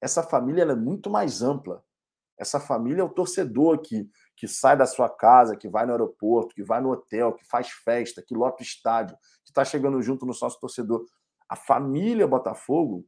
[0.00, 1.84] Essa família é muito mais ampla.
[2.38, 6.54] Essa família é o torcedor que, que sai da sua casa, que vai no aeroporto,
[6.54, 10.26] que vai no hotel, que faz festa, que lota o estádio, que está chegando junto
[10.26, 11.04] no sócio torcedor.
[11.48, 13.06] A família Botafogo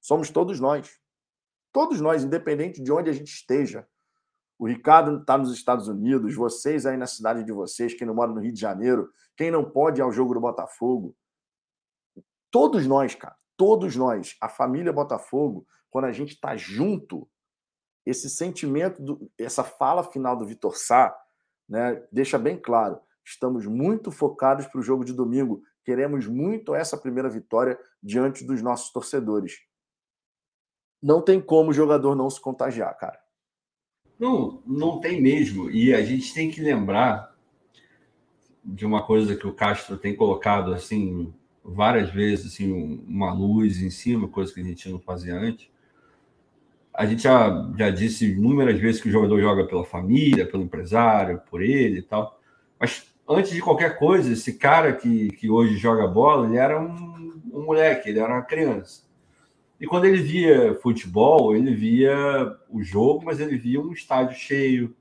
[0.00, 0.88] somos todos nós.
[1.72, 3.86] Todos nós, independente de onde a gente esteja.
[4.58, 8.32] O Ricardo está nos Estados Unidos, vocês aí na cidade de vocês, quem não mora
[8.32, 11.14] no Rio de Janeiro, quem não pode ir ao jogo do Botafogo.
[12.50, 17.28] Todos nós, cara, todos nós, a família Botafogo, quando a gente está junto,
[18.04, 21.16] esse sentimento, do, essa fala final do Vitor Sá,
[21.68, 25.62] né, deixa bem claro: estamos muito focados para o jogo de domingo.
[25.84, 29.58] Queremos muito essa primeira vitória diante dos nossos torcedores.
[31.02, 33.18] Não tem como o jogador não se contagiar, cara.
[34.18, 35.70] Não, não tem mesmo.
[35.70, 37.34] E a gente tem que lembrar
[38.64, 41.32] de uma coisa que o Castro tem colocado assim
[41.64, 45.68] várias vezes, assim, uma luz em cima, coisa que a gente não fazia antes.
[46.92, 51.40] A gente já, já disse inúmeras vezes que o jogador joga pela família, pelo empresário,
[51.48, 52.40] por ele e tal.
[52.80, 57.40] Mas antes de qualquer coisa, esse cara que, que hoje joga bola, ele era um,
[57.52, 59.07] um moleque, ele era uma criança.
[59.80, 64.96] E quando ele via futebol, ele via o jogo, mas ele via um estádio cheio.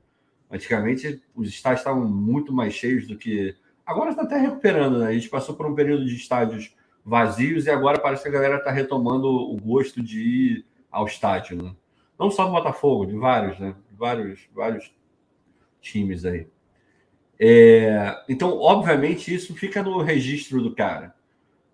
[0.51, 3.55] Antigamente, os estádios estavam muito mais cheios do que.
[3.85, 5.07] Agora está até recuperando, né?
[5.07, 8.57] A gente passou por um período de estádios vazios e agora parece que a galera
[8.57, 11.73] está retomando o gosto de ir ao estádio, né?
[12.19, 13.75] Não só do Botafogo, de vários, né?
[13.91, 14.91] Vários, vários
[15.81, 16.47] times aí.
[17.39, 21.15] É, então, obviamente, isso fica no registro do cara.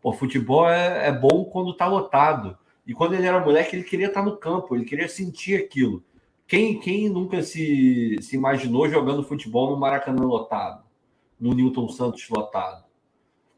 [0.02, 2.58] O futebol é, é bom quando está lotado.
[2.86, 6.04] E quando ele era moleque, ele queria estar no campo, ele queria sentir aquilo.
[6.48, 10.84] Quem, quem nunca se, se imaginou jogando futebol no Maracanã lotado,
[11.40, 12.84] no Newton Santos lotado?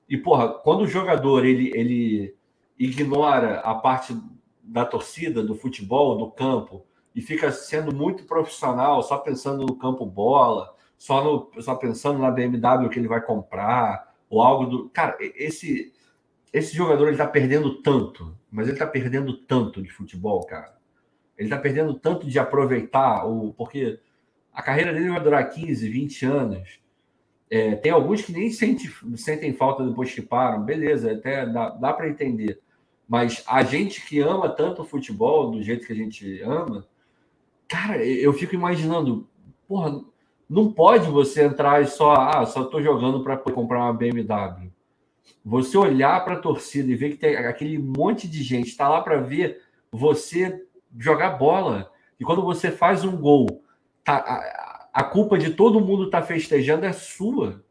[0.07, 2.35] E, porra, quando o jogador ele, ele
[2.77, 4.15] ignora a parte
[4.61, 6.85] da torcida, do futebol, do campo,
[7.15, 12.29] e fica sendo muito profissional, só pensando no campo bola, só, no, só pensando na
[12.29, 14.89] BMW que ele vai comprar, ou algo do.
[14.89, 15.93] Cara, esse,
[16.55, 20.73] esse jogador ele tá perdendo tanto, mas ele tá perdendo tanto de futebol, cara.
[21.37, 23.99] Ele tá perdendo tanto de aproveitar, o, porque
[24.53, 26.79] a carreira dele vai durar 15, 20 anos.
[27.49, 31.91] É, tem alguns que nem sente, sentem falta depois que param, beleza, até dá, dá
[31.91, 32.61] para entender.
[33.05, 36.87] Mas a gente que ama tanto o futebol, do jeito que a gente ama,
[37.67, 39.27] cara, eu fico imaginando,
[39.67, 40.01] porra,
[40.49, 44.71] não pode você entrar e só, ah, só estou jogando para comprar uma BMW.
[45.43, 49.01] Você olhar para a torcida e ver que tem aquele monte de gente está lá
[49.01, 49.61] para ver
[49.91, 50.65] você
[50.97, 51.91] jogar bola.
[52.19, 53.63] E quando você faz um gol,
[54.03, 57.63] tá, a, a culpa de todo mundo estar tá festejando é sua.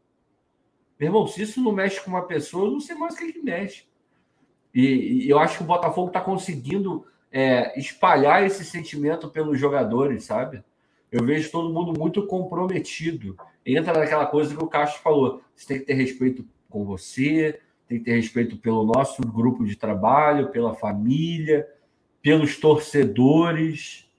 [0.99, 3.33] Meu irmão, se isso não mexe com uma pessoa, eu não sei mais o que,
[3.33, 3.85] que mexe.
[4.73, 10.23] E, e eu acho que o Botafogo está conseguindo é, espalhar esse sentimento pelos jogadores,
[10.23, 10.63] sabe?
[11.15, 13.37] eu vejo todo mundo muito comprometido.
[13.65, 16.45] Entra naquela coisa que o Castro falou: você tem que ter respeito
[16.75, 17.57] com você,
[17.87, 21.65] tem que ter respeito pelo nosso grupo de trabalho, pela família,
[22.21, 24.09] pelos torcedores.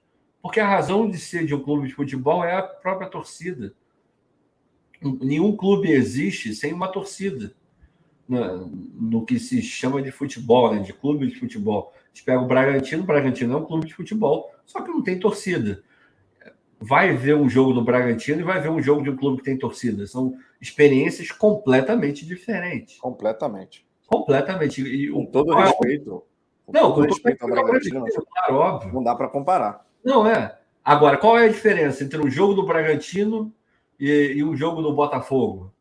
[0.41, 3.75] Porque a razão de ser de um clube de futebol é a própria torcida.
[5.03, 7.53] nenhum clube existe sem uma torcida.
[8.27, 10.81] No, no que se chama de futebol, né?
[10.81, 11.93] de clube de futebol.
[11.95, 15.03] A gente pega o Bragantino, o Bragantino é um clube de futebol, só que não
[15.03, 15.85] tem torcida.
[16.79, 19.45] Vai ver um jogo do Bragantino e vai ver um jogo de um clube que
[19.45, 20.07] tem torcida.
[20.07, 22.99] São experiências completamente diferentes.
[22.99, 23.87] Completamente.
[24.07, 24.83] Completamente.
[24.83, 26.23] E, com todo o respeito.
[26.67, 28.93] Com não, todo com respeito ao Bragantino, claro, óbvio.
[28.93, 29.87] Não dá para comparar.
[30.05, 30.59] Não, é.
[30.85, 33.53] Agora, qual é a diferença entre um jogo do Bragantino
[33.99, 35.73] e, e um jogo do Botafogo?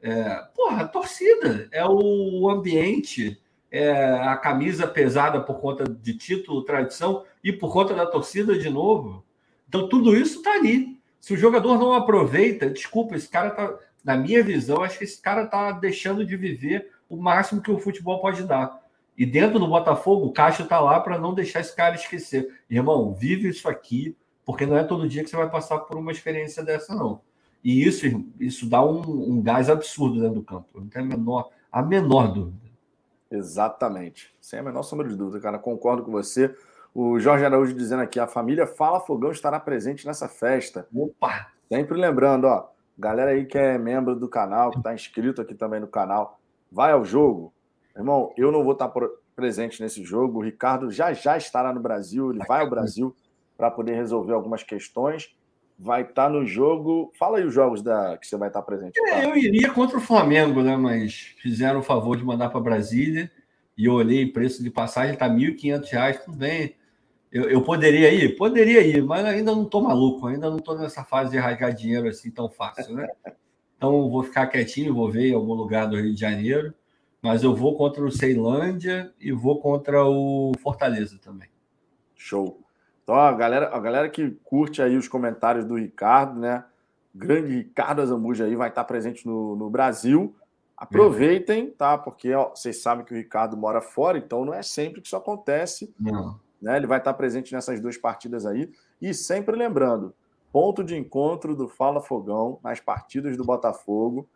[0.00, 3.40] É, porra, a torcida, é o ambiente,
[3.70, 8.70] é a camisa pesada por conta de título, tradição e por conta da torcida de
[8.70, 9.24] novo.
[9.68, 10.98] Então, tudo isso está ali.
[11.20, 15.20] Se o jogador não aproveita, desculpa, esse cara tá, na minha visão, acho que esse
[15.20, 18.80] cara está deixando de viver o máximo que o futebol pode dar.
[19.16, 22.60] E dentro do Botafogo, o Caixa está lá para não deixar esse cara esquecer.
[22.70, 26.12] Irmão, vive isso aqui, porque não é todo dia que você vai passar por uma
[26.12, 27.20] experiência dessa, não.
[27.64, 28.06] E isso,
[28.38, 30.68] isso dá um, um gás absurdo dentro do campo.
[30.74, 32.68] Não tem a menor, a menor dúvida.
[33.30, 34.32] Exatamente.
[34.40, 35.58] Sem a menor sombra de dúvida, cara.
[35.58, 36.54] Concordo com você.
[37.00, 40.88] O Jorge Araújo dizendo aqui: a família Fala Fogão estará presente nessa festa.
[40.92, 41.46] Opa!
[41.68, 45.78] Sempre lembrando, ó, galera aí que é membro do canal, que está inscrito aqui também
[45.78, 46.40] no canal,
[46.72, 47.54] vai ao jogo.
[47.96, 48.92] Irmão, eu não vou estar
[49.36, 50.40] presente nesse jogo.
[50.40, 53.14] O Ricardo já já estará no Brasil, ele vai ao Brasil
[53.56, 55.32] para poder resolver algumas questões
[55.78, 57.12] vai estar tá no jogo.
[57.16, 58.98] Fala aí os jogos da que você vai estar tá presente.
[59.06, 60.76] É, eu iria contra o Flamengo, né?
[60.76, 63.30] Mas fizeram o favor de mandar para Brasília
[63.76, 66.74] e eu olhei preço de passagem, está R$ 1.500, tudo bem.
[67.30, 68.36] Eu, eu, poderia ir?
[68.36, 72.08] Poderia ir, mas ainda não estou maluco, ainda não estou nessa fase de rasgar dinheiro
[72.08, 73.06] assim tão fácil, né?
[73.76, 76.74] Então vou ficar quietinho, vou ver em algum lugar do Rio de Janeiro,
[77.20, 81.48] mas eu vou contra o Ceilândia e vou contra o Fortaleza também.
[82.16, 82.60] Show.
[83.04, 86.64] Então, a galera, a galera que curte aí os comentários do Ricardo, né?
[87.14, 90.34] Grande Ricardo Azambuja aí vai estar presente no, no Brasil.
[90.76, 91.98] Aproveitem, tá?
[91.98, 95.16] Porque ó, vocês sabem que o Ricardo mora fora, então não é sempre que isso
[95.16, 95.92] acontece.
[95.98, 96.38] Não.
[96.60, 96.76] Né?
[96.76, 98.70] Ele vai estar presente nessas duas partidas aí.
[99.00, 100.14] E sempre lembrando:
[100.52, 104.28] ponto de encontro do Fala Fogão nas partidas do Botafogo,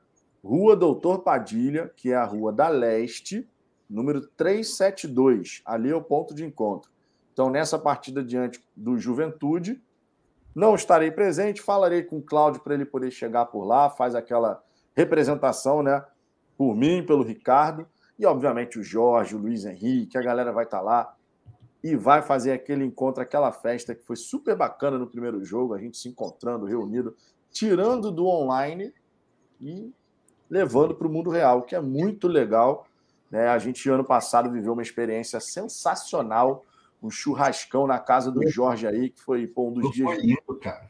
[0.42, 3.48] Rua Doutor Padilha, que é a Rua da Leste,
[3.88, 5.62] número 372.
[5.64, 6.90] Ali é o ponto de encontro.
[7.32, 9.82] Então, nessa partida diante do Juventude,
[10.54, 14.62] não estarei presente, falarei com o Cláudio para ele poder chegar por lá, faz aquela
[14.94, 16.04] representação, né?
[16.58, 17.86] Por mim, pelo Ricardo,
[18.18, 21.14] e obviamente o Jorge, o Luiz Henrique, a galera vai estar lá
[21.82, 25.78] e vai fazer aquele encontro, aquela festa que foi super bacana no primeiro jogo, a
[25.78, 27.16] gente se encontrando, reunido,
[27.50, 28.92] tirando do online
[29.60, 29.92] e
[30.48, 32.86] levando para o mundo real, que é muito legal.
[33.30, 33.48] Né?
[33.48, 36.64] A gente, ano passado, viveu uma experiência sensacional
[37.02, 40.08] um churrascão na casa do Jorge aí, que foi pô, um dos dias.
[40.08, 40.88] Foi lindo, cara.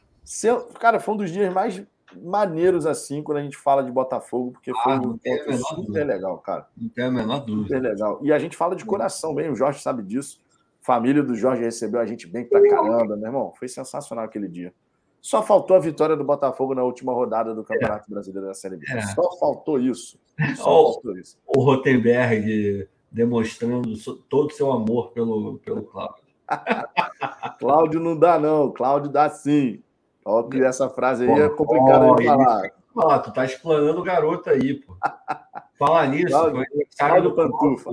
[0.79, 1.83] cara, foi um dos dias mais
[2.23, 6.05] maneiros assim quando a gente fala de Botafogo, porque foi ah, um encontro super dúvida.
[6.05, 6.69] legal, cara.
[6.77, 7.63] Não tem a menor dúvida.
[7.63, 8.21] Super legal.
[8.23, 10.42] E a gente fala de coração bem, o Jorge sabe disso.
[10.83, 13.53] Família do Jorge recebeu a gente bem pra caramba, meu irmão.
[13.57, 14.75] Foi sensacional aquele dia.
[15.21, 18.13] Só faltou a vitória do Botafogo na última rodada do Campeonato é.
[18.13, 18.85] Brasileiro da Série B.
[18.91, 19.01] É.
[19.03, 20.19] Só faltou isso.
[20.57, 21.39] Só o, faltou isso.
[21.47, 23.93] O Rotenberg demonstrando
[24.29, 26.25] todo o seu amor pelo, pelo Cláudio.
[27.61, 28.73] Cláudio não dá, não.
[28.73, 29.81] Cláudio dá sim.
[30.25, 32.71] Ó, que essa frase aí é complicada de falar.
[32.99, 34.97] Ah, tu tá explanando o garoto aí, pô.
[35.79, 36.65] Falar nisso, Cláudio,
[36.99, 37.91] Cláudio Pantufa.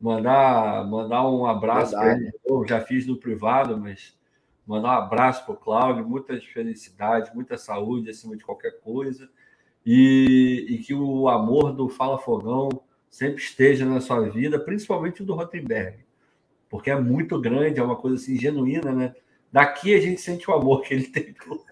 [0.00, 2.32] Mandar, mandar um abraço para ele.
[2.44, 4.16] Eu já fiz no privado, mas
[4.66, 9.28] mandar um abraço para o Cláudio, muita felicidade, muita saúde acima de qualquer coisa.
[9.84, 12.68] E, e que o amor do Fala Fogão
[13.08, 15.98] sempre esteja na sua vida, principalmente o do Rotenberg,
[16.68, 19.14] porque é muito grande, é uma coisa assim genuína, né?
[19.50, 21.64] Daqui a gente sente o amor que ele tem pelo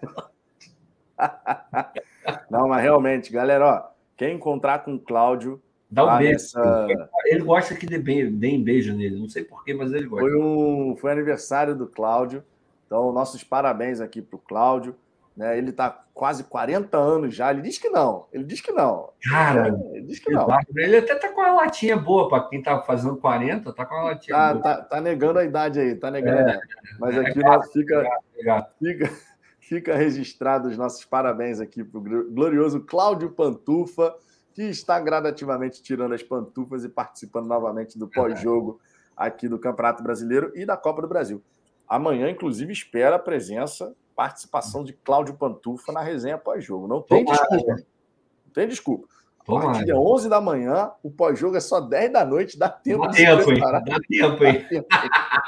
[2.49, 5.61] Não, mas realmente, galera, ó, quem encontrar com o Cláudio.
[5.95, 6.33] Dá um beijo.
[6.33, 6.87] Nessa...
[7.25, 10.27] Ele gosta que dê deem beijo nele, não sei porquê, mas ele gosta.
[10.27, 12.43] Foi, um, foi aniversário do Cláudio,
[12.85, 14.95] então nossos parabéns aqui para o Cláudio.
[15.35, 15.57] Né?
[15.57, 17.51] Ele está quase 40 anos já.
[17.51, 18.25] Ele diz que não.
[18.31, 19.09] Ele diz que não.
[19.29, 20.47] Cara, ele diz que não.
[20.75, 24.03] Ele até tá com a latinha boa para quem tá fazendo 40, tá com a
[24.03, 24.63] latinha tá, boa.
[24.63, 26.51] Tá, tá negando a idade aí, tá negando.
[26.51, 26.59] É,
[26.99, 28.03] Mas aqui é gato, fica,
[28.43, 29.11] gato, fica,
[29.59, 34.15] fica registrado os nossos parabéns aqui para o glorioso Cláudio Pantufa,
[34.55, 38.79] que está gradativamente tirando as pantufas e participando novamente do pós-jogo
[39.15, 41.43] aqui do Campeonato Brasileiro e da Copa do Brasil.
[41.85, 46.87] Amanhã, inclusive, espera a presença participação de Cláudio Pantufa na resenha pós-jogo.
[46.87, 47.47] Não tem Tomara.
[47.49, 47.73] desculpa.
[47.75, 49.07] Não tem desculpa.
[49.45, 53.03] A partir de 11 da manhã, o pós-jogo é só 10 da noite, dá tempo
[53.03, 53.83] dá de tempo, se preparar.
[53.83, 54.53] Dá tempo, hein?
[54.61, 54.87] Dá tempo,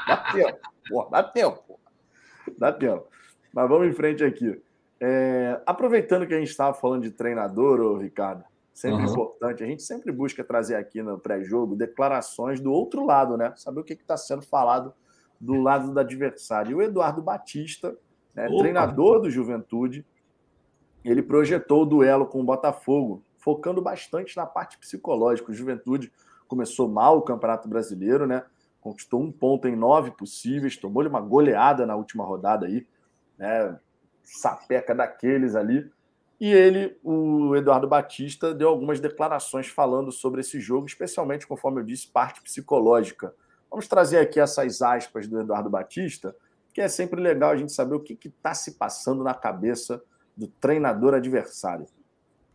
[0.06, 0.58] dá tempo.
[1.10, 1.80] Dá tempo.
[2.58, 3.06] Dá tempo.
[3.52, 4.62] Mas vamos em frente aqui.
[5.00, 8.44] É, aproveitando que a gente estava falando de treinador, ô, Ricardo,
[8.78, 9.10] sempre uhum.
[9.10, 13.52] importante, a gente sempre busca trazer aqui no pré-jogo declarações do outro lado, né?
[13.56, 14.94] Saber o que está sendo falado
[15.40, 16.70] do lado do adversário.
[16.70, 17.96] E o Eduardo Batista,
[18.32, 20.06] né, treinador do Juventude,
[21.04, 25.50] ele projetou o duelo com o Botafogo, focando bastante na parte psicológica.
[25.50, 26.12] O Juventude
[26.46, 28.44] começou mal o Campeonato Brasileiro, né?
[28.80, 32.86] Conquistou um ponto em nove possíveis, tomou-lhe uma goleada na última rodada aí,
[33.36, 33.76] né?
[34.22, 35.90] Sapeca daqueles ali.
[36.40, 41.84] E ele, o Eduardo Batista, deu algumas declarações falando sobre esse jogo, especialmente, conforme eu
[41.84, 43.34] disse, parte psicológica.
[43.68, 46.34] Vamos trazer aqui essas aspas do Eduardo Batista,
[46.72, 50.00] que é sempre legal a gente saber o que está se passando na cabeça
[50.36, 51.86] do treinador adversário.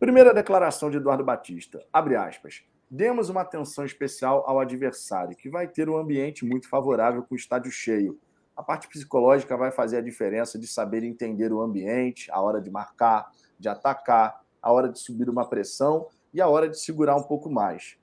[0.00, 2.64] Primeira declaração de Eduardo Batista, abre aspas.
[2.90, 7.36] Demos uma atenção especial ao adversário, que vai ter um ambiente muito favorável com o
[7.36, 8.18] estádio cheio.
[8.56, 12.70] A parte psicológica vai fazer a diferença de saber entender o ambiente, a hora de
[12.70, 17.22] marcar, de atacar, a hora de subir uma pressão e a hora de segurar um
[17.22, 17.96] pouco mais.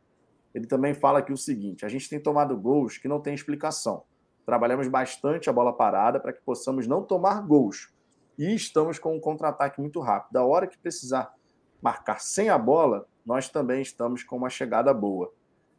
[0.54, 4.04] Ele também fala aqui o seguinte: a gente tem tomado gols que não tem explicação.
[4.46, 7.94] Trabalhamos bastante a bola parada para que possamos não tomar gols.
[8.38, 10.38] E estamos com um contra-ataque muito rápido.
[10.38, 11.34] A hora que precisar
[11.82, 15.32] marcar sem a bola, nós também estamos com uma chegada boa.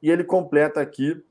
[0.03, 1.23] E ele completa aqui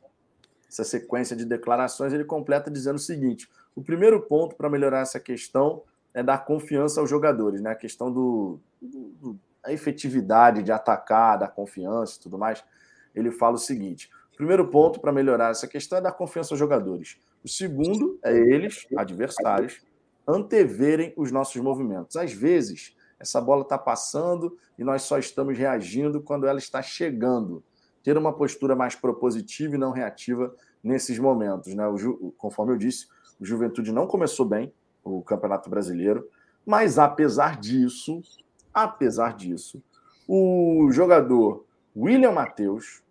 [0.68, 5.19] essa sequência de declarações, ele completa dizendo o seguinte: o primeiro ponto para melhorar essa
[5.19, 7.71] questão é dar confiança aos jogadores, né?
[7.71, 12.63] A questão do, do, a efetividade de atacar, da confiança e tudo mais.
[13.13, 17.17] Ele fala o seguinte: primeiro ponto para melhorar essa questão é dar confiança aos jogadores.
[17.43, 19.81] O segundo é eles, adversários,
[20.27, 22.15] anteverem os nossos movimentos.
[22.15, 27.63] Às vezes, essa bola está passando e nós só estamos reagindo quando ela está chegando.
[28.03, 31.73] Ter uma postura mais propositiva e não reativa nesses momentos.
[31.75, 31.88] Né?
[31.88, 33.07] O, conforme eu disse,
[33.39, 34.73] o Juventude não começou bem,
[35.03, 36.28] o Campeonato Brasileiro.
[36.65, 38.22] Mas apesar disso,
[38.73, 39.82] apesar disso,
[40.28, 41.65] o jogador
[41.95, 43.02] William Matheus,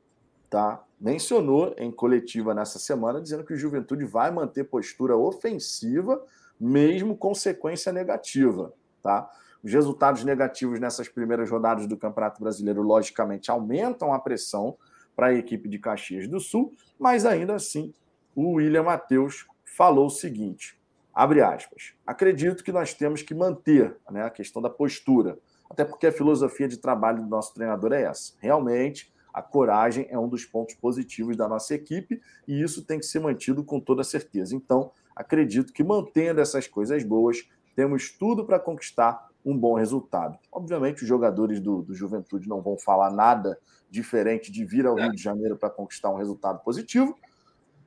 [0.48, 6.22] tá, mencionou em coletiva nessa semana dizendo que o Juventude vai manter postura ofensiva
[6.58, 8.72] mesmo com sequência negativa,
[9.02, 9.30] tá?
[9.62, 14.76] Os resultados negativos nessas primeiras rodadas do Campeonato Brasileiro, logicamente, aumentam a pressão
[15.14, 17.92] para a equipe de Caxias do Sul, mas ainda assim,
[18.34, 20.79] o William Matheus falou o seguinte:
[21.14, 21.94] Abre aspas.
[22.06, 25.38] Acredito que nós temos que manter né, a questão da postura,
[25.68, 28.34] até porque a filosofia de trabalho do nosso treinador é essa.
[28.40, 33.06] Realmente, a coragem é um dos pontos positivos da nossa equipe e isso tem que
[33.06, 34.54] ser mantido com toda certeza.
[34.54, 40.38] Então, acredito que mantendo essas coisas boas, temos tudo para conquistar um bom resultado.
[40.52, 43.58] Obviamente, os jogadores do, do Juventude não vão falar nada
[43.88, 47.16] diferente de vir ao Rio de Janeiro para conquistar um resultado positivo,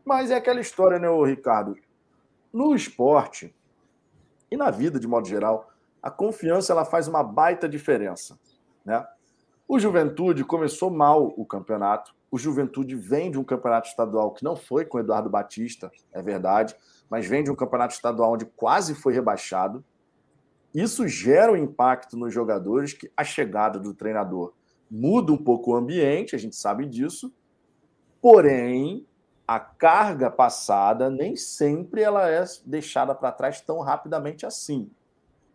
[0.03, 1.75] mas é aquela história, né, Ricardo?
[2.53, 3.55] No esporte
[4.51, 5.71] e na vida de modo geral,
[6.01, 8.39] a confiança ela faz uma baita diferença,
[8.85, 9.03] né?
[9.67, 12.13] O Juventude começou mal o campeonato.
[12.29, 16.75] O Juventude vem de um campeonato estadual que não foi com Eduardo Batista, é verdade,
[17.09, 19.83] mas vem de um campeonato estadual onde quase foi rebaixado.
[20.75, 24.53] Isso gera um impacto nos jogadores que a chegada do treinador
[24.91, 27.33] muda um pouco o ambiente, a gente sabe disso.
[28.21, 29.07] Porém,
[29.47, 34.89] a carga passada nem sempre ela é deixada para trás tão rapidamente assim.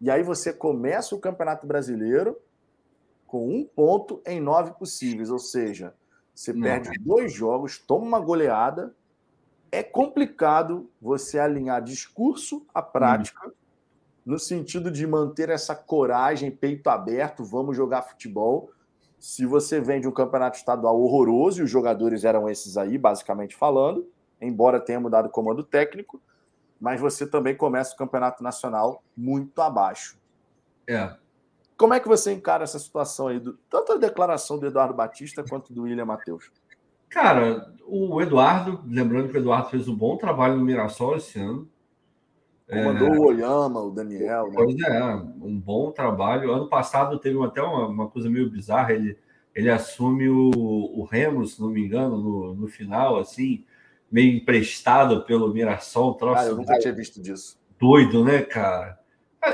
[0.01, 2.39] E aí você começa o Campeonato Brasileiro
[3.27, 5.94] com um ponto em nove possíveis, ou seja,
[6.35, 6.62] você Não.
[6.62, 8.94] perde dois jogos, toma uma goleada.
[9.70, 13.52] É complicado você alinhar discurso à prática, hum.
[14.24, 18.70] no sentido de manter essa coragem, peito aberto, vamos jogar futebol
[19.19, 23.57] se você vem de um campeonato estadual horroroso, e os jogadores eram esses aí, basicamente
[23.57, 24.09] falando,
[24.40, 26.20] embora tenha mudado o comando técnico,
[26.81, 30.16] mas você também começa o campeonato nacional muito abaixo.
[30.86, 31.15] É.
[31.77, 35.45] Como é que você encara essa situação aí, do, tanto a declaração do Eduardo Batista
[35.49, 36.51] quanto do William Matheus?
[37.09, 41.69] Cara, o Eduardo, lembrando que o Eduardo fez um bom trabalho no Mirassol esse ano,
[42.69, 44.49] Comandou é, o Oyama, o Daniel.
[44.49, 44.53] Né?
[44.55, 46.53] Pois é, um bom trabalho.
[46.53, 48.93] Ano passado teve até uma, uma coisa meio bizarra.
[48.93, 49.16] Ele,
[49.55, 53.65] ele assume o, o Remo, se não me engano, no, no final, assim,
[54.12, 56.15] meio emprestado pelo Mirassol.
[56.15, 57.59] Troço, cara, eu nunca tinha visto disso.
[57.81, 58.99] Doido, né, cara?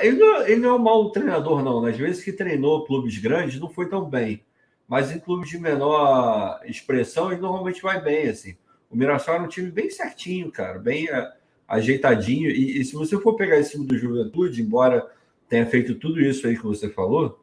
[0.01, 1.85] Ele não, ele não é um mau treinador, não.
[1.85, 4.43] Às vezes que treinou clubes grandes, não foi tão bem.
[4.89, 8.57] Mas em clubes de menor expressão, ele normalmente vai bem, assim.
[8.91, 10.79] O Mirassol era um time bem certinho, cara.
[10.79, 11.33] Bem é,
[11.67, 12.51] ajeitadinho.
[12.51, 15.07] E, e, se você for pegar esse time do Juventude, embora
[15.49, 17.41] tenha feito tudo isso aí que você falou,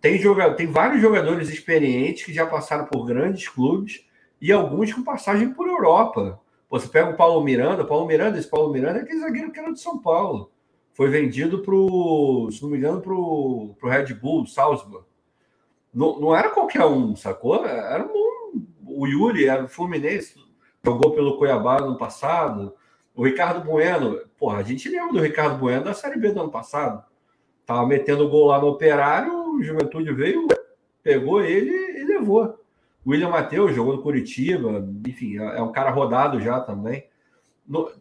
[0.00, 4.04] tem, joga, tem vários jogadores experientes que já passaram por grandes clubes
[4.40, 6.40] e alguns com passagem por Europa.
[6.70, 9.72] Você pega o Paulo Miranda, Paulo Miranda, esse Paulo Miranda é aquele zagueiro que era
[9.72, 10.52] de São Paulo.
[10.92, 15.04] foi vendido para o, se não me engano, para o Red Bull, Salzburg.
[15.92, 17.64] Não, não era qualquer um, sacou?
[17.64, 20.34] Era um, o Yuri, era o Fluminense,
[20.84, 22.74] jogou pelo Cuiabá no passado.
[23.18, 26.52] O Ricardo Bueno, porra, a gente lembra do Ricardo Bueno da Série B do ano
[26.52, 27.02] passado.
[27.66, 30.46] Tava metendo gol lá no Operário, o Juventude veio,
[31.02, 32.60] pegou ele e levou.
[33.04, 37.08] William Matheus jogou no Curitiba, enfim, é, é um cara rodado já também.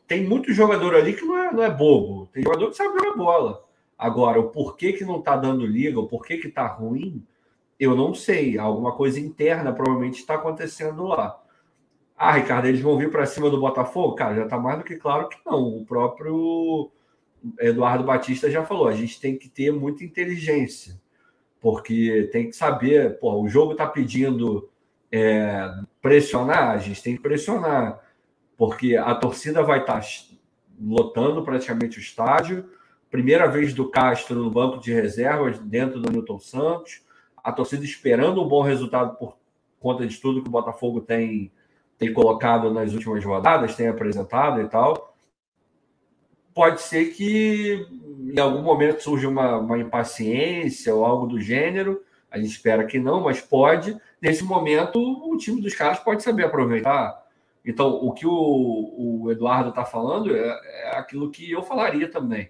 [0.08, 3.18] Tem muito jogador ali que não é, não é bobo, tem jogador que sabe jogar
[3.18, 3.64] bola.
[3.98, 7.26] Agora, o porquê que não tá dando liga, o porquê que tá ruim,
[7.80, 8.60] eu não sei.
[8.60, 11.42] Alguma coisa interna provavelmente está acontecendo lá.
[12.18, 14.16] Ah, Ricardo, eles vão vir para cima do Botafogo?
[14.16, 15.78] Cara, já está mais do que claro que não.
[15.78, 16.90] O próprio
[17.60, 21.00] Eduardo Batista já falou: a gente tem que ter muita inteligência,
[21.62, 24.68] porque tem que saber, pô, o jogo está pedindo
[25.12, 25.70] é,
[26.02, 28.02] pressionar, a gente tem que pressionar,
[28.58, 30.08] porque a torcida vai estar tá
[30.82, 32.68] lotando praticamente o estádio.
[33.12, 37.04] Primeira vez do Castro no banco de reservas dentro do Newton Santos,
[37.44, 39.38] a torcida esperando um bom resultado por
[39.80, 41.52] conta de tudo que o Botafogo tem,
[41.98, 45.16] tem colocado nas últimas rodadas, tem apresentado e tal.
[46.54, 47.86] Pode ser que
[48.34, 52.02] em algum momento surja uma, uma impaciência ou algo do gênero.
[52.30, 56.46] A gente espera que não, mas pode nesse momento o time dos caras pode saber
[56.46, 57.26] aproveitar.
[57.68, 58.32] Então, o que o,
[59.24, 62.50] o Eduardo está falando é, é, aquilo que eu falaria também.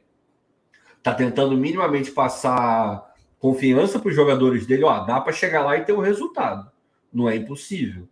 [0.98, 4.84] Está tentando minimamente passar confiança para os jogadores dele.
[4.84, 6.72] Ó, dá para chegar lá e ter o um resultado.
[7.12, 8.08] Não é impossível,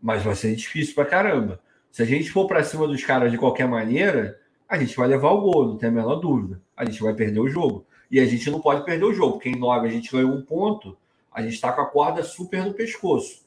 [0.00, 1.60] mas vai ser difícil para caramba.
[1.90, 5.30] Se a gente for para cima dos caras de qualquer maneira, a gente vai levar
[5.30, 6.60] o gol, não tem a menor dúvida.
[6.76, 7.86] A gente vai perder o jogo.
[8.10, 10.42] E a gente não pode perder o jogo, porque em nove a gente ganhou um
[10.42, 10.96] ponto
[11.32, 13.46] a gente está com a corda super no pescoço.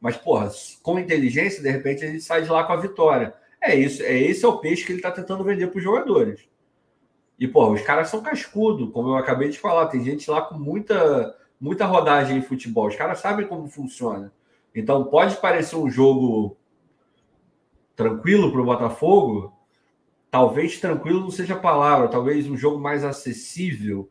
[0.00, 0.50] Mas, porra,
[0.82, 3.34] com inteligência, de repente a gente sai de lá com a vitória.
[3.60, 6.40] É isso, é esse é o peixe que ele está tentando vender para os jogadores.
[7.38, 9.86] E, porra, os caras são cascudo, como eu acabei de falar.
[9.86, 12.88] Tem gente lá com muita, muita rodagem em futebol.
[12.88, 14.32] Os caras sabem como funciona.
[14.74, 16.56] Então, pode parecer um jogo
[17.94, 19.52] tranquilo para o Botafogo.
[20.30, 24.08] Talvez tranquilo não seja a palavra, talvez um jogo mais acessível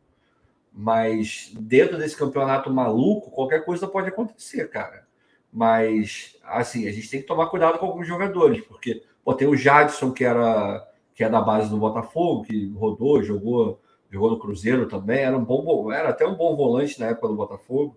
[0.72, 5.06] mas dentro desse campeonato maluco, qualquer coisa pode acontecer, cara.
[5.52, 9.56] Mas, assim, a gente tem que tomar cuidado com alguns jogadores, porque pô, tem o
[9.56, 13.78] Jadson, que era que é da base do Botafogo, que rodou, jogou,
[14.10, 17.36] jogou no Cruzeiro também, era um bom, era até um bom volante na época do
[17.36, 17.94] Botafogo.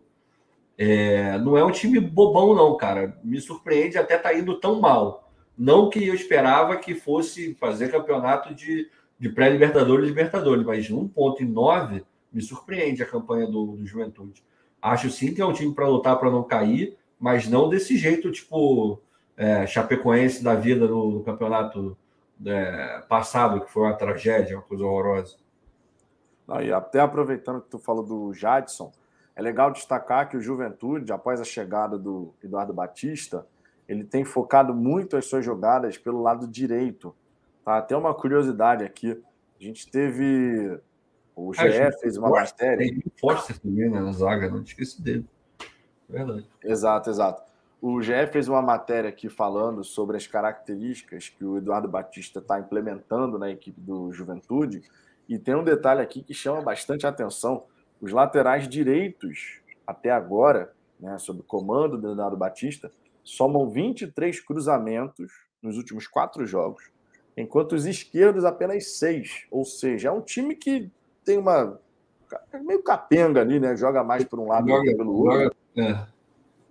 [0.77, 3.17] É, não é um time bobão, não, cara.
[3.23, 5.31] Me surpreende até tá indo tão mal.
[5.57, 12.03] Não que eu esperava que fosse fazer campeonato de, de pré-libertadores e libertadores, mas 1,9
[12.31, 14.43] me surpreende a campanha do, do Juventude.
[14.81, 18.31] Acho sim que é um time para lutar para não cair, mas não desse jeito,
[18.31, 19.01] tipo
[19.37, 21.97] é, Chapecoense da vida no, campeonato
[22.45, 25.37] é, passado, que foi uma tragédia, uma coisa horrorosa.
[26.47, 28.91] Não, e até aproveitando que tu falou do Jadson,
[29.35, 33.45] é legal destacar que o Juventude, após a chegada do Eduardo Batista,
[33.87, 37.15] ele tem focado muito as suas jogadas pelo lado direito.
[37.63, 37.77] Tá?
[37.77, 39.21] Até uma curiosidade aqui.
[39.59, 40.79] A gente teve
[41.35, 42.77] o GE ah, fez uma matéria.
[42.77, 45.25] Tem o Foster também né, na zaga, não esqueci dele.
[46.07, 46.47] Verdade.
[46.63, 47.43] Exato, exato.
[47.81, 52.57] O GE fez uma matéria aqui falando sobre as características que o Eduardo Batista está
[52.59, 54.81] implementando na equipe do Juventude.
[55.27, 57.65] E tem um detalhe aqui que chama bastante atenção.
[58.01, 62.91] Os laterais direitos, até agora, né, sob o comando do Eduardo Batista,
[63.23, 65.31] somam 23 cruzamentos
[65.61, 66.91] nos últimos quatro jogos,
[67.35, 69.45] enquanto os esquerdos apenas seis.
[69.49, 70.91] Ou seja, é um time que
[71.23, 71.79] tem uma.
[72.63, 73.75] meio capenga ali, né?
[73.75, 75.55] Joga mais por um lado do que pelo outro.
[75.75, 76.05] É.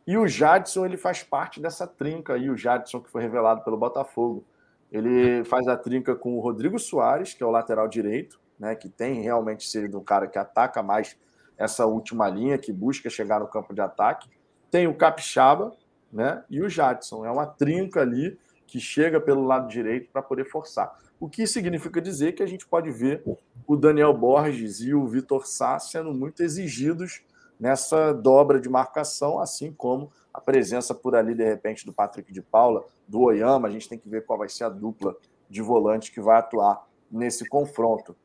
[0.07, 3.77] E o Jadson, ele faz parte dessa trinca aí, o Jadson que foi revelado pelo
[3.77, 4.45] Botafogo.
[4.93, 8.75] Ele faz a trinca com o Rodrigo Soares, que é o lateral direito, né?
[8.75, 11.17] Que tem realmente sido um cara que ataca mais
[11.57, 14.29] essa última linha, que busca chegar no campo de ataque.
[14.71, 15.73] Tem o Capixaba,
[16.13, 16.45] né?
[16.51, 17.25] E o Jadson.
[17.25, 20.99] É uma trinca ali que chega pelo lado direito para poder forçar.
[21.21, 23.23] O que significa dizer que a gente pode ver
[23.67, 27.23] o Daniel Borges e o Vitor Sá sendo muito exigidos
[27.59, 32.43] nessa dobra de marcação, assim como a presença por ali, de repente, do Patrick de
[32.43, 33.69] Paula, do Oyama.
[33.69, 35.17] A gente tem que ver qual vai ser a dupla
[35.49, 38.17] de volante que vai atuar nesse confronto.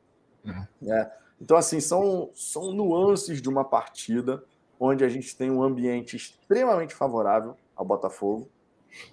[0.44, 0.66] Uhum.
[0.82, 1.10] Né?
[1.40, 4.44] Então, assim, são, são nuances de uma partida
[4.78, 8.48] onde a gente tem um ambiente extremamente favorável ao Botafogo,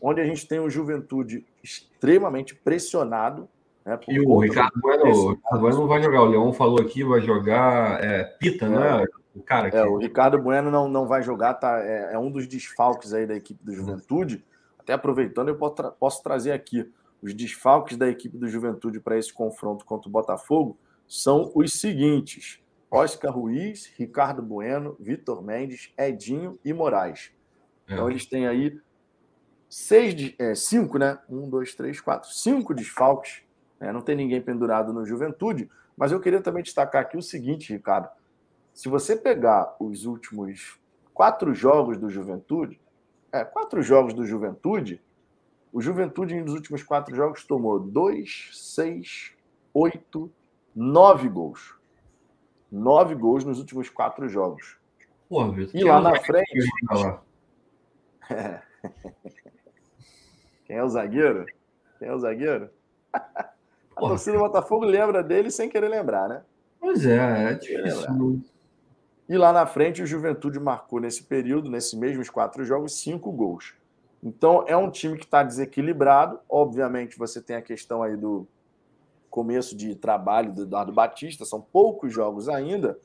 [0.02, 3.48] onde a gente tem o Juventude extremamente pressionado
[3.88, 6.22] né, e o Ricardo Bueno, não vai jogar.
[6.22, 9.06] O Leão falou aqui, vai jogar é, Pita, né?
[9.34, 9.78] O cara que...
[9.78, 11.80] É, o Ricardo Bueno não, não vai jogar, tá?
[11.80, 14.44] É, é, um dos desfalques aí da equipe do Juventude.
[14.78, 16.92] Até aproveitando, eu posso, tra posso trazer aqui
[17.22, 20.78] os desfalques da equipe do Juventude para esse confronto contra o Botafogo.
[21.08, 22.60] São os seguintes:
[22.92, 27.32] Oscar Ruiz, Ricardo Bueno, Vitor Mendes, Edinho e Moraes.
[27.88, 27.94] É.
[27.94, 28.80] Então eles têm aí
[29.70, 31.20] seis, é, cinco, né?
[31.30, 33.42] Um, dois, três, quatro, cinco desfalques.
[33.80, 33.92] Né?
[33.92, 35.70] Não tem ninguém pendurado no Juventude.
[35.96, 38.10] Mas eu queria também destacar aqui o seguinte, Ricardo.
[38.74, 40.80] Se você pegar os últimos
[41.14, 42.80] quatro jogos do Juventude,
[43.32, 45.02] é, quatro jogos do Juventude,
[45.74, 49.34] o Juventude nos últimos quatro jogos tomou dois, seis,
[49.74, 50.32] oito,
[50.78, 51.76] nove gols.
[52.72, 54.78] Nove gols nos últimos quatro jogos.
[55.28, 56.70] Porra, e lá na frente.
[60.66, 61.46] Quem é o zagueiro?
[61.98, 62.70] Quem é o zagueiro?
[63.96, 66.44] A torcida do Botafogo lembra dele sem querer lembrar, né?
[66.80, 68.44] Pois é, é difícil.
[69.28, 73.74] E lá na frente, o Juventude marcou nesse período, nesses mesmos quatro jogos, cinco gols.
[74.22, 76.40] Então, é um time que está desequilibrado.
[76.48, 78.48] Obviamente, você tem a questão aí do
[79.30, 82.98] começo de trabalho do Eduardo Batista, são poucos jogos ainda.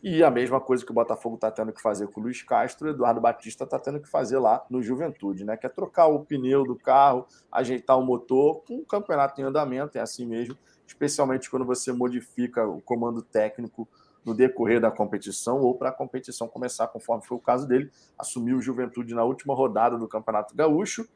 [0.00, 2.86] E a mesma coisa que o Botafogo está tendo que fazer com o Luiz Castro,
[2.86, 5.56] o Eduardo Batista está tendo que fazer lá no Juventude, né?
[5.56, 9.98] Que é trocar o pneu do carro, ajeitar o motor, com um campeonato em andamento,
[9.98, 10.56] é assim mesmo,
[10.86, 13.88] especialmente quando você modifica o comando técnico
[14.24, 18.58] no decorrer da competição ou para a competição começar, conforme foi o caso dele, assumiu
[18.58, 21.08] o Juventude na última rodada do Campeonato Gaúcho,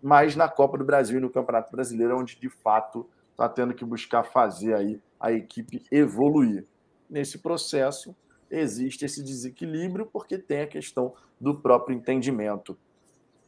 [0.00, 3.84] mas na Copa do Brasil e no Campeonato Brasileiro, onde de fato está tendo que
[3.84, 6.66] buscar fazer aí a equipe evoluir
[7.10, 8.14] nesse processo
[8.50, 12.78] existe esse desequilíbrio porque tem a questão do próprio entendimento.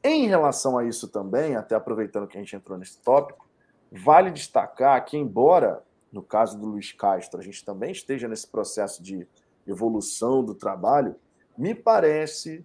[0.02, 3.48] Em relação a isso também, até aproveitando que a gente entrou nesse tópico,
[3.90, 5.82] vale destacar que, embora
[6.12, 9.27] no caso do Luiz Castro a gente também esteja nesse processo de
[9.66, 11.16] evolução do trabalho,
[11.56, 12.65] me parece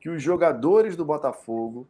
[0.00, 1.86] que os jogadores do Botafogo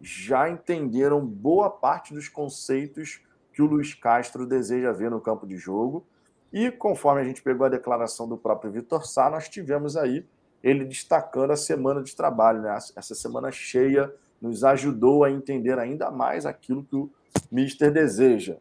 [0.00, 3.22] já entenderam boa parte dos conceitos
[3.54, 6.04] que o Luiz Castro deseja ver no campo de jogo
[6.52, 10.24] e conforme a gente pegou a declaração do próprio Vitor Sá, nós tivemos aí
[10.62, 12.62] ele destacando a semana de trabalho.
[12.62, 12.78] Né?
[12.96, 17.10] Essa semana cheia nos ajudou a entender ainda mais aquilo que o
[17.50, 18.56] Mister deseja.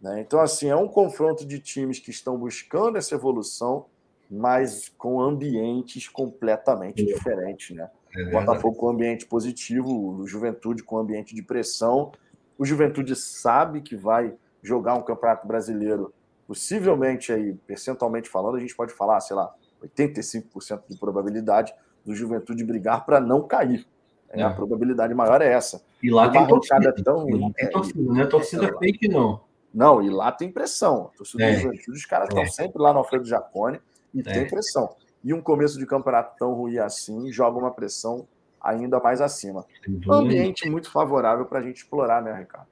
[0.00, 0.20] Né?
[0.20, 3.86] Então, assim, é um confronto de times que estão buscando essa evolução,
[4.30, 7.76] mas com ambientes completamente diferentes.
[7.76, 7.90] Né?
[8.16, 12.12] É o Botafogo com ambiente positivo, o Juventude com ambiente de pressão.
[12.58, 16.12] O Juventude sabe que vai jogar um campeonato brasileiro
[16.46, 21.74] possivelmente aí, percentualmente falando, a gente pode falar, sei lá, 85% de probabilidade
[22.04, 23.86] do Juventude brigar para não cair.
[24.30, 24.44] É, é.
[24.44, 25.82] A probabilidade maior é essa.
[26.02, 26.92] E lá tem torcida.
[27.04, 29.40] Tão, tem é, torcida, não é torcida é, fake, não.
[29.72, 31.10] Não, e lá tem pressão.
[31.16, 31.54] Torcida é.
[31.54, 32.46] do Juventude, os caras estão é.
[32.46, 33.80] sempre lá no Alfredo Jacone
[34.14, 34.96] e tem pressão.
[35.22, 38.26] E um começo de campeonato tão ruim assim joga uma pressão
[38.68, 39.64] ainda mais acima.
[40.06, 42.66] Um ambiente muito favorável para a gente explorar, né, Ricardo?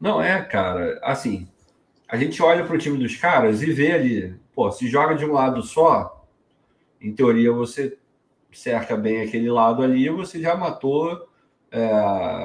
[0.00, 0.98] Não é, cara.
[1.02, 1.48] Assim,
[2.08, 5.24] a gente olha para o time dos caras e vê ali, pô, se joga de
[5.24, 6.26] um lado só,
[7.00, 7.96] em teoria você
[8.52, 11.28] cerca bem aquele lado ali, você já matou
[11.70, 11.90] é,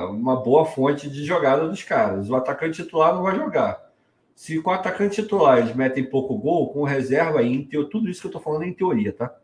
[0.10, 2.30] uma boa fonte de jogada dos caras.
[2.30, 3.86] O atacante titular não vai jogar.
[4.34, 8.22] Se com o atacante titular eles metem pouco gol, com reserva aí, teo, tudo isso
[8.22, 9.36] que eu estou falando é em teoria, tá?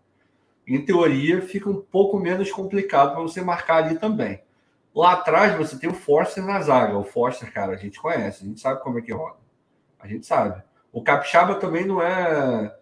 [0.65, 4.41] Em teoria, fica um pouco menos complicado para você marcar ali também.
[4.95, 6.98] Lá atrás você tem o Forster na zaga.
[6.98, 9.38] O Forster, cara, a gente conhece, a gente sabe como é que roda.
[9.99, 10.61] A gente sabe.
[10.91, 12.76] O Capixaba também não é.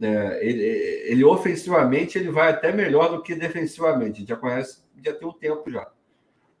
[0.00, 0.62] é ele,
[1.10, 4.16] ele, ofensivamente ele vai até melhor do que defensivamente.
[4.16, 5.90] A gente já conhece, já tem um tempo já.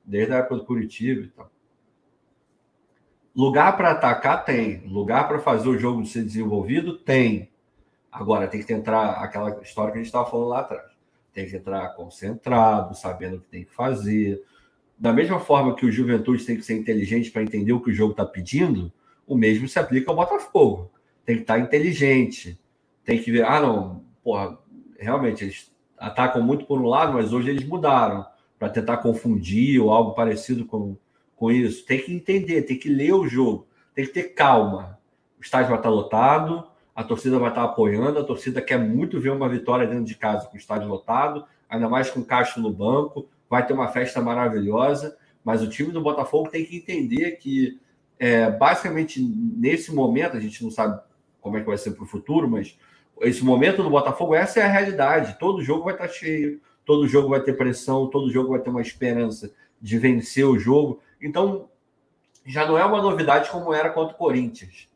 [0.04, 1.50] Desde a época do Curitiba e tal.
[3.36, 4.86] Lugar para atacar tem.
[4.86, 7.52] Lugar para fazer o jogo ser desenvolvido tem.
[8.14, 10.88] Agora tem que entrar aquela história que a gente estava falando lá atrás.
[11.32, 14.40] Tem que entrar concentrado, sabendo o que tem que fazer.
[14.96, 17.92] Da mesma forma que o Juventude tem que ser inteligente para entender o que o
[17.92, 18.92] jogo está pedindo,
[19.26, 20.92] o mesmo se aplica ao Botafogo.
[21.26, 22.56] Tem que estar inteligente.
[23.04, 24.56] Tem que ver, ah, não, porra,
[24.96, 28.24] realmente eles atacam muito por um lado, mas hoje eles mudaram
[28.60, 30.96] para tentar confundir ou algo parecido com,
[31.34, 31.84] com isso.
[31.84, 35.00] Tem que entender, tem que ler o jogo, tem que ter calma.
[35.36, 39.30] O estádio vai estar lotado, a torcida vai estar apoiando, a torcida quer muito ver
[39.30, 42.72] uma vitória dentro de casa com o estádio lotado, ainda mais com o Castro no
[42.72, 47.80] banco, vai ter uma festa maravilhosa, mas o time do Botafogo tem que entender que
[48.18, 51.00] é, basicamente, nesse momento, a gente não sabe
[51.40, 52.78] como é que vai ser para o futuro, mas
[53.20, 55.38] esse momento do Botafogo, essa é a realidade.
[55.38, 58.80] Todo jogo vai estar cheio, todo jogo vai ter pressão, todo jogo vai ter uma
[58.80, 61.00] esperança de vencer o jogo.
[61.20, 61.68] Então,
[62.46, 64.88] já não é uma novidade como era contra o Corinthians.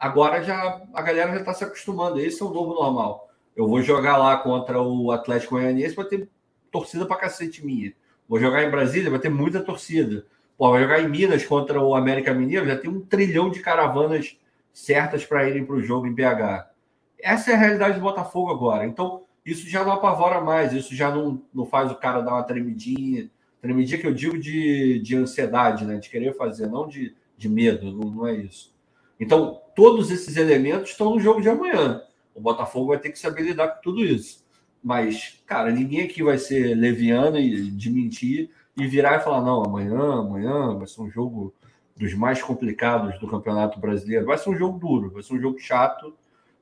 [0.00, 2.18] Agora já a galera já está se acostumando.
[2.18, 3.28] Esse é o novo normal.
[3.54, 6.26] Eu vou jogar lá contra o Atlético Goianiense, vai ter
[6.70, 7.92] torcida para cacete minha.
[8.26, 10.24] Vou jogar em Brasília, vai ter muita torcida.
[10.56, 14.38] Pô, vai jogar em Minas contra o América Mineiro, já tem um trilhão de caravanas
[14.72, 16.70] certas para irem para o jogo em BH.
[17.18, 18.86] Essa é a realidade do Botafogo agora.
[18.86, 22.42] Então, isso já não apavora mais, isso já não, não faz o cara dar uma
[22.42, 23.30] tremidinha.
[23.60, 25.98] Tremidinha que eu digo de, de ansiedade, né?
[25.98, 28.74] De querer fazer, não de, de medo, não, não é isso.
[29.18, 32.02] Então, todos esses elementos estão no jogo de amanhã.
[32.34, 34.44] O Botafogo vai ter que saber lidar com tudo isso.
[34.84, 39.64] Mas, cara, ninguém aqui vai ser leviano e de mentir e virar e falar: não,
[39.64, 41.54] amanhã, amanhã vai ser um jogo
[41.96, 44.26] dos mais complicados do Campeonato Brasileiro.
[44.26, 46.14] Vai ser um jogo duro, vai ser um jogo chato,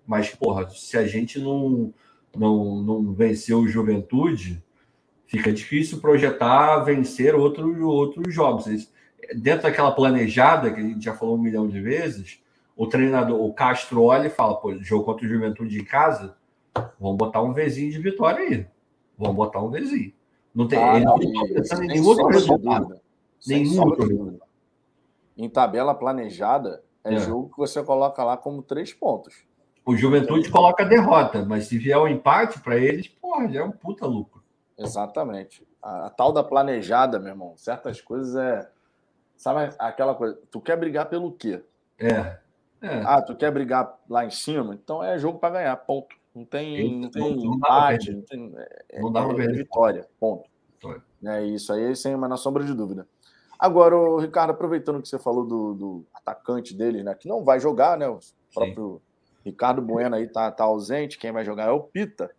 [0.06, 1.92] mas, porra, se a gente não,
[2.36, 4.62] não, não vencer o Juventude,
[5.26, 8.88] fica difícil projetar vencer outro, outros jogos.
[9.34, 12.40] Dentro daquela planejada, que a gente já falou um milhão de vezes,
[12.78, 16.34] o treinador, o Castro olha e fala: pô, jogo contra o Juventude em casa,
[16.98, 18.66] vamos botar um vizinho de vitória aí.
[19.18, 20.14] Vamos botar um vizinho.
[20.54, 20.82] Não tem.
[20.82, 23.00] Ah, ele não, não tá pensando em nenhum outro resultado.
[23.46, 24.48] Nenhum outro resultado
[25.38, 29.46] em tabela planejada, é, é, jogo que você coloca lá como três pontos.
[29.86, 33.64] O Juventude coloca derrota, mas se vier o um empate para eles, porra, já é
[33.64, 34.42] um puta lucro.
[34.76, 35.66] Exatamente.
[35.80, 38.68] A, a, tal da planejada, meu irmão, certas coisas é.
[39.36, 40.36] Sabe aquela coisa?
[40.50, 41.62] Tu quer brigar pelo quê?
[41.96, 42.38] É.
[42.80, 43.02] é.
[43.04, 44.74] Ah, tu quer brigar lá em cima?
[44.74, 46.14] Então é jogo para ganhar, ponto.
[46.34, 48.54] Não tem, não tem não empate, não tem.
[48.90, 50.48] É, não dá é, é vitória, ponto.
[50.74, 51.02] Vitória.
[51.24, 53.06] É isso aí, sem uma sombra de dúvida.
[53.58, 57.12] Agora, o Ricardo, aproveitando que você falou do, do atacante dele, né?
[57.14, 58.08] Que não vai jogar, né?
[58.08, 58.20] O
[58.54, 59.50] próprio Sim.
[59.50, 62.30] Ricardo Bueno aí tá, tá ausente, quem vai jogar é o Pita.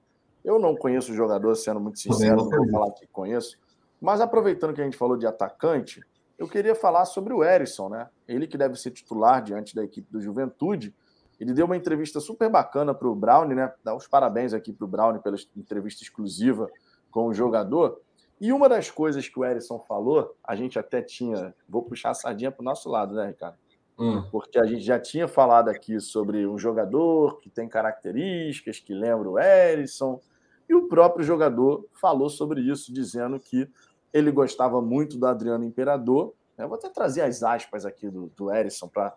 [0.46, 3.58] Eu não conheço o jogador, sendo muito sincero, não vou falar que conheço.
[4.00, 6.02] Mas aproveitando que a gente falou de atacante,
[6.40, 8.08] eu queria falar sobre o Erisson, né?
[8.26, 10.96] Ele que deve ser titular diante da equipe do Juventude.
[11.38, 13.72] Ele deu uma entrevista super bacana para o Brown, né?
[13.84, 16.70] Dá os parabéns aqui para o Brown pela entrevista exclusiva
[17.12, 18.00] com o jogador.
[18.40, 21.54] E uma das coisas que o Erisson falou, a gente até tinha.
[21.68, 23.58] Vou puxar a sardinha para o nosso lado, né, Ricardo?
[23.98, 24.24] Hum.
[24.32, 29.30] Porque a gente já tinha falado aqui sobre um jogador que tem características que lembra
[29.30, 30.22] o Erisson.
[30.70, 33.68] E o próprio jogador falou sobre isso, dizendo que
[34.14, 36.34] ele gostava muito do Adriano Imperador.
[36.58, 39.16] Eu vou até trazer as aspas aqui do, do Erisson para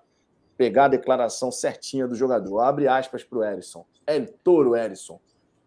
[0.57, 2.61] pegar a declaração certinha do jogador.
[2.61, 3.85] Abre aspas para o Erisson.
[4.07, 5.21] El Toro Erisson.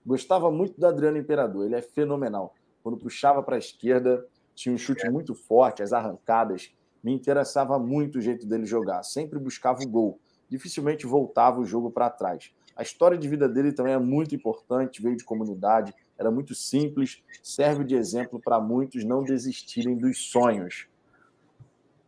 [0.05, 2.53] Gostava muito do Adriano Imperador, ele é fenomenal.
[2.83, 4.23] Quando puxava para a esquerda,
[4.53, 6.71] tinha um chute muito forte, as arrancadas.
[7.03, 9.01] Me interessava muito o jeito dele jogar.
[9.03, 10.19] Sempre buscava o gol.
[10.47, 12.51] Dificilmente voltava o jogo para trás.
[12.75, 17.23] A história de vida dele também é muito importante, veio de comunidade, era muito simples,
[17.41, 20.87] serve de exemplo para muitos não desistirem dos sonhos.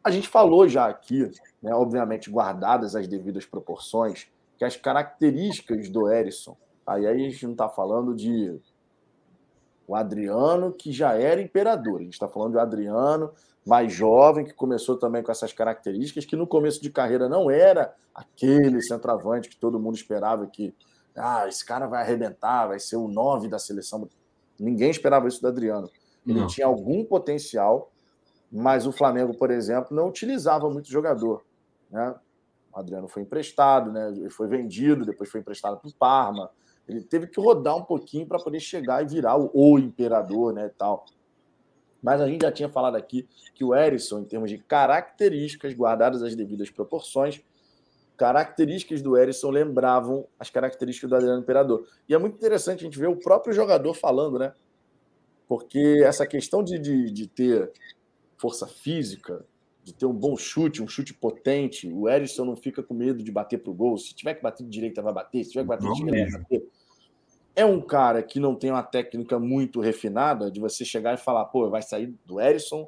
[0.04, 1.32] A gente falou já aqui,
[1.62, 4.28] né, obviamente guardadas as devidas proporções,
[4.58, 8.60] que as características do Erisson, aí a gente não está falando de
[9.88, 12.02] o Adriano, que já era imperador.
[12.02, 13.32] A gente está falando de Adriano
[13.68, 17.94] mais jovem, que começou também com essas características, que no começo de carreira não era
[18.16, 20.74] aquele centroavante que todo mundo esperava que
[21.16, 24.08] ah, esse cara vai arrebentar, vai ser o nove da seleção.
[24.58, 25.90] Ninguém esperava isso do Adriano.
[26.26, 26.48] Ele não.
[26.48, 27.92] tinha algum potencial,
[28.52, 31.44] mas o Flamengo, por exemplo, não utilizava muito jogador.
[31.92, 32.16] Né?
[32.74, 34.10] O Adriano foi emprestado, né?
[34.16, 36.50] ele foi vendido, depois foi emprestado para o Parma.
[36.88, 40.72] Ele teve que rodar um pouquinho para poder chegar e virar o, o imperador, né,
[40.78, 41.06] tal.
[42.02, 46.22] Mas a gente já tinha falado aqui que o Erisson, em termos de características guardadas
[46.22, 47.42] as devidas proporções,
[48.16, 51.88] características do Erisson lembravam as características do Adriano Imperador.
[52.10, 54.54] E é muito interessante a gente ver o próprio jogador falando, né?
[55.48, 57.72] Porque essa questão de, de, de ter
[58.38, 59.46] força física,
[59.84, 63.32] de ter um bom chute, um chute potente, o Erisson não fica com medo de
[63.32, 63.98] bater para o gol.
[63.98, 65.44] Se tiver que bater de direita, vai bater.
[65.44, 66.68] Se tiver que bater de direita, vai bater
[67.58, 71.44] é um cara que não tem uma técnica muito refinada de você chegar e falar,
[71.46, 72.88] pô, vai sair do Erisson,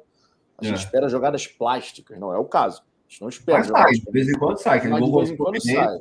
[0.56, 0.84] a gente é.
[0.84, 2.20] espera jogadas plásticas.
[2.20, 2.82] Não é o caso.
[2.82, 3.58] A gente não espera.
[3.58, 4.80] Mas sai, de vez em quando sai.
[4.80, 5.98] Que de vez em quando sai.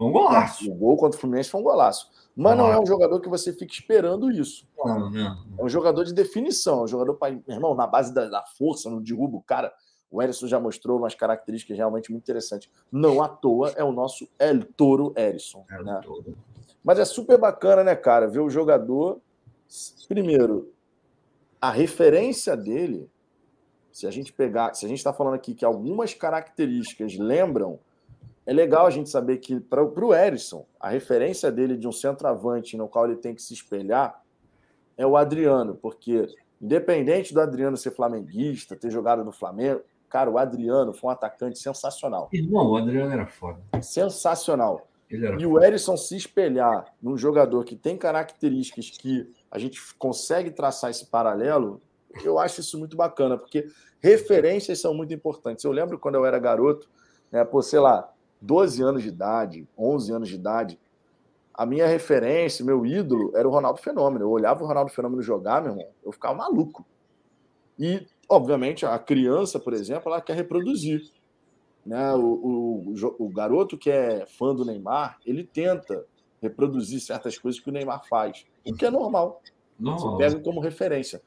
[0.00, 0.70] Um golaço.
[0.70, 2.10] O gol contra o Fluminense foi um golaço.
[2.34, 4.66] Mas não, não é um jogador que você fica esperando isso.
[4.76, 5.38] Não, não.
[5.58, 6.80] É um jogador de definição.
[6.80, 9.72] É um jogador, para, irmão, na base da, da força, no derrubo, o cara.
[10.10, 12.70] O Erisson já mostrou umas características realmente muito interessantes.
[12.90, 15.64] Não à toa é o nosso El Toro Erisson.
[15.70, 16.00] El né?
[16.02, 16.34] Toro.
[16.88, 19.20] Mas é super bacana, né, cara, ver o jogador.
[20.08, 20.72] Primeiro,
[21.60, 23.10] a referência dele,
[23.92, 27.78] se a gente pegar, se a gente está falando aqui que algumas características lembram,
[28.46, 32.74] é legal a gente saber que para o Erisson, a referência dele de um centroavante
[32.74, 34.22] no qual ele tem que se espelhar
[34.96, 36.26] é o Adriano, porque
[36.58, 41.58] independente do Adriano ser flamenguista, ter jogado no Flamengo, cara, o Adriano foi um atacante
[41.58, 42.30] sensacional.
[42.32, 43.60] Irmão, o Adriano era foda.
[43.82, 44.88] Sensacional.
[45.10, 50.90] E o Erisson se espelhar num jogador que tem características que a gente consegue traçar
[50.90, 51.80] esse paralelo,
[52.22, 53.66] eu acho isso muito bacana, porque
[54.00, 55.64] referências são muito importantes.
[55.64, 56.88] Eu lembro quando eu era garoto,
[57.32, 60.78] né, pô, sei lá, 12 anos de idade, 11 anos de idade,
[61.54, 64.24] a minha referência, meu ídolo era o Ronaldo Fenômeno.
[64.24, 66.86] Eu olhava o Ronaldo Fenômeno jogar, meu irmão, eu ficava maluco.
[67.76, 71.02] E, obviamente, a criança, por exemplo, ela quer reproduzir.
[71.88, 72.12] Né?
[72.12, 76.04] O, o, o garoto que é fã do Neymar, ele tenta
[76.40, 79.40] reproduzir certas coisas que o Neymar faz, o que é normal.
[79.80, 81.22] Você pega como referência.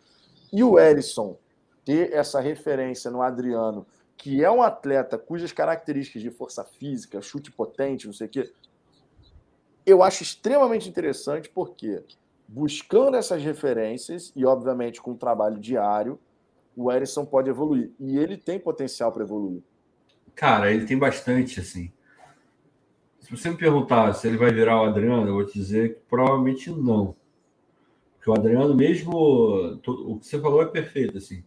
[0.53, 1.35] E o Erisson
[1.83, 7.51] ter essa referência no Adriano, que é um atleta cujas características de força física, chute
[7.51, 8.53] potente, não sei o quê,
[9.83, 12.03] eu acho extremamente interessante porque,
[12.47, 16.19] buscando essas referências e, obviamente, com um trabalho diário,
[16.75, 17.91] o Erisson pode evoluir.
[17.99, 19.63] E ele tem potencial para evoluir.
[20.35, 21.91] Cara, ele tem bastante, assim.
[23.19, 26.01] Se você me perguntar se ele vai virar o Adriano, eu vou te dizer que
[26.09, 27.15] provavelmente não.
[28.15, 29.11] Porque o Adriano, mesmo.
[29.85, 31.43] O que você falou é perfeito, assim.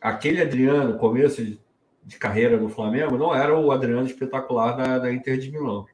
[0.00, 5.38] Aquele Adriano, começo de, carreira no Flamengo, não era o Adriano espetacular da, da Inter
[5.38, 5.86] de Milão.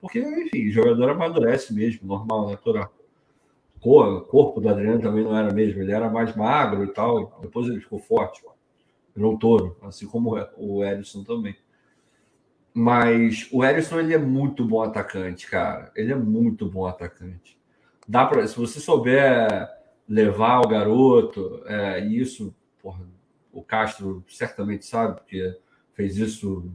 [0.00, 2.92] Porque, enfim, o jogador amadurece mesmo, normal, natural.
[3.80, 7.38] O corpo do Adriano também não era mesmo, ele era mais magro e tal.
[7.40, 8.42] Depois ele ficou forte,
[9.18, 11.56] virou touro, assim como o Erisson também.
[12.72, 15.90] Mas o Erisson ele é muito bom atacante, cara.
[15.96, 17.58] Ele é muito bom atacante.
[18.06, 19.68] Dá para, se você souber
[20.08, 23.04] levar o garoto, é, isso, porra,
[23.52, 25.58] o Castro certamente sabe, porque
[25.92, 26.70] fez isso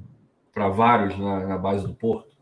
[0.54, 2.34] para vários na, na base do Porto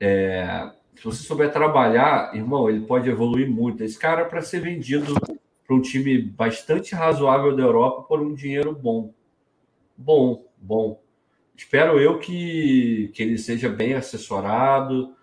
[0.00, 3.82] é, se você souber trabalhar, irmão, ele pode evoluir muito.
[3.82, 5.14] Esse cara é para ser vendido
[5.66, 9.12] para um time bastante razoável da Europa por um dinheiro bom.
[9.96, 11.02] Bom, bom.
[11.56, 15.14] Espero eu que, que ele seja bem assessorado,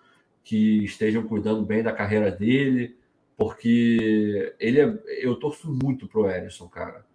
[0.42, 2.96] que estejam cuidando bem da carreira dele,
[3.36, 7.06] porque ele é, eu torço muito pro Erisson, cara.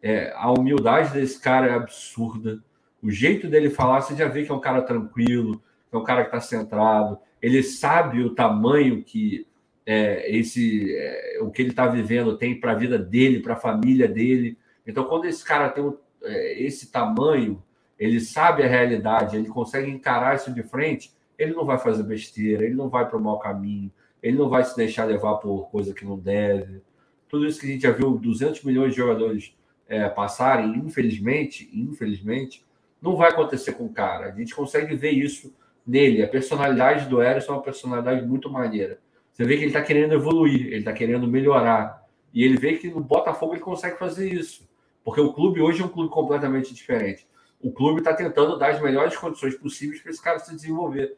[0.00, 2.62] É, a humildade desse cara é absurda.
[3.02, 5.60] O jeito dele falar, você já vê que é um cara tranquilo,
[5.90, 9.46] é um cara que está centrado, ele sabe o tamanho que
[9.90, 13.56] é, esse é, o que ele está vivendo tem para a vida dele, para a
[13.56, 14.58] família dele.
[14.86, 15.90] Então, quando esse cara tem
[16.22, 17.62] é, esse tamanho,
[17.98, 22.66] ele sabe a realidade, ele consegue encarar isso de frente, ele não vai fazer besteira,
[22.66, 23.90] ele não vai para o mau caminho,
[24.22, 26.82] ele não vai se deixar levar por coisa que não deve.
[27.26, 29.56] Tudo isso que a gente já viu 200 milhões de jogadores
[29.88, 32.62] é, passarem, infelizmente, infelizmente,
[33.00, 34.26] não vai acontecer com o cara.
[34.26, 35.50] A gente consegue ver isso
[35.86, 36.22] nele.
[36.22, 38.98] A personalidade do Eros é uma personalidade muito maneira.
[39.38, 42.04] Você vê que ele está querendo evoluir, ele está querendo melhorar.
[42.34, 44.68] E ele vê que no Botafogo ele consegue fazer isso.
[45.04, 47.24] Porque o clube hoje é um clube completamente diferente.
[47.60, 51.16] O clube está tentando dar as melhores condições possíveis para esse cara se desenvolver.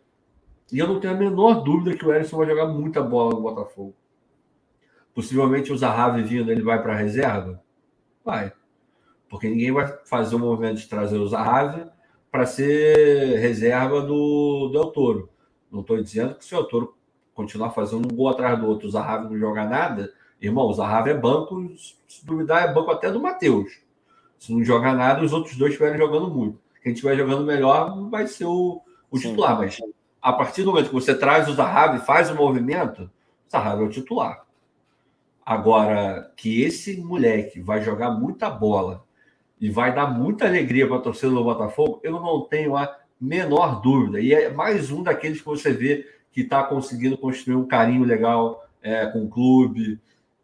[0.71, 3.41] E eu não tenho a menor dúvida que o Erisson vai jogar muita bola no
[3.41, 3.97] Botafogo.
[5.15, 7.63] Possivelmente o Zahavi vindo, ele vai para a reserva?
[8.23, 8.53] Vai.
[9.31, 11.87] Porque ninguém vai fazer o movimento de trazer o Zahavi
[12.31, 15.31] para ser reserva do Del Toro.
[15.73, 17.00] Não estou dizendo que se o Del Toro
[17.41, 21.11] continuar fazendo um gol atrás do outro, o Zahavi não joga nada, irmão, o Zahavi
[21.11, 21.73] é banco,
[22.07, 23.81] se duvidar, é banco até do Matheus.
[24.39, 26.61] Se não jogar nada, os outros dois estiverem jogando muito.
[26.83, 29.79] Quem estiver jogando melhor vai ser o, o titular, mas
[30.21, 33.87] a partir do momento que você traz o Zahavi faz o movimento, o Zahavi é
[33.87, 34.45] o titular.
[35.45, 39.05] Agora, que esse moleque vai jogar muita bola
[39.59, 43.81] e vai dar muita alegria para a torcida do Botafogo, eu não tenho a menor
[43.81, 44.21] dúvida.
[44.21, 48.67] E é mais um daqueles que você vê que está conseguindo construir um carinho legal
[48.83, 50.01] é, com o clube.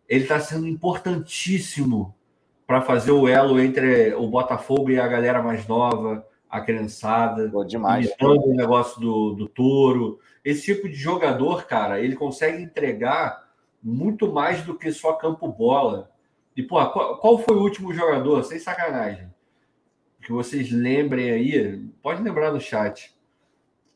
[0.09, 2.15] Ele está sendo importantíssimo
[2.67, 7.49] para fazer o elo entre o Botafogo e a galera mais nova, a criançada.
[7.49, 8.11] Pô, demais.
[8.21, 10.19] o negócio do, do touro.
[10.45, 13.47] Esse tipo de jogador, cara, ele consegue entregar
[13.83, 16.11] muito mais do que só campo bola.
[16.57, 19.29] E, pô, qual, qual foi o último jogador, sem sacanagem,
[20.23, 23.16] que vocês lembrem aí, pode lembrar no chat,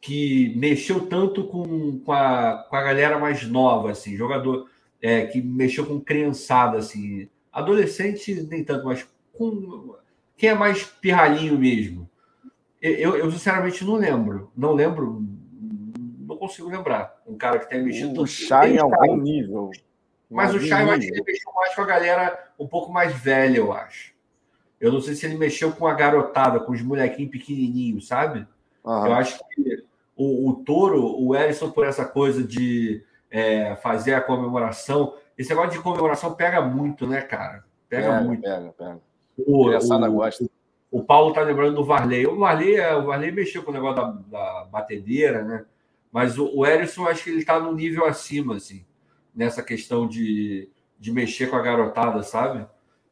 [0.01, 4.68] que mexeu tanto com, com, a, com a galera mais nova, assim, jogador
[5.01, 9.94] é, que mexeu com criançada, assim, adolescente nem tanto, mas com
[10.36, 12.09] quem é mais pirralhinho mesmo.
[12.81, 15.22] Eu, eu, sinceramente não lembro, não lembro,
[16.27, 17.20] não consigo lembrar.
[17.27, 18.22] Um cara que tenha mexido.
[18.22, 19.70] O Chay em algum nível.
[20.31, 23.14] Mas o Chay, eu acho que ele mexeu mais com a galera um pouco mais
[23.14, 24.14] velha, eu acho.
[24.81, 28.47] Eu não sei se ele mexeu com a garotada, com os molequinhos pequenininhos, sabe?
[28.82, 29.06] Uhum.
[29.06, 29.85] Eu acho que
[30.23, 35.15] o, o Toro, o Ellison, por essa coisa de é, fazer a comemoração.
[35.37, 37.65] Esse negócio de comemoração pega muito, né, cara?
[37.89, 38.43] Pega, pega muito.
[38.43, 39.01] Pega, pega.
[39.39, 40.45] O, o, gosta.
[40.91, 42.27] O Paulo tá lembrando do Varley.
[42.27, 45.65] O Varley, é, o Varley mexeu com o negócio da, da batedeira, né?
[46.13, 48.85] Mas o, o Erison, acho que ele tá no nível acima, assim
[49.35, 50.69] nessa questão de,
[50.99, 52.67] de mexer com a garotada, sabe?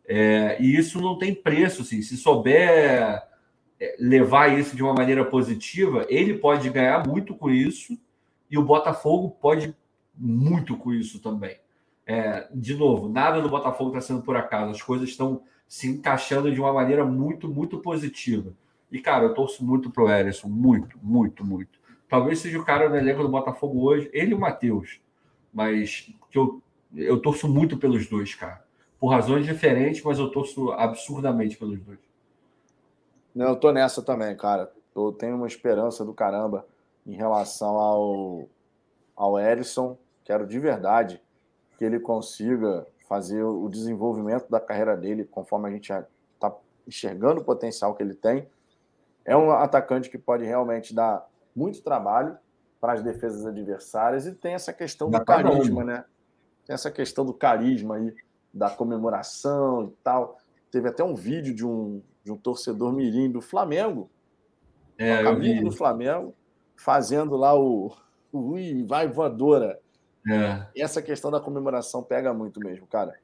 [0.07, 2.03] É, e isso não tem preço, assim.
[2.03, 3.23] Se souber
[3.99, 7.99] levar isso de uma maneira positiva, ele pode ganhar muito com isso
[8.51, 9.75] e o Botafogo pode
[10.17, 11.59] muito com isso também.
[12.07, 16.51] É, de novo, nada do Botafogo está sendo por acaso, as coisas estão se encaixando
[16.51, 18.53] de uma maneira muito, muito positiva.
[18.91, 21.79] E, cara, eu torço muito pro Erisson, muito, muito, muito.
[22.09, 24.99] Talvez seja o cara do elenco do Botafogo hoje, ele e o Matheus.
[25.53, 26.63] Mas que eu,
[26.97, 28.65] eu torço muito pelos dois, cara.
[28.99, 32.08] Por razões diferentes, mas eu torço absurdamente pelos dois.
[33.39, 34.69] Não, eu tô nessa também, cara.
[34.97, 36.66] Eu tenho uma esperança do caramba
[37.06, 38.48] em relação ao,
[39.15, 39.97] ao Erisson.
[40.24, 41.23] Quero de verdade
[41.78, 46.52] que ele consiga fazer o desenvolvimento da carreira dele conforme a gente está
[46.85, 48.48] enxergando o potencial que ele tem.
[49.24, 51.24] É um atacante que pode realmente dar
[51.55, 52.36] muito trabalho
[52.81, 56.05] para as defesas adversárias e tem essa questão do carisma, né?
[56.66, 58.12] Tem essa questão do carisma aí,
[58.52, 60.38] da comemoração e tal.
[60.70, 64.11] Teve até um vídeo de um, de um torcedor mirim do Flamengo,
[64.99, 65.62] é, vi.
[65.62, 66.35] do Flamengo,
[66.77, 67.93] fazendo lá o,
[68.32, 69.81] o Ui, vai voadora.
[70.28, 70.66] É.
[70.77, 73.15] Essa questão da comemoração pega muito mesmo, cara.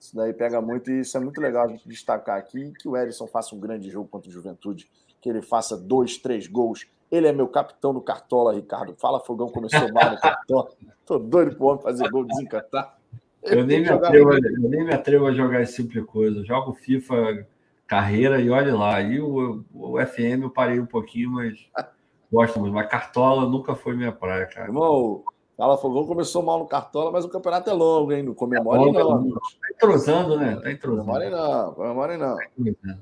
[0.00, 2.96] Isso daí pega muito e isso é muito legal a gente destacar aqui que o
[2.96, 4.88] Erisson faça um grande jogo contra o Juventude,
[5.20, 6.86] que ele faça dois, três gols.
[7.10, 8.94] Ele é meu capitão no Cartola, Ricardo.
[8.96, 10.68] Fala, Fogão começou mal no Cartola.
[11.04, 12.97] Tô doido pro homem fazer gol, desencantar.
[13.42, 16.38] Eu nem, me atrevo, eu nem me atrevo a jogar esse tipo de coisa.
[16.38, 17.46] Eu jogo FIFA
[17.86, 19.00] carreira e olha lá.
[19.00, 21.58] E o, o FM eu parei um pouquinho, mas
[22.30, 22.74] gosto muito.
[22.74, 24.66] Mas Cartola nunca foi minha praia, cara.
[24.66, 25.24] Irmão,
[25.58, 28.22] Fala Fogão começou mal no Cartola, mas o campeonato é longo, hein?
[28.22, 29.28] Não comemore é não.
[29.32, 29.40] Tá
[29.74, 30.54] entrosando, né?
[30.54, 31.04] Tá entrosando.
[31.04, 32.36] Comemore não, comemore não.
[32.36, 32.98] Tá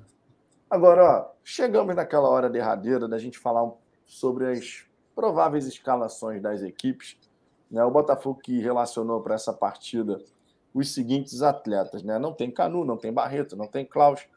[0.71, 3.71] Agora, ó, chegamos naquela hora derradeira da gente falar
[4.07, 7.19] sobre as prováveis escalações das equipes.
[7.71, 7.85] Né?
[7.85, 10.19] O Botafogo que relacionou para essa partida
[10.73, 12.19] os seguintes atletas, né?
[12.19, 14.29] Não tem Canu, não tem Barreto, não tem Klaus,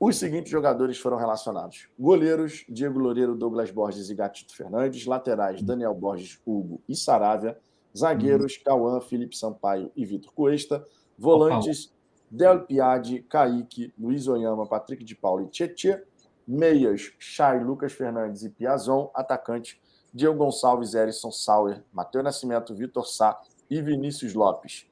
[0.00, 5.94] os seguintes jogadores foram relacionados: goleiros, Diego Loureiro, Douglas Borges e Gatito Fernandes, laterais, Daniel
[5.94, 7.58] Borges, Hugo e Saravia,
[7.96, 8.62] zagueiros, uhum.
[8.64, 10.84] Cauã, Felipe Sampaio e Vitor Cuesta,
[11.18, 11.92] volantes,
[12.30, 16.04] Del Piade, Kaique, Luiz Oyama, Patrick de Paulo e Tietê,
[16.46, 19.80] meias, Chay, Lucas Fernandes e Piazon, atacante,
[20.12, 24.86] Diego Gonçalves, Erison Sauer, Matheus Nascimento, Vitor Sá e Vinícius Lopes.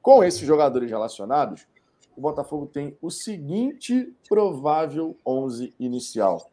[0.00, 1.66] Com esses jogadores relacionados,
[2.16, 6.50] o Botafogo tem o seguinte provável 11 inicial.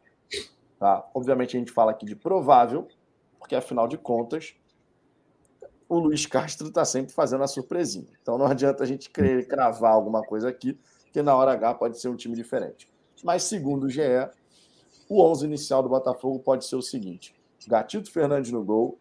[0.78, 1.08] Tá?
[1.14, 2.86] Obviamente a gente fala aqui de provável,
[3.38, 4.54] porque afinal de contas
[5.88, 8.12] o Luiz Castro está sempre fazendo a surpresinha.
[8.20, 10.78] Então não adianta a gente querer cravar alguma coisa aqui,
[11.12, 12.88] que na hora H pode ser um time diferente.
[13.22, 14.00] Mas segundo o GE,
[15.08, 17.34] o 11 inicial do Botafogo pode ser o seguinte:
[17.66, 18.98] Gatito Fernandes no gol,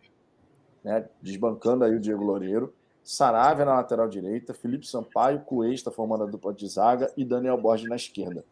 [0.83, 2.73] né, desbancando aí o Diego Loureiro.
[3.03, 7.89] Saravia na lateral direita, Felipe Sampaio, Cuesta formando a dupla de zaga e Daniel Borges
[7.89, 8.45] na esquerda.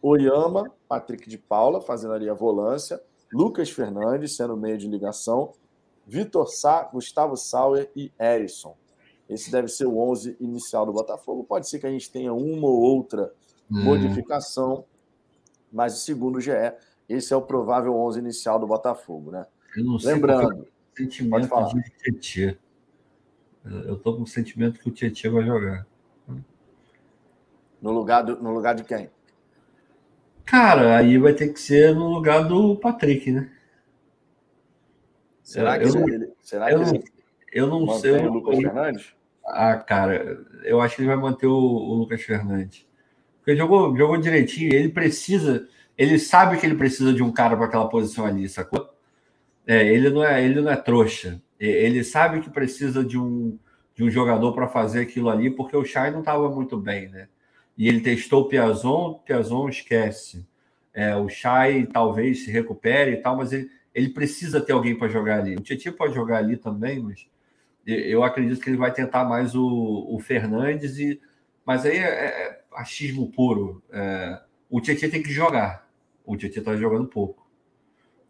[0.00, 3.00] Oyama, Patrick de Paula fazendo ali a volância,
[3.32, 5.52] Lucas Fernandes sendo meio de ligação,
[6.04, 8.74] Vitor Sá, Gustavo Sauer e Erison.
[9.28, 11.44] Esse deve ser o 11 inicial do Botafogo.
[11.44, 13.32] Pode ser que a gente tenha uma ou outra
[13.70, 13.84] hum.
[13.84, 14.84] modificação,
[15.72, 16.50] mas segundo o GE,
[17.08, 19.46] esse é o provável 11 inicial do Botafogo, né?
[19.76, 20.66] Lembrando,
[21.30, 21.72] pode falar.
[21.72, 22.58] De
[23.64, 25.86] eu tô com o sentimento que o Tietchan vai jogar.
[27.80, 29.10] No lugar, do, no lugar de quem?
[30.44, 33.50] Cara, aí vai ter que ser no lugar do Patrick, né?
[35.42, 37.04] Será que, eu, ele, será eu, que ele
[37.52, 38.12] eu não sei.
[38.12, 39.14] O Lucas Fernandes?
[39.44, 42.86] Ah, cara, eu acho que ele vai manter o, o Lucas Fernandes.
[43.38, 45.68] Porque jogou, jogou direitinho, ele precisa,
[45.98, 48.91] ele sabe que ele precisa de um cara para aquela posição ali, sacou?
[49.66, 51.40] É, ele não é, ele não é trouxa.
[51.58, 53.58] Ele sabe que precisa de um,
[53.94, 57.28] de um jogador para fazer aquilo ali, porque o Chay não estava muito bem, né?
[57.78, 60.46] E ele testou o Piazon, Piazon esquece.
[60.92, 65.08] É, o Chay talvez se recupere e tal, mas ele, ele precisa ter alguém para
[65.08, 65.56] jogar ali.
[65.56, 67.26] O Tietchan pode jogar ali também, mas
[67.86, 71.20] eu acredito que ele vai tentar mais o, o Fernandes, e,
[71.64, 73.82] mas aí é, é achismo puro.
[73.90, 74.40] É,
[74.70, 75.88] o Tietchan tem que jogar.
[76.24, 77.46] O Tietchan está jogando pouco.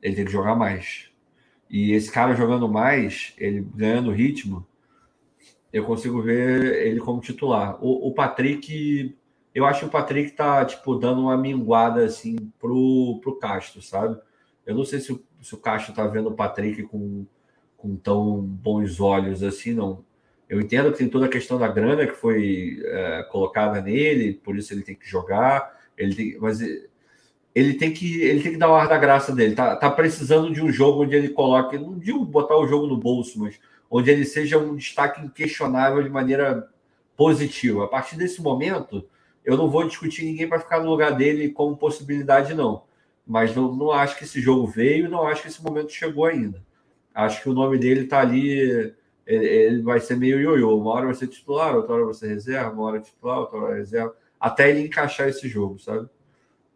[0.00, 1.11] Ele tem que jogar mais.
[1.73, 4.66] E esse cara jogando mais, ele ganhando ritmo,
[5.73, 7.82] eu consigo ver ele como titular.
[7.82, 9.16] O, o Patrick,
[9.55, 14.20] eu acho que o Patrick tá, tipo, dando uma minguada, assim, pro, pro Castro, sabe?
[14.66, 17.24] Eu não sei se o, se o Castro tá vendo o Patrick com,
[17.78, 20.05] com tão bons olhos assim, não.
[20.51, 24.59] Eu entendo que tem toda a questão da grana que foi é, colocada nele, por
[24.59, 26.61] isso ele tem que jogar, ele tem, mas
[27.54, 29.54] ele tem que ele tem que dar o ar da graça dele.
[29.54, 32.96] Tá, tá precisando de um jogo onde ele coloque, não digo botar o jogo no
[32.96, 33.58] bolso, mas
[33.90, 36.68] onde ele seja um destaque inquestionável de maneira
[37.16, 37.84] positiva.
[37.84, 39.06] A partir desse momento,
[39.44, 42.84] Eu não vou discutir ninguém para ficar no lugar dele como possibilidade, não.
[43.26, 46.62] Mas não, não acho que esse jogo veio, não acho que esse momento chegou ainda.
[47.14, 48.94] Acho que o nome dele está ali,
[49.26, 50.78] ele, ele, vai ser meio ioiô.
[50.78, 53.76] Uma hora vai ser titular, outra hora vai ser reserva, uma hora titular, outra hora
[53.76, 56.08] reserva, até ele encaixar esse jogo, sabe?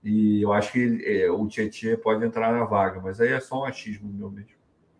[0.08, 3.62] E eu acho que é, o Tietchan pode entrar na vaga, mas aí é só
[3.62, 4.52] um achismo meu mesmo.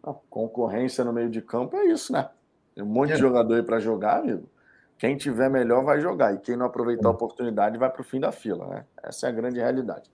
[0.03, 2.29] A concorrência no meio de campo é isso, né?
[2.75, 3.15] Tem um monte é.
[3.15, 4.51] de jogador aí para jogar, amigo.
[4.99, 6.35] Quem tiver melhor vai jogar.
[6.35, 8.85] E quem não aproveitar a oportunidade vai para o fim da fila, né?
[9.01, 10.11] Essa é a grande realidade.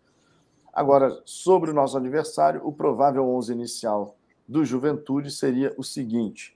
[0.70, 4.14] Agora, sobre o nosso adversário, o provável 11 inicial
[4.47, 6.55] do Juventude seria o seguinte: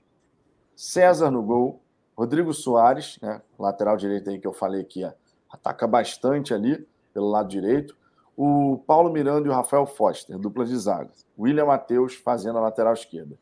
[0.75, 1.81] César no gol,
[2.15, 5.13] Rodrigo Soares, né, lateral direito aí que eu falei ó,
[5.51, 7.97] ataca bastante ali pelo lado direito.
[8.37, 11.11] O Paulo Miranda e o Rafael Foster, dupla de zaga.
[11.39, 13.39] William Matheus fazendo a lateral esquerda.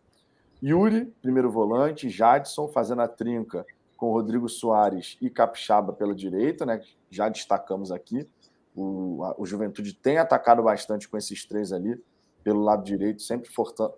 [0.62, 2.08] Yuri, primeiro volante.
[2.08, 3.66] Jadson fazendo a trinca
[3.96, 6.80] com Rodrigo Soares e Capixaba pela direita, né?
[7.10, 8.28] Já destacamos aqui.
[8.74, 12.00] O, a, o Juventude tem atacado bastante com esses três ali
[12.42, 13.50] pelo lado direito, sempre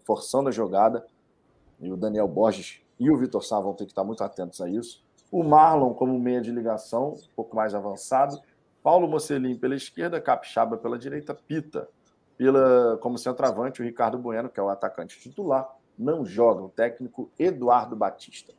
[0.05, 1.05] forçando a jogada.
[1.81, 4.68] E o Daniel Borges e o Vitor Sá vão ter que estar muito atentos a
[4.68, 5.05] isso.
[5.31, 8.40] O Marlon como meia de ligação, um pouco mais avançado.
[8.87, 11.89] Paulo Mocelin pela esquerda, Capixaba pela direita, Pita
[12.39, 15.69] pela, como centroavante, o Ricardo Bueno, que é o atacante titular,
[15.99, 16.63] não joga.
[16.63, 18.55] O técnico Eduardo Batista.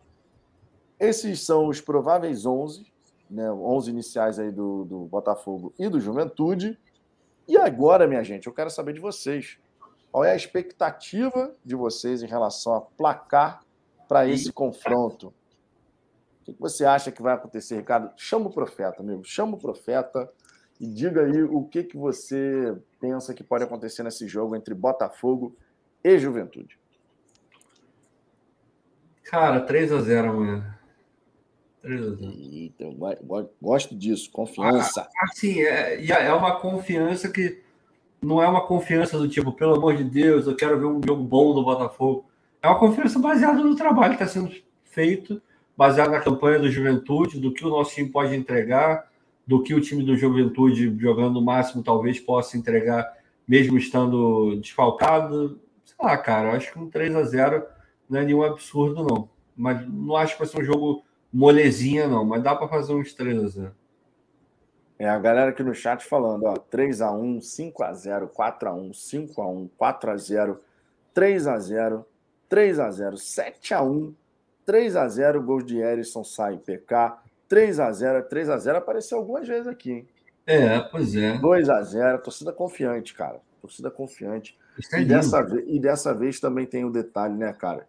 [0.99, 2.91] Esses são os prováveis 11,
[3.30, 6.78] né, 11 iniciais aí do, do Botafogo e do Juventude.
[7.48, 9.58] E agora, minha gente, eu quero saber de vocês.
[10.12, 13.62] Qual é a expectativa de vocês em relação a placar
[14.10, 15.34] para esse confronto?
[16.48, 18.10] O que você acha que vai acontecer, Ricardo?
[18.15, 19.24] Chama o profeta, amigo.
[19.26, 20.32] Chama o profeta
[20.80, 25.56] e diga aí o que, que você pensa que pode acontecer nesse jogo entre Botafogo
[26.03, 26.80] e Juventude.
[29.24, 30.78] Cara, 3 a 0 amanhã.
[31.84, 32.95] Então,
[33.61, 35.02] gosto disso, confiança.
[35.02, 37.61] Ah, assim, é, é uma confiança que
[38.22, 41.24] não é uma confiança do tipo, pelo amor de Deus, eu quero ver um jogo
[41.24, 42.26] bom do Botafogo.
[42.61, 44.53] É uma confiança baseada no trabalho que está sendo
[44.84, 45.41] feito,
[45.78, 49.08] baseada na campanha do Juventude, do que o nosso time pode entregar,
[49.45, 53.16] do que o time do Juventude, jogando o máximo, talvez possa entregar,
[53.48, 55.62] mesmo estando desfalcado.
[55.86, 57.64] Sei lá, cara, acho que um 3 a 0
[58.10, 59.30] não é nenhum absurdo, não.
[59.56, 63.14] Mas não acho que vai ser um jogo molezinha, não, mas dá para fazer uns
[63.14, 63.72] 3 a 0
[64.98, 70.58] É, a galera aqui no chat falando, ó, 3x1, 5x0, 4x1, 5x1, 4x0,
[71.16, 72.06] 3x0,
[72.49, 74.14] 3x0, 7x1,
[74.68, 77.18] 3x0, gols de Erisson, sai PK,
[77.49, 80.07] 3x0, 3x0 apareceu algumas vezes aqui, hein?
[80.45, 81.38] É, pois é.
[81.38, 83.39] 2x0, torcida confiante, cara.
[83.61, 84.57] Torcida confiante.
[84.94, 87.88] E dessa, vez, e dessa vez também tem o um detalhe, né, cara?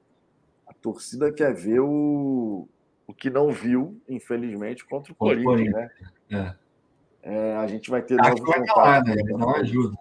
[0.67, 2.67] A torcida quer ver o,
[3.07, 5.91] o que não viu, infelizmente, contra o Corinthians, né?
[6.31, 6.55] É.
[7.23, 8.77] É, a gente vai ter Acho novo vai contato.
[8.77, 9.15] Lá, né?
[9.15, 9.97] Vai dar uma ajuda.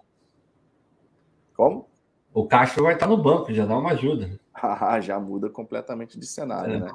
[1.54, 1.88] Como?
[2.32, 4.37] O Castro vai estar no banco, já dá uma ajuda.
[4.62, 6.80] Ah, já muda completamente de cenário, é.
[6.80, 6.90] né?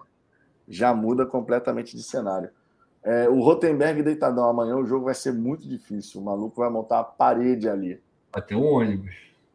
[0.67, 2.49] Já muda completamente de cenário.
[3.03, 6.21] É, o Rotenberg deitadão amanhã, o jogo vai ser muito difícil.
[6.21, 8.01] O maluco vai montar a parede ali.
[8.31, 9.13] Vai ter um ônibus.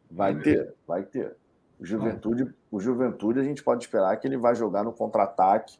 [0.09, 1.35] Vai ter, vai ter.
[1.79, 5.79] O Juventude, o Juventude, a gente pode esperar que ele vai jogar no contra-ataque.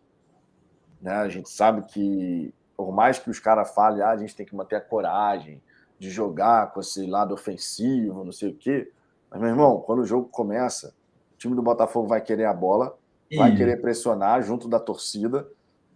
[1.01, 1.11] Né?
[1.11, 4.55] A gente sabe que, por mais que os caras falem, ah, a gente tem que
[4.55, 5.61] manter a coragem
[5.99, 8.91] de jogar com esse lado ofensivo, não sei o quê.
[9.29, 10.95] Mas, meu irmão, quando o jogo começa,
[11.39, 12.95] time do Botafogo vai querer a bola,
[13.35, 15.47] vai querer pressionar junto da torcida.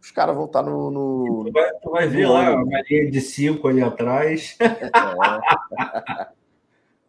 [0.01, 0.89] Os caras vão estar no.
[0.89, 1.45] no...
[1.45, 4.57] Tu, vai, tu vai ver lá a linha de cinco ali atrás.
[4.59, 4.65] É,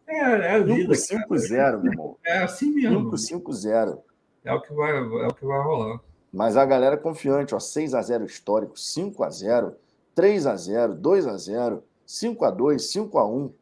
[0.07, 0.93] é, é a vida.
[0.93, 2.17] 5-0, meu irmão.
[2.25, 3.11] É assim mesmo.
[3.11, 3.99] 5-5-0.
[4.45, 5.99] É o que vai, é o que vai rolar.
[6.31, 9.75] Mas a galera é confiante, ó, 6 x 0 histórico, 5 x 0,
[10.13, 13.53] 3 x 0, 2 x 0, 5 x 2, 5 x 1.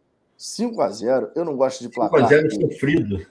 [0.44, 2.28] 5 a 0 eu não gosto de placar.
[2.28, 3.18] 5 x 0 sofrido.
[3.20, 3.30] 5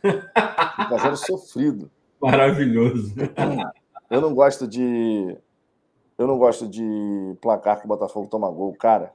[0.95, 1.91] x 0 sofrido.
[2.19, 3.15] Maravilhoso.
[4.11, 5.37] Eu não gosto de
[6.17, 6.83] eu não gosto de
[7.41, 9.13] placar que o Botafogo toma gol, cara.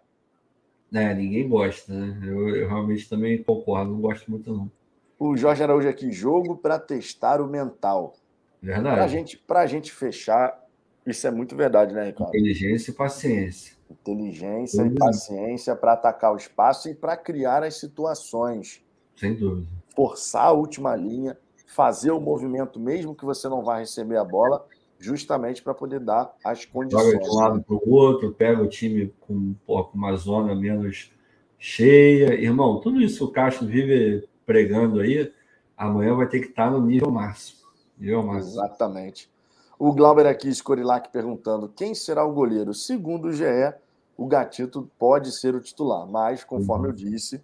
[0.94, 2.19] É, ninguém gosta, né?
[2.24, 4.72] Eu, eu realmente também concordo, não gosto muito não.
[5.18, 8.14] O Jorge Araújo aqui, jogo para testar o mental.
[8.61, 8.95] Verdade.
[8.95, 10.64] Para gente, a gente fechar,
[11.06, 12.30] isso é muito verdade, né, Ricardo?
[12.30, 13.76] Inteligência e paciência.
[13.89, 18.84] Inteligência e paciência para atacar o espaço e para criar as situações.
[19.15, 19.68] Sem dúvida.
[19.95, 24.65] Forçar a última linha, fazer o movimento, mesmo que você não vá receber a bola,
[24.99, 27.03] justamente para poder dar as condições.
[27.03, 30.55] Joga de um lado para o outro, pega o time com, pô, com uma zona
[30.55, 31.11] menos
[31.57, 32.34] cheia.
[32.34, 35.31] Irmão, tudo isso o Castro vive pregando aí,
[35.76, 37.68] amanhã vai ter que estar no nível máximo.
[37.97, 38.53] Nível máximo.
[38.53, 39.30] Exatamente.
[39.79, 42.73] O Glauber aqui, Scorilac, perguntando quem será o goleiro.
[42.73, 43.73] Segundo o GE,
[44.17, 46.07] o Gatito pode ser o titular.
[46.07, 46.91] Mas, conforme uhum.
[46.91, 47.43] eu disse,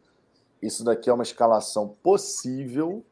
[0.61, 3.05] isso daqui é uma escalação possível.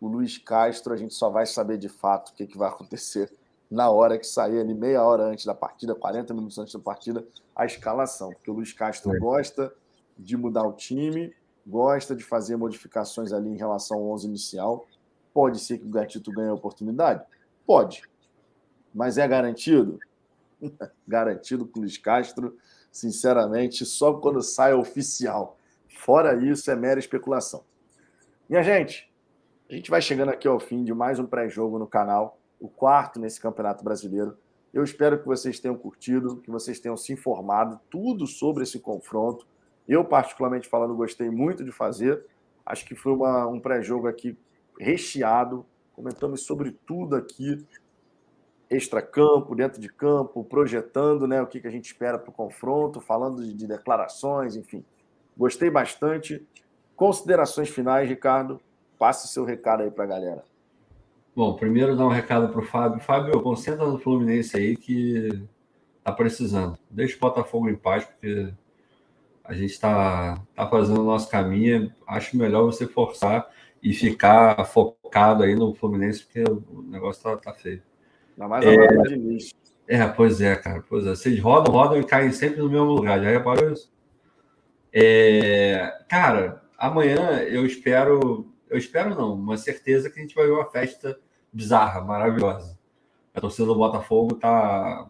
[0.00, 3.32] O Luiz Castro, a gente só vai saber de fato o que, que vai acontecer
[3.68, 7.24] na hora que sair ali, meia hora antes da partida, 40 minutos antes da partida,
[7.54, 8.30] a escalação.
[8.30, 9.18] Porque o Luiz Castro é.
[9.18, 9.72] gosta
[10.16, 11.34] de mudar o time,
[11.66, 14.86] gosta de fazer modificações ali em relação ao 11 inicial.
[15.34, 17.24] Pode ser que o Gatito ganhe a oportunidade?
[17.66, 18.02] Pode.
[18.94, 19.98] Mas é garantido?
[21.06, 22.56] garantido o Luiz Castro,
[22.90, 25.56] sinceramente, só quando sai oficial.
[25.88, 27.64] Fora isso, é mera especulação.
[28.48, 29.10] Minha gente,
[29.70, 33.18] a gente vai chegando aqui ao fim de mais um pré-jogo no canal o quarto
[33.18, 34.36] nesse Campeonato Brasileiro.
[34.72, 39.46] Eu espero que vocês tenham curtido, que vocês tenham se informado tudo sobre esse confronto.
[39.88, 42.24] Eu, particularmente falando, gostei muito de fazer.
[42.64, 44.36] Acho que foi uma, um pré-jogo aqui
[44.78, 45.64] recheado.
[45.92, 47.66] Comentamos sobre tudo aqui,
[48.70, 53.00] extra-campo, dentro de campo, projetando né, o que, que a gente espera para o confronto,
[53.00, 54.84] falando de, de declarações, enfim.
[55.36, 56.46] Gostei bastante.
[56.94, 58.60] Considerações finais, Ricardo.
[58.98, 60.44] Passe seu recado aí para a galera.
[61.34, 63.00] Bom, primeiro dar um recado para o Fábio.
[63.00, 65.42] Fábio, concentra no Fluminense aí que
[66.04, 66.78] tá precisando.
[66.88, 68.52] Deixa o Botafogo em paz, porque
[69.42, 71.92] a gente está tá fazendo o nosso caminho.
[72.06, 73.48] Acho melhor você forçar
[73.82, 77.82] e ficar focado aí no Fluminense, porque o negócio tá, tá feio.
[78.40, 79.54] Ainda mais a é, lixo.
[79.86, 80.82] É, pois é, cara.
[80.88, 81.10] Pois é.
[81.10, 83.22] Vocês rodam, rodam e caem sempre no mesmo lugar.
[83.22, 83.92] Já reparou isso?
[84.92, 90.52] É, cara, amanhã eu espero eu espero não, uma certeza que a gente vai ver
[90.52, 91.18] uma festa
[91.52, 92.78] bizarra, maravilhosa.
[93.34, 95.08] A torcida do Botafogo está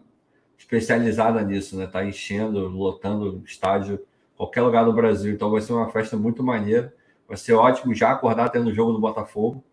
[0.57, 1.85] especializada nisso, né?
[1.85, 4.03] Tá enchendo, lotando estádio,
[4.35, 5.31] qualquer lugar do Brasil.
[5.31, 6.93] Então vai ser uma festa muito maneira.
[7.27, 9.63] Vai ser ótimo já acordar tendo o jogo do Botafogo,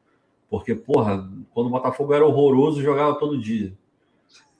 [0.51, 3.73] porque, porra, quando o Botafogo era horroroso, jogava todo dia.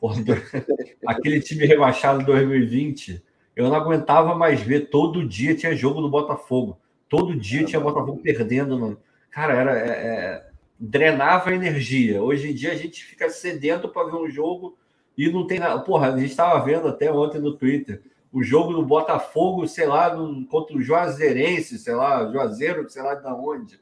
[0.01, 0.23] Porra,
[1.07, 3.23] aquele time rebaixado em 2020,
[3.57, 4.91] eu não aguentava mais ver.
[4.91, 6.79] Todo dia tinha jogo do Botafogo.
[7.09, 8.99] Todo dia tinha Botafogo perdendo no,
[9.31, 10.49] cara, era é, é,
[10.79, 12.23] drenava energia.
[12.23, 14.77] Hoje em dia a gente fica sedento para ver um jogo
[15.17, 15.81] e não tem nada.
[15.81, 18.03] Porra, a gente estava vendo até ontem no Twitter
[18.33, 23.15] o jogo do Botafogo, sei lá, no, contra o Juazeirense, sei lá, Juazeiro, sei lá
[23.15, 23.81] de onde.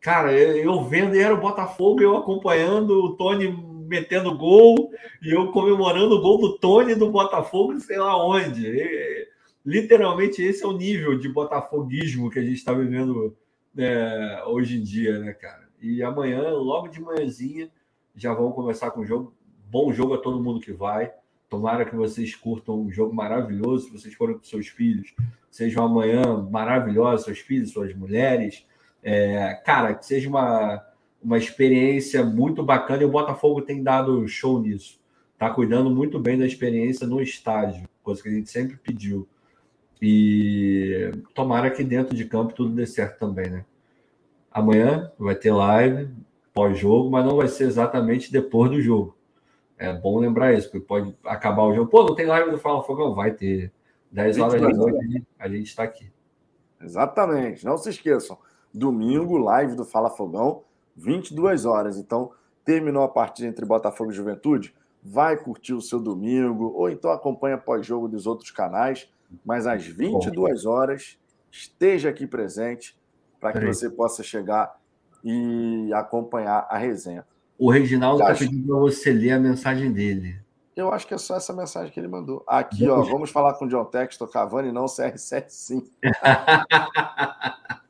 [0.00, 3.48] Cara, eu, vendo era o Botafogo, eu acompanhando o Tony
[3.86, 4.90] metendo gol
[5.20, 8.66] e eu comemorando o gol do Tony do Botafogo, sei lá onde.
[8.66, 9.28] E,
[9.64, 13.36] literalmente esse é o nível de botafoguismo que a gente está vivendo
[13.76, 15.68] é, hoje em dia, né, cara?
[15.80, 17.70] E amanhã, logo de manhãzinha,
[18.14, 19.34] já vamos começar com o jogo.
[19.70, 21.12] Bom jogo a todo mundo que vai.
[21.48, 23.86] Tomara que vocês curtam um jogo maravilhoso.
[23.86, 25.14] Se vocês forem com seus filhos,
[25.50, 28.64] seja uma manhã maravilhosa, seus filhos, suas mulheres.
[29.02, 30.84] É, cara, que seja uma,
[31.22, 33.02] uma experiência muito bacana.
[33.02, 35.00] E o Botafogo tem dado show nisso.
[35.38, 39.26] Tá cuidando muito bem da experiência no estádio, coisa que a gente sempre pediu.
[40.02, 43.64] E tomara que dentro de campo tudo dê certo também, né?
[44.50, 46.10] Amanhã vai ter live
[46.52, 49.16] pós-jogo, mas não vai ser exatamente depois do jogo.
[49.78, 51.90] É bom lembrar isso, porque pode acabar o jogo.
[51.90, 53.14] Pô, não tem live do Fala Fogão?
[53.14, 53.72] Vai ter.
[54.10, 56.10] 10 horas da noite a gente está aqui.
[56.80, 57.64] Exatamente.
[57.64, 58.36] Não se esqueçam.
[58.72, 60.62] Domingo, live do Fala Fogão,
[60.96, 61.98] 22 horas.
[61.98, 62.30] Então,
[62.64, 67.56] terminou a partida entre Botafogo e Juventude, vai curtir o seu domingo, ou então acompanha
[67.56, 69.08] pós-jogo dos outros canais
[69.44, 71.18] mas às 22 horas
[71.50, 72.96] esteja aqui presente
[73.40, 74.78] para que você possa chegar
[75.24, 77.24] e acompanhar a resenha.
[77.58, 80.40] O Reginaldo está pedindo para você ler a mensagem dele.
[80.74, 82.42] Eu acho que é só essa mensagem que ele mandou.
[82.46, 85.84] Aqui, ó, vamos falar com o John Textor, Cavani, não CR7 sim.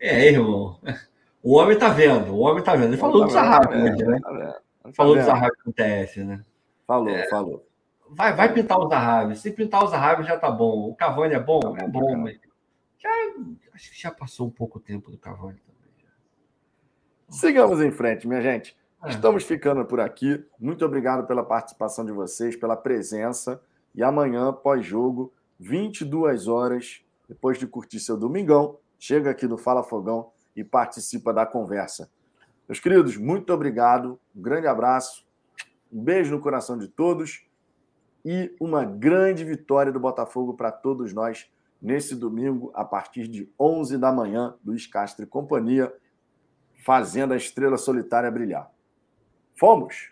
[0.00, 0.78] é, irmão.
[1.42, 2.88] O homem tá vendo, o homem tá vendo.
[2.88, 4.20] Ele falou tá do Zahavi, né?
[4.20, 6.44] Tá falou do Zahavi com o TF, né?
[6.86, 7.28] Falou, é.
[7.30, 7.66] falou.
[8.10, 9.36] Vai, vai pintar o Zahavi.
[9.36, 10.90] Se pintar o Zahavi já tá bom.
[10.90, 11.60] O Cavani é bom?
[11.60, 12.38] Tá é bom, mas
[12.98, 13.08] já,
[13.72, 15.80] acho que já passou um pouco tempo do Cavani também.
[17.30, 18.76] Sigamos em frente, minha gente.
[19.02, 19.08] É.
[19.08, 20.44] Estamos ficando por aqui.
[20.58, 23.62] Muito obrigado pela participação de vocês, pela presença.
[23.94, 30.30] E amanhã, pós-jogo, 22 horas, depois de curtir seu domingão, chega aqui no Fala Fogão
[30.54, 32.10] e participa da conversa.
[32.68, 34.20] Meus queridos, muito obrigado.
[34.36, 35.26] Um grande abraço.
[35.90, 37.44] Um beijo no coração de todos
[38.24, 41.50] e uma grande vitória do Botafogo para todos nós
[41.80, 45.92] nesse domingo, a partir de 11 da manhã, Luiz Castro e companhia,
[46.84, 48.70] fazendo a estrela solitária brilhar.
[49.58, 50.10] Fomos!